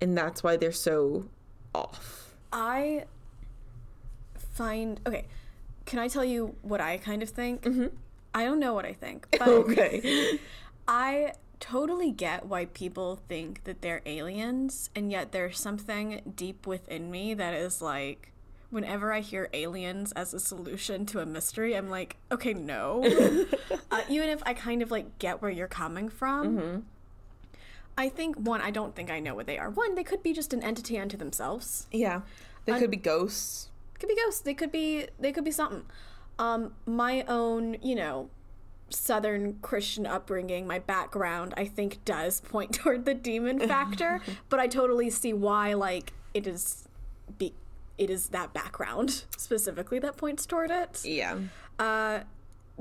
And 0.02 0.18
that's 0.18 0.44
why 0.44 0.57
they're 0.57 0.72
so 0.72 1.30
off. 1.76 2.34
I 2.52 3.06
find 4.53 4.99
okay. 5.06 5.26
Can 5.85 5.99
I 5.99 6.07
tell 6.07 6.26
you 6.26 6.56
what 6.61 6.81
I 6.81 6.97
kind 6.97 7.22
of 7.22 7.30
think? 7.30 7.64
Mm-hmm. 7.64 7.88
I 8.34 8.43
don't 8.43 8.60
know 8.60 8.73
what 8.73 8.85
I 8.85 8.93
think, 8.93 9.27
but 9.39 9.47
Okay. 9.47 10.39
I 10.88 11.34
totally 11.60 12.11
get 12.11 12.45
why 12.45 12.65
people 12.65 13.19
think 13.27 13.64
that 13.64 13.81
they're 13.81 14.02
aliens, 14.06 14.89
and 14.95 15.11
yet 15.11 15.31
there's 15.31 15.60
something 15.60 16.22
deep 16.35 16.68
within 16.68 17.10
me 17.10 17.34
that 17.34 17.53
is 17.53 17.81
like, 17.81 18.31
whenever 18.69 19.11
I 19.14 19.22
hear 19.22 19.49
aliens 19.53 20.11
as 20.11 20.34
a 20.34 20.39
solution 20.39 21.06
to 21.07 21.22
a 21.22 21.26
mystery, 21.26 21.76
I'm 21.76 21.89
like, 21.89 22.18
okay, 22.31 22.53
no. 22.53 23.03
uh, 23.91 24.02
even 24.10 24.30
if 24.30 24.43
I 24.45 24.53
kind 24.53 24.81
of 24.81 24.91
like 24.91 25.18
get 25.18 25.41
where 25.41 25.52
you're 25.52 25.68
coming 25.68 26.10
from. 26.10 26.85
I 27.97 28.09
think 28.09 28.35
one, 28.38 28.61
I 28.61 28.72
don't 28.72 28.95
think 28.95 29.09
I 29.09 29.19
know 29.19 29.35
what 29.35 29.47
they 29.47 29.57
are. 29.57 29.69
One, 29.69 29.95
they 29.95 30.03
could 30.03 30.22
be 30.22 30.34
just 30.34 30.53
an 30.53 30.61
entity 30.61 30.99
unto 30.99 31.15
themselves. 31.17 31.88
Yeah. 31.91 32.22
They 32.65 32.77
could 32.80 32.91
be 32.91 32.97
ghosts. 32.97 33.69
could 33.99 34.09
be 34.09 34.15
ghosts. 34.15 34.41
They 34.41 34.53
could 34.53 34.72
be 34.72 35.07
they 35.19 35.31
could 35.31 35.43
be 35.45 35.51
something. 35.51 35.85
Um, 36.39 36.73
my 36.85 37.23
own, 37.27 37.77
you 37.81 37.95
know, 37.95 38.30
Southern 38.89 39.59
Christian 39.61 40.05
upbringing, 40.05 40.67
my 40.67 40.80
background, 40.80 41.53
I 41.55 41.65
think 41.65 42.03
does 42.05 42.41
point 42.41 42.73
toward 42.80 43.05
the 43.05 43.13
demon 43.13 43.59
factor, 43.67 44.19
but 44.49 44.59
I 44.59 44.67
totally 44.67 45.09
see 45.09 45.31
why 45.34 45.73
like 45.73 46.13
it 46.34 46.47
is 46.47 46.88
be 47.38 47.53
it 47.97 48.09
is 48.09 48.30
that 48.30 48.53
background 48.53 49.23
specifically 49.38 49.99
that 49.99 50.17
points 50.17 50.45
toward 50.45 50.72
it. 50.72 51.05
Yeah. 51.05 51.38
Uh 51.80 52.22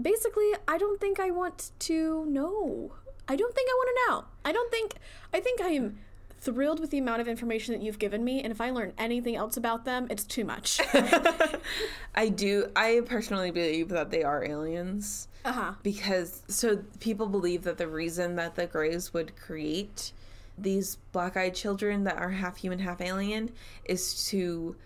basically, 0.00 0.50
I 0.66 0.78
don't 0.78 1.00
think 1.00 1.20
I 1.20 1.30
want 1.30 1.70
to 1.80 2.26
know. 2.26 2.94
I 3.28 3.36
don't 3.36 3.54
think 3.54 3.68
I 3.68 3.74
want 3.74 3.88
to 3.88 4.12
know. 4.12 4.24
I 4.44 4.52
don't 4.52 4.70
think 4.70 4.94
I 5.32 5.40
think 5.40 5.60
I 5.60 5.68
am 5.68 5.98
thrilled 6.40 6.78
with 6.78 6.90
the 6.90 6.98
amount 6.98 7.22
of 7.22 7.28
information 7.28 7.72
that 7.72 7.82
you've 7.82 7.98
given 7.98 8.22
me 8.22 8.42
and 8.42 8.52
if 8.52 8.60
I 8.60 8.70
learn 8.70 8.92
anything 8.98 9.34
else 9.34 9.56
about 9.56 9.84
them, 9.86 10.06
it's 10.10 10.24
too 10.24 10.44
much. 10.44 10.80
I 12.14 12.28
do. 12.28 12.70
I 12.76 13.00
personally 13.06 13.50
believe 13.50 13.88
that 13.88 14.10
they 14.10 14.22
are 14.22 14.44
aliens. 14.44 15.28
uh-huh. 15.44 15.72
because 15.82 16.42
so 16.48 16.78
people 17.00 17.26
believe 17.26 17.62
that 17.64 17.78
the 17.78 17.88
reason 17.88 18.36
that 18.36 18.56
the 18.56 18.66
Greys 18.66 19.12
would 19.14 19.36
create 19.36 20.12
these 20.56 20.96
black-eyed 21.12 21.54
children 21.54 22.04
that 22.04 22.16
are 22.16 22.30
half 22.30 22.58
human, 22.58 22.78
half 22.78 23.00
alien 23.00 23.50
is 23.84 24.26
to 24.28 24.76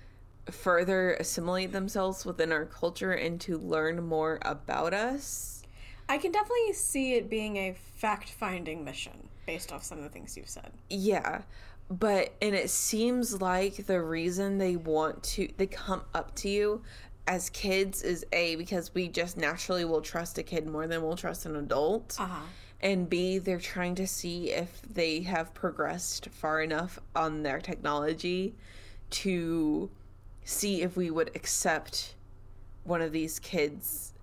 further 0.50 1.14
assimilate 1.14 1.72
themselves 1.72 2.24
within 2.24 2.52
our 2.52 2.64
culture 2.64 3.12
and 3.12 3.40
to 3.42 3.58
learn 3.58 4.02
more 4.02 4.38
about 4.42 4.94
us. 4.94 5.57
I 6.08 6.18
can 6.18 6.32
definitely 6.32 6.72
see 6.72 7.14
it 7.14 7.28
being 7.28 7.56
a 7.56 7.74
fact 7.96 8.30
finding 8.30 8.84
mission 8.84 9.28
based 9.46 9.72
off 9.72 9.82
some 9.84 9.98
of 9.98 10.04
the 10.04 10.10
things 10.10 10.36
you've 10.36 10.48
said. 10.48 10.70
Yeah. 10.88 11.42
But 11.90 12.34
and 12.42 12.54
it 12.54 12.70
seems 12.70 13.40
like 13.40 13.86
the 13.86 14.02
reason 14.02 14.58
they 14.58 14.76
want 14.76 15.22
to 15.24 15.48
they 15.56 15.66
come 15.66 16.02
up 16.14 16.34
to 16.36 16.48
you 16.48 16.82
as 17.26 17.50
kids 17.50 18.02
is 18.02 18.24
A 18.32 18.56
because 18.56 18.94
we 18.94 19.08
just 19.08 19.36
naturally 19.36 19.84
will 19.84 20.00
trust 20.00 20.38
a 20.38 20.42
kid 20.42 20.66
more 20.66 20.86
than 20.86 21.02
we'll 21.02 21.16
trust 21.16 21.46
an 21.46 21.56
adult. 21.56 22.16
Uh-huh. 22.18 22.40
and 22.80 23.08
B, 23.08 23.38
they're 23.38 23.58
trying 23.58 23.94
to 23.96 24.06
see 24.06 24.50
if 24.50 24.80
they 24.82 25.20
have 25.22 25.52
progressed 25.52 26.28
far 26.30 26.62
enough 26.62 26.98
on 27.14 27.42
their 27.42 27.60
technology 27.60 28.54
to 29.10 29.90
see 30.44 30.82
if 30.82 30.96
we 30.96 31.10
would 31.10 31.30
accept 31.34 32.14
one 32.84 33.02
of 33.02 33.12
these 33.12 33.38
kids. 33.38 34.14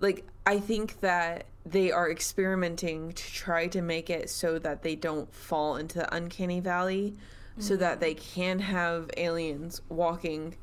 Like, 0.00 0.24
I 0.46 0.60
think 0.60 1.00
that 1.00 1.46
they 1.64 1.90
are 1.90 2.10
experimenting 2.10 3.12
to 3.12 3.32
try 3.32 3.66
to 3.68 3.80
make 3.80 4.10
it 4.10 4.28
so 4.28 4.58
that 4.58 4.82
they 4.82 4.94
don't 4.94 5.32
fall 5.34 5.76
into 5.76 5.98
the 5.98 6.14
uncanny 6.14 6.60
valley 6.60 7.14
so 7.58 7.76
that 7.76 8.00
they 8.00 8.14
can 8.14 8.58
have 8.58 9.10
aliens 9.16 9.80
walking 9.88 10.56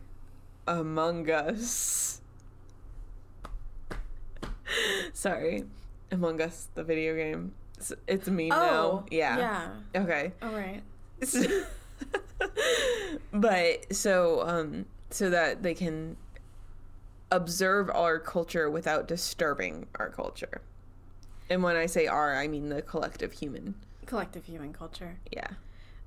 among 0.68 1.30
us. 1.30 2.22
Sorry, 5.14 5.66
Among 6.12 6.42
Us, 6.42 6.68
the 6.76 6.84
video 6.84 7.16
game. 7.16 7.54
It's, 7.78 7.94
it's 8.08 8.28
a 8.28 8.32
meme 8.32 8.50
now. 8.50 9.06
Yeah. 9.10 9.38
Yeah. 9.38 10.02
Okay. 10.02 10.34
All 10.42 10.52
right. 10.52 10.84
but 13.32 13.96
so 13.96 14.42
um 14.48 14.86
so 15.12 15.30
that 15.30 15.62
they 15.62 15.74
can 15.74 16.18
observe 17.32 17.90
our 17.90 18.20
culture 18.20 18.70
without 18.70 19.08
disturbing 19.08 19.88
our 19.96 20.10
culture. 20.10 20.62
And 21.50 21.64
when 21.64 21.76
I 21.76 21.86
say 21.86 22.08
our, 22.08 22.36
I 22.38 22.48
mean 22.48 22.70
the 22.70 22.82
collective 22.82 23.32
human. 23.32 23.76
Collective 24.06 24.46
human 24.46 24.74
culture. 24.74 25.18
Yeah. 25.32 25.48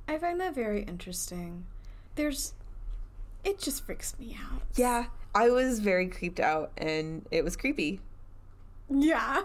I 0.07 0.19
find 0.19 0.41
that 0.41 0.55
very 0.55 0.83
interesting. 0.83 1.67
There's. 2.15 2.55
It 3.43 3.59
just 3.59 3.85
freaks 3.85 4.19
me 4.19 4.39
out. 4.41 4.63
Yeah. 4.75 5.07
I 5.35 5.51
was 5.51 5.81
very 5.81 6.09
creeped 6.09 6.41
out 6.41 6.71
and 6.79 7.27
it 7.31 7.45
was 7.45 7.57
creepy. 7.57 8.01
Yeah. 8.89 9.43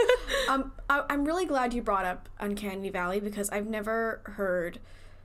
um, 0.48 0.72
I, 0.88 1.04
I'm 1.10 1.24
really 1.24 1.46
glad 1.46 1.74
you 1.74 1.82
brought 1.82 2.04
up 2.04 2.28
Uncanny 2.38 2.90
Valley 2.90 3.20
because 3.20 3.50
I've 3.50 3.66
never 3.66 4.20
heard 4.24 4.78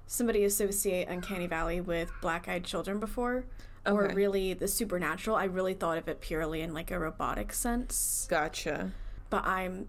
somebody 0.08 0.44
associate 0.44 1.08
Uncanny 1.08 1.48
Valley 1.48 1.82
with 1.82 2.12
black 2.22 2.48
eyed 2.48 2.64
children 2.64 3.00
before. 3.00 3.46
Or 3.88 4.12
really 4.14 4.54
the 4.54 4.68
supernatural. 4.68 5.38
I 5.38 5.46
really 5.46 5.74
thought 5.74 5.98
of 5.98 6.08
it 6.08 6.22
purely 6.22 6.62
in 6.62 6.74
like 6.74 6.92
a 6.92 7.00
robotic 7.00 7.54
sense. 7.54 8.28
Gotcha. 8.30 8.92
But 9.30 9.46
I'm 9.46 9.88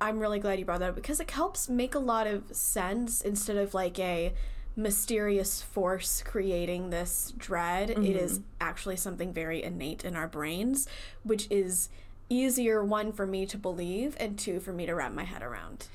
I'm 0.00 0.18
really 0.18 0.38
glad 0.38 0.58
you 0.58 0.64
brought 0.64 0.80
that 0.80 0.90
up 0.90 0.94
because 0.94 1.20
it 1.20 1.30
helps 1.30 1.68
make 1.68 1.94
a 1.94 1.98
lot 1.98 2.26
of 2.26 2.54
sense 2.54 3.22
instead 3.22 3.56
of 3.56 3.72
like 3.72 3.98
a 3.98 4.34
mysterious 4.76 5.62
force 5.62 6.22
creating 6.22 6.90
this 6.90 7.32
dread. 7.38 7.90
It 7.90 8.16
is 8.16 8.40
mm-hmm. 8.40 8.48
actually 8.60 8.96
something 8.96 9.32
very 9.32 9.62
innate 9.62 10.04
in 10.04 10.14
our 10.14 10.28
brains, 10.28 10.86
which 11.22 11.46
is 11.50 11.88
easier 12.28 12.84
one 12.84 13.12
for 13.12 13.26
me 13.26 13.46
to 13.46 13.56
believe 13.56 14.16
and 14.20 14.38
two 14.38 14.60
for 14.60 14.72
me 14.72 14.84
to 14.84 14.94
wrap 14.94 15.12
my 15.12 15.24
head 15.24 15.42
around. 15.42 15.88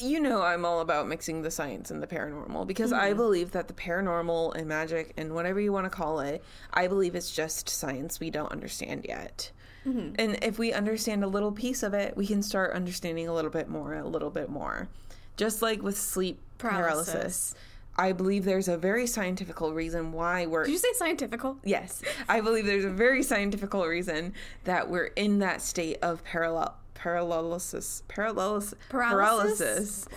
You 0.00 0.20
know, 0.20 0.42
I'm 0.42 0.64
all 0.64 0.80
about 0.80 1.08
mixing 1.08 1.42
the 1.42 1.50
science 1.50 1.90
and 1.90 2.02
the 2.02 2.06
paranormal 2.06 2.66
because 2.66 2.92
I 2.92 3.08
mm-hmm. 3.08 3.18
believe 3.18 3.50
that 3.52 3.68
the 3.68 3.74
paranormal 3.74 4.54
and 4.54 4.66
magic 4.66 5.12
and 5.16 5.34
whatever 5.34 5.60
you 5.60 5.72
want 5.72 5.84
to 5.84 5.90
call 5.90 6.20
it, 6.20 6.42
I 6.72 6.86
believe 6.86 7.14
it's 7.14 7.30
just 7.30 7.68
science 7.68 8.18
we 8.18 8.30
don't 8.30 8.50
understand 8.50 9.04
yet. 9.06 9.50
Mm-hmm. 9.86 10.14
And 10.18 10.42
if 10.42 10.58
we 10.58 10.72
understand 10.72 11.24
a 11.24 11.26
little 11.26 11.52
piece 11.52 11.82
of 11.82 11.94
it, 11.94 12.16
we 12.16 12.26
can 12.26 12.42
start 12.42 12.74
understanding 12.74 13.28
a 13.28 13.34
little 13.34 13.50
bit 13.50 13.68
more, 13.68 13.94
a 13.94 14.06
little 14.06 14.30
bit 14.30 14.48
more. 14.48 14.88
Just 15.36 15.62
like 15.62 15.82
with 15.82 15.98
sleep 15.98 16.40
paralysis. 16.58 17.12
Paralysis. 17.12 17.54
I 17.96 18.12
believe 18.12 18.44
there's 18.44 18.68
a 18.68 18.78
very 18.78 19.06
scientific 19.06 19.60
reason 19.60 20.12
why 20.12 20.46
we're 20.46 20.64
Did 20.64 20.72
you 20.72 20.78
say 20.78 20.92
scientifical? 20.94 21.58
Yes, 21.64 22.02
I 22.28 22.40
believe 22.40 22.64
there's 22.64 22.84
a 22.84 22.90
very 22.90 23.22
scientific 23.22 23.74
reason 23.74 24.32
that 24.64 24.88
we're 24.88 25.06
in 25.16 25.40
that 25.40 25.60
state 25.60 25.98
of 26.00 26.24
parallel 26.24 26.76
paralysis 27.02 28.02
paralysis 28.08 28.74
Paralysis? 28.88 30.06
paralysis. 30.06 30.08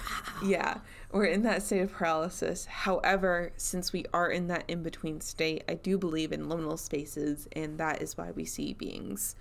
Yeah, 0.45 0.80
we're 1.11 1.26
in 1.26 1.43
that 1.43 1.64
state 1.64 1.80
of 1.81 1.91
paralysis. 1.91 2.65
However, 2.65 3.53
since 3.55 3.93
we 3.93 4.05
are 4.14 4.30
in 4.30 4.47
that 4.47 4.65
in 4.68 4.84
between 4.84 5.22
state, 5.22 5.64
I 5.69 5.76
do 5.76 5.97
believe 5.97 6.31
in 6.34 6.47
liminal 6.47 6.77
spaces, 6.77 7.47
and 7.53 7.77
that 7.77 8.01
is 8.01 8.18
why 8.18 8.31
we 8.31 8.43
see 8.45 8.73
beings. 8.73 9.35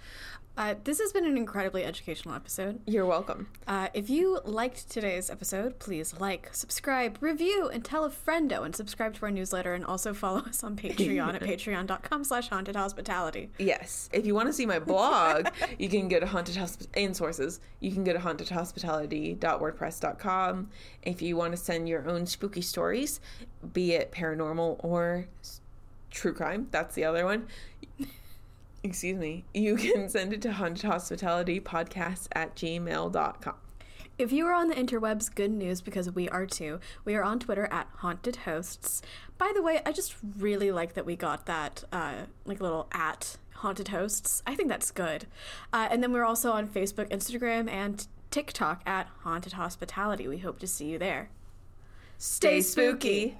Uh, 0.56 0.74
this 0.84 1.00
has 1.00 1.12
been 1.12 1.24
an 1.24 1.36
incredibly 1.38 1.82
educational 1.82 2.34
episode. 2.34 2.78
You're 2.86 3.06
welcome. 3.06 3.48
Uh, 3.66 3.88
if 3.94 4.10
you 4.10 4.38
liked 4.44 4.90
today's 4.90 5.30
episode, 5.30 5.78
please 5.78 6.20
like, 6.20 6.50
subscribe, 6.52 7.16
review, 7.20 7.70
and 7.72 7.82
tell 7.82 8.04
a 8.04 8.10
friendo, 8.10 8.62
and 8.64 8.76
subscribe 8.76 9.14
to 9.14 9.22
our 9.24 9.30
newsletter, 9.30 9.72
and 9.72 9.82
also 9.84 10.12
follow 10.12 10.40
us 10.40 10.62
on 10.62 10.76
Patreon 10.76 11.34
at 11.36 11.40
patreon.com 11.42 12.24
slash 12.24 12.50
haunted 12.50 12.76
hospitality. 12.76 13.48
Yes. 13.58 14.10
If 14.12 14.26
you 14.26 14.34
want 14.34 14.48
to 14.48 14.52
see 14.52 14.66
my 14.66 14.78
blog, 14.78 15.48
you 15.78 15.88
can 15.88 16.08
go 16.08 16.20
to 16.20 16.26
haunted 16.26 16.56
hosp- 16.56 16.86
and 16.94 17.16
sources. 17.16 17.60
You 17.80 17.90
can 17.92 18.04
go 18.04 18.12
to 18.12 18.18
hauntedhospitality.wordpress.com. 18.18 20.68
If 21.02 21.22
you 21.22 21.36
want 21.36 21.52
to 21.52 21.56
send 21.56 21.88
your 21.88 22.06
own 22.06 22.26
spooky 22.26 22.60
stories, 22.60 23.20
be 23.72 23.92
it 23.92 24.12
paranormal 24.12 24.84
or 24.84 25.28
true 26.10 26.34
crime, 26.34 26.66
that's 26.70 26.94
the 26.94 27.04
other 27.04 27.24
one. 27.24 27.46
Excuse 28.82 29.18
me. 29.18 29.44
You 29.54 29.76
can 29.76 30.08
send 30.08 30.32
it 30.32 30.42
to 30.42 30.52
haunted 30.52 30.84
hospitality 30.84 31.60
podcast 31.60 32.28
at 32.32 32.56
gmail.com. 32.56 33.54
If 34.18 34.30
you 34.30 34.46
are 34.46 34.52
on 34.52 34.68
the 34.68 34.74
interwebs, 34.74 35.34
good 35.34 35.50
news 35.50 35.80
because 35.80 36.10
we 36.10 36.28
are 36.28 36.46
too. 36.46 36.80
We 37.04 37.14
are 37.14 37.22
on 37.22 37.40
Twitter 37.40 37.66
at 37.72 37.88
haunted 37.96 38.36
hosts. 38.36 39.02
By 39.38 39.52
the 39.54 39.62
way, 39.62 39.80
I 39.86 39.92
just 39.92 40.14
really 40.38 40.70
like 40.70 40.94
that 40.94 41.06
we 41.06 41.16
got 41.16 41.46
that 41.46 41.84
uh, 41.92 42.26
like 42.44 42.60
little 42.60 42.88
at 42.92 43.38
haunted 43.54 43.88
hosts. 43.88 44.42
I 44.46 44.54
think 44.54 44.68
that's 44.68 44.90
good. 44.90 45.26
Uh, 45.72 45.88
and 45.90 46.02
then 46.02 46.12
we're 46.12 46.24
also 46.24 46.52
on 46.52 46.68
Facebook, 46.68 47.08
Instagram, 47.10 47.70
and 47.70 48.06
TikTok 48.30 48.82
at 48.86 49.08
haunted 49.22 49.54
hospitality. 49.54 50.28
We 50.28 50.38
hope 50.38 50.58
to 50.60 50.66
see 50.66 50.86
you 50.86 50.98
there. 50.98 51.30
Stay 52.18 52.60
spooky. 52.60 53.36